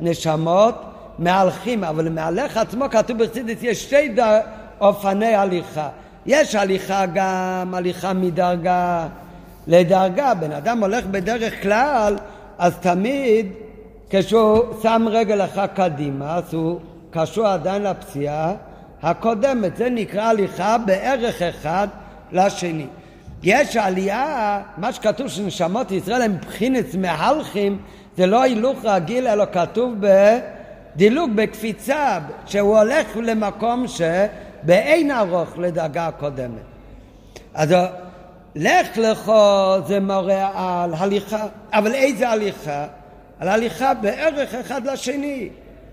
ונשמות 0.00 0.74
מהלכים, 1.18 1.84
אבל 1.84 2.08
מהלך 2.08 2.56
עצמו 2.56 2.84
כתוב 2.90 3.18
בחסידס 3.18 3.62
יש 3.62 3.82
שתי 3.82 4.08
דר... 4.08 4.40
אופני 4.80 5.34
הליכה. 5.34 5.88
יש 6.26 6.54
הליכה 6.54 7.04
גם, 7.14 7.74
הליכה 7.74 8.12
מדרגה 8.12 9.06
לדרגה. 9.66 10.34
בן 10.34 10.52
אדם 10.52 10.80
הולך 10.80 11.06
בדרך 11.06 11.62
כלל, 11.62 12.16
אז 12.58 12.74
תמיד 12.80 13.46
כשהוא 14.10 14.58
שם 14.82 15.06
רגל 15.10 15.44
אחת 15.44 15.70
קדימה, 15.74 16.34
אז 16.34 16.54
הוא 16.54 16.80
קשור 17.10 17.46
עדיין 17.46 17.82
לפציעה 17.82 18.52
הקודמת. 19.02 19.76
זה 19.76 19.90
נקרא 19.90 20.22
הליכה 20.22 20.76
בערך 20.78 21.42
אחד 21.42 21.88
לשני. 22.32 22.86
יש 23.42 23.76
עלייה, 23.76 24.60
מה 24.76 24.92
שכתוב 24.92 25.28
שנשמות 25.28 25.90
ישראל 25.90 26.22
הם 26.22 26.32
מבחינת 26.32 26.94
מהלכים, 26.94 27.78
זה 28.16 28.26
לא 28.26 28.42
הילוך 28.42 28.78
רגיל, 28.84 29.28
אלא 29.28 29.44
כתוב 29.52 29.94
בדילוג, 30.00 31.30
בקפיצה, 31.34 32.18
שהוא 32.46 32.78
הולך 32.78 33.06
למקום 33.22 33.84
שבאין 33.88 35.10
ארוך 35.10 35.58
לדרגה 35.58 36.06
הקודמת. 36.06 36.62
אז 37.54 37.74
לך 38.56 38.98
לך 38.98 39.32
זה 39.86 40.00
מראה 40.00 40.82
על 40.82 40.94
הליכה, 40.98 41.46
אבל 41.72 41.94
איזה 41.94 42.28
הליכה? 42.28 42.86
על 43.40 43.48
הליכה 43.48 43.94
בערך 43.94 44.54
אחד 44.54 44.86
לשני. 44.86 45.48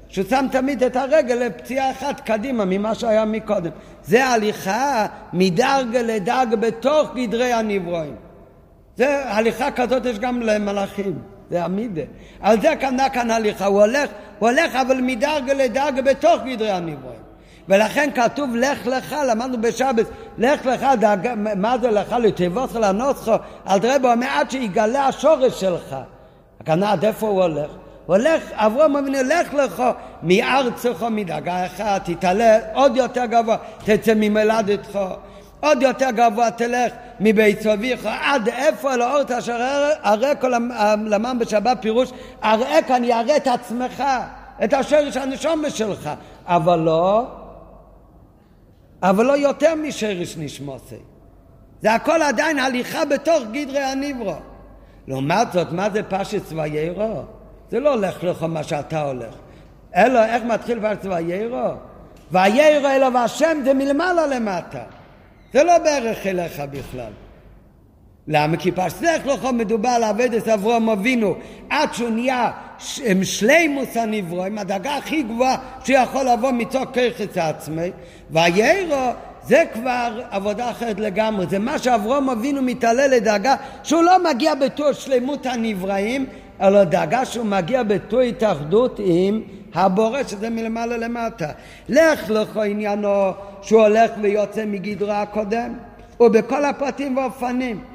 שהוא 0.07 0.25
שם 0.29 0.45
תמיד 0.51 0.83
את 0.83 0.95
הרגל 0.95 1.35
לפציעה 1.35 1.91
אחת 1.91 2.19
קדימה 2.19 2.65
ממה 2.65 2.95
שהיה 2.95 3.25
מקודם. 3.25 3.71
זה 4.03 4.25
הליכה 4.25 5.05
מדרגה 5.33 6.01
לדרגה 6.01 6.55
בתוך 6.55 7.09
גדרי 7.15 7.53
הנברואים. 7.53 8.15
זה 8.97 9.29
הליכה 9.29 9.71
כזאת 9.71 10.05
יש 10.05 10.19
גם 10.19 10.41
למלאכים, 10.41 11.13
זה 11.49 11.63
עמידה. 11.63 12.01
על 12.41 12.61
זה 12.61 12.75
כנה 12.79 13.09
כאן 13.09 13.31
הליכה, 13.31 13.65
הוא 13.65 13.81
הולך, 13.81 14.09
הוא 14.39 14.49
הולך 14.49 14.75
אבל 14.75 15.01
מדרגה 15.01 15.53
לדרגה 15.53 16.01
בתוך 16.01 16.41
גדרי 16.45 16.71
הנברואים. 16.71 17.23
ולכן 17.69 18.09
כתוב 18.15 18.55
לך 18.55 18.87
לך, 18.87 19.15
למדנו 19.29 19.61
בשבת, 19.61 20.05
לך 20.37 20.65
לך, 20.65 20.85
דאג, 20.99 21.33
מה 21.55 21.77
זה 21.77 21.91
לך? 21.91 22.15
לתיבותך 22.19 22.75
לנוסחו, 22.75 23.33
על 23.65 23.79
דרבו, 23.79 24.07
מעט 24.17 24.51
שיגלה 24.51 25.07
השורש 25.07 25.59
שלך. 25.59 25.95
הכוונה 26.61 26.91
עד 26.91 27.05
איפה 27.05 27.27
הוא 27.27 27.41
הולך? 27.41 27.69
הולך, 28.05 28.43
אברהם 28.53 28.95
אבינו, 28.95 29.17
לך 29.23 29.53
לך 29.53 29.83
מארצך 30.23 31.05
מדרגה 31.11 31.65
אחת, 31.65 32.09
תתעלה 32.09 32.59
עוד 32.73 32.97
יותר 32.97 33.25
גבוה, 33.25 33.57
תצא 33.85 34.13
ממולדתך, 34.15 34.99
עוד 35.59 35.81
יותר 35.81 36.09
גבוה 36.11 36.51
תלך 36.51 36.93
מבית 37.19 37.61
סביך, 37.61 38.09
עד 38.21 38.47
איפה 38.47 38.95
לאור 38.95 39.21
אשר 39.37 39.89
אראה 40.05 40.35
כל 40.35 40.53
למען 41.05 41.39
בשבת 41.39 41.77
פירוש, 41.81 42.11
אראה 42.43 42.81
כאן, 42.87 43.03
יראה 43.03 43.37
את 43.37 43.47
עצמך, 43.47 44.03
את 44.63 44.73
השרש 44.73 45.17
הנשומה 45.17 45.69
שלך, 45.69 46.09
אבל 46.47 46.79
לא, 46.79 47.25
אבל 49.03 49.25
לא 49.25 49.37
יותר 49.37 49.75
משרש 49.75 50.37
נשמוסי. 50.37 50.95
זה 51.81 51.93
הכל 51.93 52.21
עדיין 52.21 52.59
הליכה 52.59 53.05
בתוך 53.05 53.43
גדרי 53.51 53.83
הניברו. 53.83 54.35
לעומת 55.07 55.51
זאת, 55.51 55.71
מה 55.71 55.89
זה 55.89 56.03
פשט 56.03 56.45
צביירו? 56.45 57.21
זה 57.71 57.79
לא 57.79 57.93
הולך 57.93 58.23
לך 58.23 58.43
מה 58.43 58.63
שאתה 58.63 59.01
הולך. 59.01 59.33
אלא 59.95 60.25
איך 60.25 60.43
מתחיל 60.43 60.79
כבר 60.79 60.93
ויירו? 61.03 61.73
ויירו 62.31 62.87
אלו 62.87 63.13
והשם 63.13 63.57
זה 63.65 63.73
מלמעלה 63.73 64.27
למטה. 64.27 64.83
זה 65.53 65.63
לא 65.63 65.77
בערך 65.77 66.27
אליך 66.27 66.59
בכלל. 66.71 67.11
למה? 68.27 68.57
כי 68.57 68.71
פסח 68.71 69.21
לך 69.25 69.45
מדובר 69.53 69.89
על 69.89 70.03
אבדת 70.03 70.47
אברהם 70.47 70.89
אבינו 70.89 71.35
עד 71.69 71.93
שהוא 71.93 72.09
נהיה 72.09 72.51
שלימוס 73.23 73.97
הנברו, 73.97 74.43
עם 74.43 74.57
הדרגה 74.57 74.97
הכי 74.97 75.23
גבוהה 75.23 75.55
שיכול 75.83 76.29
לבוא 76.29 76.51
מתוך 76.51 76.83
ככס 76.83 77.37
עצמי, 77.37 77.91
ויירו 78.31 79.11
זה 79.47 79.63
כבר 79.73 80.21
עבודה 80.31 80.71
אחרת 80.71 80.99
לגמרי, 80.99 81.45
זה 81.49 81.59
מה 81.59 81.79
שאברהם 81.79 82.29
אבינו 82.29 82.61
מתעלה 82.61 83.07
לדאגה 83.07 83.55
שהוא 83.83 84.03
לא 84.03 84.23
מגיע 84.29 84.55
בתור 84.55 84.91
שלמות 84.91 85.45
הנבראים, 85.45 86.25
אלא 86.61 86.83
דאגה 86.83 87.25
שהוא 87.25 87.45
מגיע 87.45 87.83
בתור 87.83 88.19
התאחדות 88.19 88.99
עם 89.03 89.41
הבורא 89.73 90.23
שזה 90.23 90.49
מלמעלה 90.49 90.97
למטה. 90.97 91.51
לך 91.89 92.29
לך 92.29 92.57
עניינו 92.57 93.31
שהוא 93.61 93.81
הולך 93.81 94.11
ויוצא 94.21 94.65
מגדרו 94.65 95.11
הקודם, 95.11 95.73
ובכל 96.19 96.65
הפרטים 96.65 97.17
והאופנים. 97.17 97.92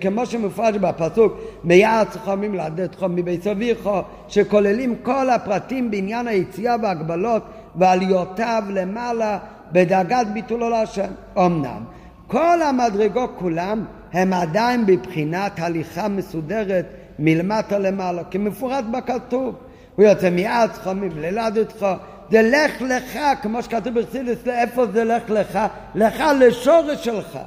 כמו 0.00 0.26
שמפרש 0.26 0.76
בפסוק 0.76 1.40
מיעד 1.64 2.08
חומים 2.08 2.54
לעדת 2.54 2.94
חום 2.94 3.16
מבית 3.16 3.42
סביך 3.42 3.88
שכוללים 4.28 4.94
כל 5.02 5.30
הפרטים 5.30 5.90
בעניין 5.90 6.28
היציאה 6.28 6.76
והגבלות 6.82 7.42
ועליותיו 7.76 8.62
למעלה 8.68 9.38
בדרגת 9.72 10.26
ביטולו 10.32 10.70
להשם. 10.70 11.10
אמנם 11.38 11.84
כל 12.26 12.62
המדרגות 12.62 13.30
כולם 13.38 13.84
הם 14.12 14.32
עדיין 14.32 14.86
בבחינת 14.86 15.52
הליכה 15.58 16.08
מסודרת 16.08 16.86
מלמטה 17.18 17.78
למעלה, 17.78 18.24
כמפורט 18.24 18.84
בכתוב. 18.84 19.54
הוא 19.96 20.04
יוצא 20.04 20.30
מעץ 20.30 20.70
חמים 20.78 21.10
ללדתך, 21.16 21.86
זה 22.30 22.42
לך 22.42 22.82
לך, 22.82 23.18
כמו 23.42 23.62
שכתוב 23.62 23.94
בחסידס, 23.94 24.48
איפה 24.48 24.86
זה 24.86 25.04
לך 25.04 25.30
לך? 25.30 25.58
לך 25.94 26.22
לשורש 26.40 27.04
שלך. 27.04 27.38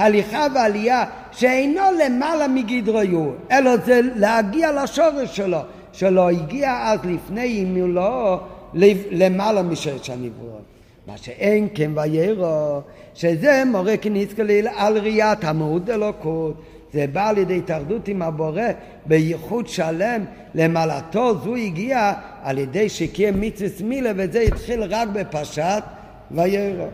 הליכה 0.00 0.46
ועלייה 0.54 1.04
שאינו 1.32 1.80
למעלה 2.04 2.48
מגדריו, 2.48 3.30
אלא 3.50 3.76
זה 3.76 4.00
להגיע 4.16 4.82
לשורש 4.82 5.36
שלו, 5.36 5.58
שלא 5.92 6.30
הגיע 6.30 6.78
אז 6.82 7.00
לפני 7.04 7.64
לא 7.74 8.40
למעלה 9.10 9.62
משש 9.62 10.10
הנברואות. 10.10 10.62
מה 11.06 11.16
שאין 11.16 11.68
כן 11.74 11.90
ויירו, 11.94 12.80
שזה 13.14 13.62
מורה 13.66 13.96
כניס 13.96 14.32
כליל 14.32 14.68
על 14.76 14.98
ראיית 14.98 15.44
המהות 15.44 15.90
אלוקות. 15.90 16.54
זה 16.92 17.06
בא 17.12 17.28
על 17.28 17.38
ידי 17.38 17.58
התאחדות 17.58 18.08
עם 18.08 18.22
הבורא 18.22 18.62
בייחוד 19.06 19.68
שלם 19.68 20.24
למעלתו 20.54 21.38
זו 21.38 21.56
הגיע 21.56 22.12
על 22.42 22.58
ידי 22.58 22.88
שקיים 22.88 23.40
מצווה 23.40 23.86
מילה 23.88 24.10
וזה 24.16 24.40
התחיל 24.40 24.82
רק 24.82 25.08
בפשט 25.08 25.84
ויירו. 26.30 26.86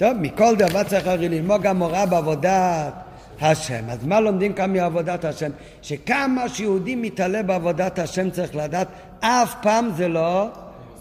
טוב, 0.00 0.12
מכל 0.20 0.56
דבר 0.56 0.82
צריך 0.82 1.06
הרי 1.06 1.28
ללמוד 1.28 1.62
גם 1.62 1.78
מורה 1.78 2.06
בעבודת 2.06 2.92
השם. 3.40 3.90
אז 3.90 4.04
מה 4.04 4.20
לומדים 4.20 4.52
כאן 4.52 4.72
מעבודת 4.72 5.24
השם? 5.24 5.50
שכמה 5.82 6.48
שיהודי 6.48 6.94
מתעלה 6.94 7.42
בעבודת 7.42 7.98
השם 7.98 8.30
צריך 8.30 8.56
לדעת, 8.56 8.88
אף 9.20 9.54
פעם 9.62 9.90
זה 9.96 10.08
לא 10.08 10.48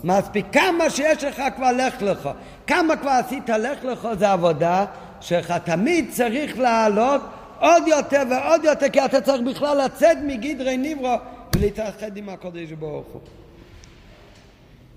מספיק. 0.04 0.46
כמה 0.52 0.90
שיש 0.90 1.24
לך 1.24 1.42
כבר 1.56 1.72
לך 1.72 2.02
לך. 2.02 2.30
כמה 2.68 2.96
כבר 2.96 3.10
עשית 3.10 3.50
לך 3.50 3.86
לך 3.86 4.08
זה 4.20 4.32
עבודה 4.32 4.86
שלך. 5.22 5.54
תמיד 5.64 6.06
צריך 6.12 6.60
לעלות 6.60 7.22
עוד 7.60 7.84
יותר 7.88 8.24
ועוד 8.30 8.64
יותר, 8.64 8.90
כי 8.90 9.06
אתה 9.06 9.22
צריך 9.22 9.42
בכלל 9.42 9.86
לצאת 9.86 10.18
מגדרי 10.28 10.78
נברו 10.78 11.16
ולהתאחד 11.56 12.18
עם 12.18 12.30
הקודש 12.30 12.72
ברוך 12.72 13.08
הוא. 13.14 13.22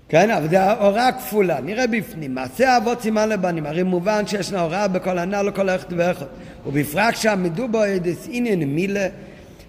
כן, 0.09 0.31
אבל 0.31 0.49
זה 0.49 0.71
הוראה 0.71 1.11
כפולה, 1.11 1.61
נראה 1.61 1.87
בפנים, 1.87 2.35
מעשה 2.35 2.77
אבות 2.77 3.01
סימן 3.01 3.29
לבנים, 3.29 3.65
הרי 3.65 3.83
מובן 3.83 4.27
שישנה 4.27 4.61
הוראה 4.61 4.87
בכל 4.87 5.17
הנ"ל 5.17 5.41
לכל 5.41 5.69
אחד 5.69 5.93
ואחד, 5.97 6.25
ובפרט 6.65 7.15
שעמדו 7.15 7.67
בו 7.67 7.85
אדס 7.85 8.27
עניין 8.31 8.63
מילה, 8.63 9.07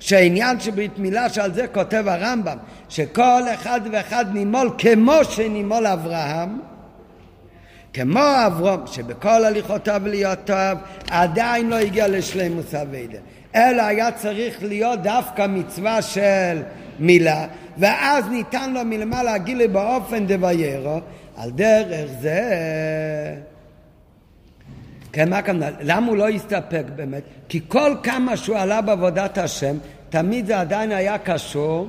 שהעניין 0.01 0.61
שברית 0.61 0.99
מילה 0.99 1.29
שעל 1.29 1.55
זה 1.55 1.67
כותב 1.67 2.05
הרמב"ם, 2.07 2.57
שכל 2.89 3.43
אחד 3.55 3.81
ואחד 3.93 4.25
נימול 4.33 4.71
כמו 4.79 5.25
שנימול 5.31 5.87
אברהם, 5.87 6.59
כמו 7.93 8.21
אברום, 8.47 8.87
שבכל 8.87 9.45
הליכותיו 9.45 10.01
וליותיו 10.05 10.77
עדיין 11.11 11.71
לא 11.71 11.77
הגיע 11.77 12.09
לשלימוס 12.09 12.75
אביידה, 12.75 13.19
אלא 13.55 13.83
היה 13.83 14.13
צריך 14.13 14.63
להיות 14.63 15.03
דווקא 15.03 15.47
מצווה 15.47 16.03
של 16.03 16.63
מילה, 16.99 17.47
ואז 17.79 18.29
ניתן 18.29 18.73
לו 18.73 18.81
מלמעלה 18.85 19.39
גילי 19.39 19.69
באופן 19.69 20.27
דביירו, 20.27 21.01
על 21.37 21.51
דרך 21.51 22.11
זה... 22.21 22.41
כן, 25.13 25.31
מה 25.31 25.43
כמובן? 25.43 25.73
למה 25.81 26.07
הוא 26.07 26.17
לא 26.17 26.29
הסתפק 26.29 26.85
באמת? 26.97 27.23
כי 27.49 27.61
כל 27.69 27.97
כמה 28.03 28.37
שהוא 28.37 28.57
עלה 28.57 28.81
בעבודת 28.81 29.39
השם, 29.39 29.77
תמיד 30.09 30.47
זה 30.47 30.61
עדיין 30.61 30.93
היה 30.93 31.19
קשור 31.19 31.89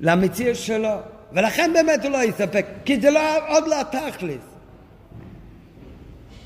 למציאות 0.00 0.56
שלו. 0.56 0.94
ולכן 1.32 1.70
באמת 1.74 2.04
הוא 2.04 2.12
לא 2.12 2.24
יסתפק, 2.24 2.66
כי 2.84 3.00
זה 3.00 3.10
לא, 3.10 3.48
עוד 3.48 3.68
לא 3.68 3.82
תכלס. 3.82 4.42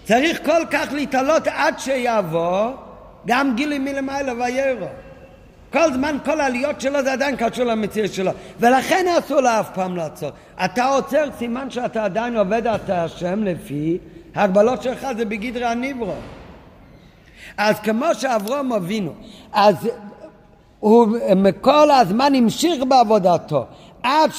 צריך 0.04 0.44
כל 0.44 0.62
כך 0.70 0.92
להתעלות 0.92 1.46
עד 1.46 1.78
שיבוא 1.78 2.72
גם 3.26 3.54
גילי 3.56 3.78
מלמעלה 3.78 4.32
ויירו. 4.32 4.86
כל 5.72 5.92
זמן, 5.92 6.16
כל 6.24 6.40
העליות 6.40 6.80
שלו 6.80 7.02
זה 7.02 7.12
עדיין 7.12 7.36
קשור 7.36 7.64
למציאות 7.64 8.12
שלו. 8.12 8.30
ולכן 8.60 9.06
אסור 9.18 9.40
לו 9.40 9.48
אף 9.48 9.74
פעם 9.74 9.96
לעצור. 9.96 10.30
אתה 10.64 10.84
עוצר, 10.84 11.24
סימן 11.38 11.70
שאתה 11.70 12.04
עדיין 12.04 12.36
עובד 12.36 12.66
את 12.66 12.90
השם 12.90 13.42
לפי 13.42 13.98
ההגבלות 14.34 14.82
שלך 14.82 15.06
זה 15.16 15.24
בגדרי 15.24 15.64
הניברו. 15.64 16.14
אז 17.56 17.80
כמו 17.80 18.14
שאברום 18.14 18.72
אבינו, 18.72 19.12
אז 19.52 19.88
הוא 20.80 21.16
כל 21.60 21.90
הזמן 21.90 22.34
המשיך 22.34 22.84
בעבודתו. 22.88 23.66
עד 24.02 24.30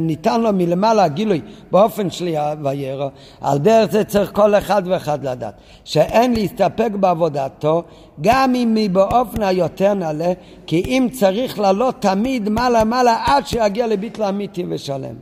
שניתן 0.00 0.40
לו 0.40 0.52
מלמעלה 0.52 1.08
גילוי 1.08 1.40
באופן 1.70 2.10
של 2.10 2.28
ויירו, 2.62 3.08
על 3.40 3.58
דרך 3.58 3.90
זה 3.90 4.04
צריך 4.04 4.30
כל 4.34 4.54
אחד 4.54 4.82
ואחד 4.86 5.24
לדעת, 5.24 5.54
שאין 5.84 6.32
להסתפק 6.34 6.90
בעבודתו, 7.00 7.82
גם 8.20 8.54
אם 8.54 8.74
היא 8.76 8.90
באופן 8.90 9.42
היותר 9.42 9.94
נעלה, 9.94 10.32
כי 10.66 10.82
אם 10.86 11.08
צריך 11.12 11.58
לעלות 11.58 11.94
תמיד 11.98 12.48
מעלה 12.48 12.84
מעלה 12.84 13.22
עד 13.26 13.46
שיגיע 13.46 13.86
לביטל 13.86 14.22
אמיתי 14.22 14.64
ושלם. 14.68 15.14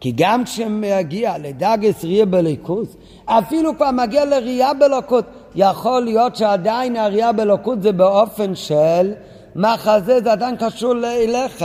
כי 0.00 0.12
גם 0.16 0.44
כשמגיע 0.44 1.38
לדגס 1.38 2.04
ראייה 2.04 2.26
בליכוס, 2.26 2.96
אפילו 3.24 3.76
כבר 3.76 3.90
מגיע 3.90 4.24
לראייה 4.24 4.74
בלוקות, 4.74 5.24
יכול 5.54 6.02
להיות 6.02 6.36
שעדיין 6.36 6.96
הראייה 6.96 7.32
בלוקות 7.32 7.82
זה 7.82 7.92
באופן 7.92 8.54
של 8.54 9.12
מחזה 9.56 10.20
זה 10.20 10.32
עדיין 10.32 10.56
קשור 10.56 10.92
אליך. 11.04 11.64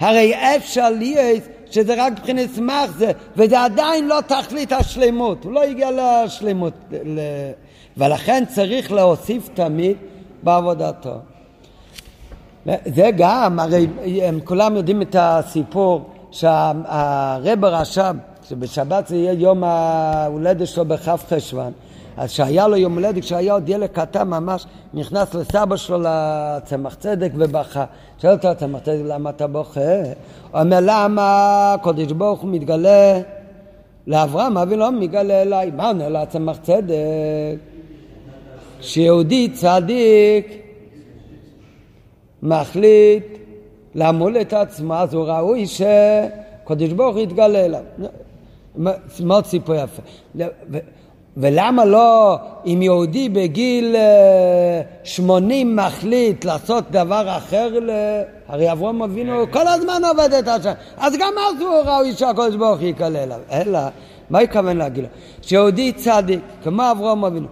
הרי 0.00 0.34
אפשר 0.56 0.90
להיות 0.90 1.42
שזה 1.70 1.94
רק 1.98 2.12
מבחינת 2.12 2.50
סמך 2.50 2.90
זה, 2.98 3.12
וזה 3.36 3.64
עדיין 3.64 4.08
לא 4.08 4.18
תכלית 4.26 4.72
השלמות, 4.72 5.44
הוא 5.44 5.52
לא 5.52 5.62
הגיע 5.62 5.90
לשלמות. 5.90 6.72
ל... 7.04 7.20
ולכן 7.96 8.44
צריך 8.48 8.92
להוסיף 8.92 9.48
תמיד 9.54 9.96
בעבודתו. 10.42 11.14
זה 12.66 13.10
גם, 13.16 13.60
הרי 13.60 13.86
הם 14.22 14.40
כולם 14.44 14.76
יודעים 14.76 15.02
את 15.02 15.16
הסיפור 15.18 16.10
שהרב 16.30 17.64
הרש"ב, 17.64 18.14
שבשבת 18.48 19.06
זה 19.06 19.16
יהיה 19.16 19.32
יום 19.32 19.64
ההולדת 19.64 20.66
שלו 20.66 20.84
בכ' 20.84 21.08
חשוון, 21.28 21.72
אז 22.16 22.30
שהיה 22.30 22.68
לו 22.68 22.76
יום 22.76 22.94
הולדת, 22.94 23.22
כשהיה 23.22 23.52
עוד 23.52 23.68
ילד 23.68 23.86
קטן 23.86 24.28
ממש, 24.28 24.66
נכנס 24.94 25.34
לסבא 25.34 25.76
שלו 25.76 25.98
לצמח 26.04 26.94
צדק 26.94 27.30
ובכה. 27.34 27.84
שואל 28.18 28.32
אותו 28.32 28.48
הצמח 28.48 28.80
צדק, 28.80 29.00
למה 29.04 29.30
אתה 29.30 29.46
בוכה? 29.46 29.80
הוא 30.52 30.60
אומר, 30.60 30.78
למה 30.82 31.74
הקודש 31.74 32.12
ברוך 32.12 32.40
הוא 32.40 32.50
מתגלה 32.50 33.20
לאברהם, 34.06 34.58
אבי 34.58 34.76
לא 34.76 34.92
מתגלה 34.92 35.42
אליי. 35.42 35.70
מה 35.70 35.86
עונה 35.86 36.08
לו 36.08 36.18
הצמח 36.18 36.56
צדק? 36.62 36.94
שיהודי 38.80 39.48
צדיק 39.48 40.62
מחליט 42.42 43.24
למול 43.94 44.40
את 44.40 44.52
עצמו, 44.52 44.94
אז 44.94 45.14
הוא 45.14 45.24
ראוי 45.24 45.64
שקודש 45.66 46.92
ברוך 46.92 47.16
הוא 47.16 47.22
יתגלה 47.22 47.64
אליו. 47.64 47.82
מאוד 49.20 49.46
סיפור 49.46 49.74
יפה. 49.74 50.02
ולמה 51.36 51.84
לא 51.84 52.38
אם 52.66 52.82
יהודי 52.82 53.28
בגיל 53.28 53.96
אה, 53.96 54.82
שמונים 55.04 55.76
מחליט 55.76 56.44
לעשות 56.44 56.90
דבר 56.90 57.36
אחר, 57.36 57.68
הרי 58.48 58.72
אברהם 58.72 59.02
אבינו 59.02 59.44
כל 59.50 59.68
הזמן 59.68 60.02
עובד 60.08 60.32
את 60.32 60.48
השם, 60.48 60.72
אז 60.96 61.16
גם 61.16 61.32
אז 61.48 61.60
הוא 61.60 61.74
ראוי 61.84 62.12
שהקדוש 62.12 62.56
ברוך 62.56 62.80
הוא 62.80 62.88
יקלל 62.88 63.16
עליו. 63.16 63.38
אלא, 63.52 63.78
מה 64.30 64.38
התכוון 64.38 64.76
להגיד 64.76 65.04
לו? 65.04 65.10
שיהודי 65.42 65.92
צדיק, 65.92 66.40
כמו 66.62 66.90
אברהם 66.90 67.24
אבינו, 67.24 67.46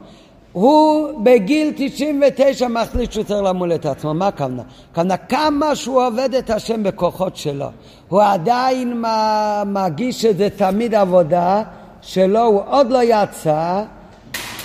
הוא 0.52 1.08
בגיל 1.24 1.72
99 1.76 2.68
מחליט 2.68 3.12
שהוא 3.12 3.24
צריך 3.24 3.42
למול 3.42 3.74
את 3.74 3.86
עצמו, 3.86 4.14
מה 4.14 4.28
הכוונה? 4.28 4.62
הכוונה 4.92 5.16
כמה 5.16 5.76
שהוא 5.76 6.06
עובד 6.06 6.34
את 6.34 6.50
השם 6.50 6.82
בכוחות 6.82 7.36
שלו, 7.36 7.66
הוא 8.08 8.22
עדיין 8.22 9.04
מרגיש 9.66 10.22
שזה 10.22 10.48
תמיד 10.50 10.94
עבודה 10.94 11.62
שלו 12.02 12.44
הוא 12.44 12.62
עוד 12.66 12.90
לא 12.90 12.98
יצא 13.02 13.82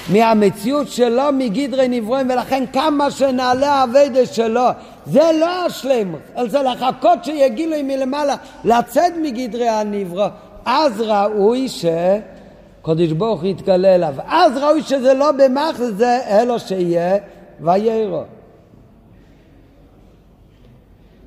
מהמציאות 0.10 0.88
שלו 0.88 1.24
מגדרי 1.34 1.88
נברואים 1.88 2.30
ולכן 2.30 2.64
כמה 2.74 3.12
שנעלה 3.12 3.74
האביידה 3.74 4.26
שלו 4.26 4.68
זה 5.06 5.30
לא 5.40 5.66
השלמות, 5.66 6.20
זה 6.48 6.62
לחכות 6.62 7.24
שיגילו 7.24 7.76
מלמעלה 7.84 8.36
לצאת 8.64 9.14
מגדרי 9.22 9.70
הנברו 9.70 10.26
אז 10.66 11.02
ראוי 11.02 11.68
שקודש 11.70 13.12
ברוך 13.12 13.44
יתגלה 13.44 13.96
אליו. 13.96 14.14
אז 14.28 14.58
ראוי 14.58 14.84
שזה 14.84 15.14
לא 15.14 15.32
במח 15.32 15.78
זה 15.78 16.20
אלו 16.28 16.60
שיהיה 16.60 17.18
ויירו 17.62 18.24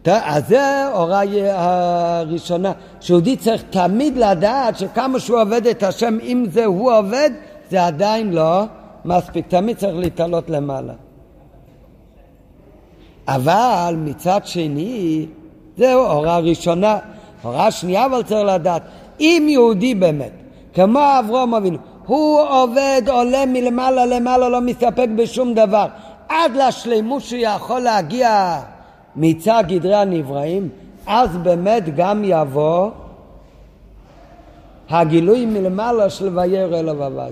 אז 0.07 0.49
זה 0.49 0.87
הוראה 0.95 1.23
הראשונה, 1.55 2.73
שיהודי 3.01 3.37
צריך 3.37 3.63
תמיד 3.71 4.17
לדעת 4.17 4.79
שכמה 4.79 5.21
שהוא 5.21 5.41
עובד 5.41 5.67
את 5.67 5.83
השם, 5.83 6.19
אם 6.23 6.47
זה 6.53 6.65
הוא 6.65 6.93
עובד, 6.93 7.31
זה 7.71 7.87
עדיין 7.87 8.33
לא 8.33 8.63
מספיק, 9.05 9.47
תמיד 9.49 9.77
צריך 9.77 9.97
להתעלות 9.97 10.51
למעלה. 10.51 10.93
אבל 13.29 13.95
מצד 13.99 14.41
שני, 14.45 15.27
זהו 15.77 16.01
הוראה 16.01 16.39
ראשונה. 16.39 16.99
הוראה 17.43 17.71
שנייה 17.71 18.07
אבל 18.07 18.23
צריך 18.23 18.47
לדעת, 18.47 18.83
אם 19.21 19.47
יהודי 19.49 19.95
באמת, 19.95 20.33
כמו 20.75 21.01
אברום 21.19 21.55
אבינו, 21.55 21.79
הוא 22.07 22.41
עובד, 22.41 23.03
עולה 23.09 23.47
מלמעלה 23.47 24.07
למעלה, 24.07 24.49
לא 24.49 24.61
מסתפק 24.61 25.07
בשום 25.17 25.55
דבר, 25.55 25.87
עד 26.29 26.57
לשלמות 26.57 27.23
שהוא 27.23 27.41
יכול 27.43 27.81
להגיע 27.81 28.61
מצד 29.19 29.65
גדרי 29.69 29.95
הנבראים, 29.95 30.69
אז 31.07 31.37
באמת 31.37 31.97
גם 31.97 32.23
יבוא 32.25 32.91
הגילוי 34.91 35.47
מלמעלה 35.47 36.11
של 36.11 36.39
וירא 36.39 36.79
אלו 36.79 36.99
וויה. 36.99 37.29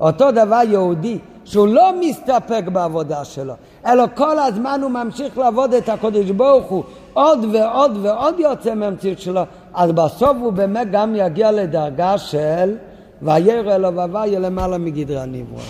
אותו 0.00 0.30
דבר 0.30 0.60
יהודי 0.68 1.18
שהוא 1.44 1.68
לא 1.68 1.92
מסתפק 2.00 2.62
בעבודה 2.72 3.24
שלו, 3.24 3.54
אלא 3.86 4.04
כל 4.14 4.38
הזמן 4.38 4.80
הוא 4.82 4.90
ממשיך 4.90 5.38
לעבוד 5.38 5.74
את 5.74 5.88
הקודש 5.88 6.30
ברוך 6.30 6.66
הוא 6.66 6.84
עוד 7.12 7.44
ועוד 7.52 7.98
ועוד 8.02 8.40
יוצא 8.40 8.74
מהמציאות 8.74 9.18
שלו, 9.18 9.42
אז 9.74 9.92
בסוף 9.92 10.36
הוא 10.40 10.52
באמת 10.52 10.90
גם 10.90 11.14
יגיע 11.16 11.52
לדרגה 11.52 12.18
של 12.18 12.76
וירא 13.22 13.74
אלו 13.74 13.94
והוויה 13.94 14.38
למעלה 14.38 14.78
מגדרי 14.78 15.20
הנברוא. 15.20 15.60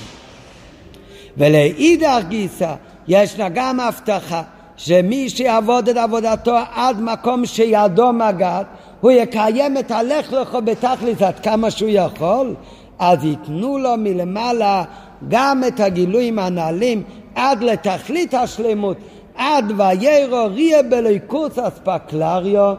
ולאידך 1.36 2.22
גיסא 2.28 2.74
ישנה 3.09 3.48
גם 3.48 3.80
הבטחה 3.80 4.43
שמי 4.85 5.29
שיעבוד 5.29 5.89
את 5.89 5.97
עבודתו 5.97 6.57
עד 6.75 7.01
מקום 7.01 7.47
שידו 7.47 8.13
מגעת, 8.13 8.67
הוא 9.01 9.11
יקיים 9.11 9.79
את 9.79 9.91
הלך 9.91 10.33
לכו 10.33 10.63
בתכלית 10.63 11.23
עד 11.23 11.41
כמה 11.41 11.71
שהוא 11.71 11.91
יכול, 11.93 12.55
אז 12.99 13.25
ייתנו 13.25 13.79
לו 13.79 13.91
מלמעלה 13.99 14.85
גם 15.29 15.63
את 15.69 15.81
הגילויים 15.81 16.39
הנעלים 16.39 17.03
עד 17.35 17.63
לתכלית 17.63 18.35
השלמות, 18.35 18.97
עד 19.37 19.73
ויירו 19.77 20.47
ריה 20.55 20.83
בליקוס 20.83 21.59
אספקלריו 21.59 22.75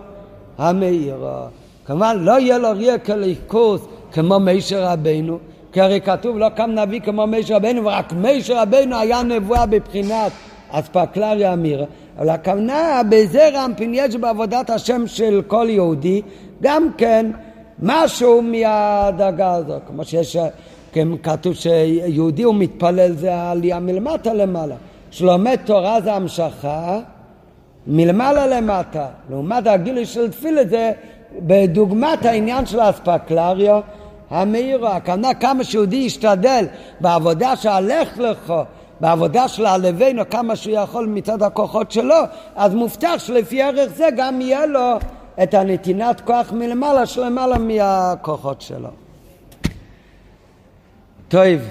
המאירו. 0.57 1.39
כמובן 1.85 2.17
לא 2.19 2.39
יהיה 2.39 2.57
לו 2.57 2.69
ריה 2.71 2.97
כליקוס 2.97 3.81
כמו 4.11 4.39
מישר 4.39 4.83
רבנו, 4.83 5.37
כי 5.71 5.81
הרי 5.81 6.01
כתוב 6.01 6.37
לא 6.37 6.49
קם 6.49 6.71
נביא 6.71 6.99
כמו 6.99 7.27
מישר 7.27 7.55
רבנו, 7.55 7.85
ורק 7.85 8.13
מישר 8.13 8.61
רבנו 8.61 8.95
היה 8.95 9.23
נבואה 9.23 9.65
בבחינת 9.65 10.31
אספקלריה 10.73 11.53
אמירה. 11.53 11.85
אבל 12.19 12.29
הכוונה 12.29 13.01
בזה 13.09 13.49
רמפין 13.53 13.91
יש 13.93 14.15
בעבודת 14.15 14.69
השם 14.69 15.07
של 15.07 15.41
כל 15.47 15.67
יהודי 15.69 16.21
גם 16.61 16.89
כן 16.97 17.31
משהו 17.79 18.41
מהדרגה 18.41 19.53
הזאת, 19.53 19.81
כמו 19.87 20.05
שיש, 20.05 20.37
כתוב 21.23 21.53
שיהודי 21.53 22.43
הוא 22.43 22.55
מתפלל 22.55 23.11
זה 23.11 23.35
העלייה 23.35 23.79
מלמטה 23.79 24.33
למעלה, 24.33 24.75
שלומד 25.11 25.57
תורה 25.65 26.01
זה 26.01 26.13
המשכה 26.13 26.99
מלמעלה 27.87 28.47
למטה, 28.47 29.07
לעומת 29.29 29.67
הגילוי 29.67 30.05
של 30.05 30.31
תפילה 30.31 30.65
זה 30.65 30.91
בדוגמת 31.39 32.25
העניין 32.25 32.65
של 32.65 32.79
האספקלריה 32.79 33.79
המאירו, 34.29 34.87
הכוונה 34.87 35.33
כמה 35.33 35.63
שיהודי 35.63 35.95
ישתדל 35.95 36.65
בעבודה 36.99 37.55
שהלך 37.55 38.19
לך 38.19 38.53
בעבודה 38.99 39.47
של 39.47 39.65
הלווינו 39.65 40.29
כמה 40.29 40.55
שהוא 40.55 40.75
יכול 40.75 41.05
מצד 41.05 41.43
הכוחות 41.43 41.91
שלו, 41.91 42.15
אז 42.55 42.73
מובטח 42.73 43.13
שלפי 43.17 43.61
ערך 43.61 43.91
זה 43.95 44.07
גם 44.17 44.41
יהיה 44.41 44.65
לו 44.65 44.97
את 45.43 45.53
הנתינת 45.53 46.21
כוח 46.21 46.51
מלמעלה 46.51 47.05
שלמעלה 47.05 47.57
מהכוחות 47.57 48.61
שלו. 48.61 48.89
טוב. 51.27 51.61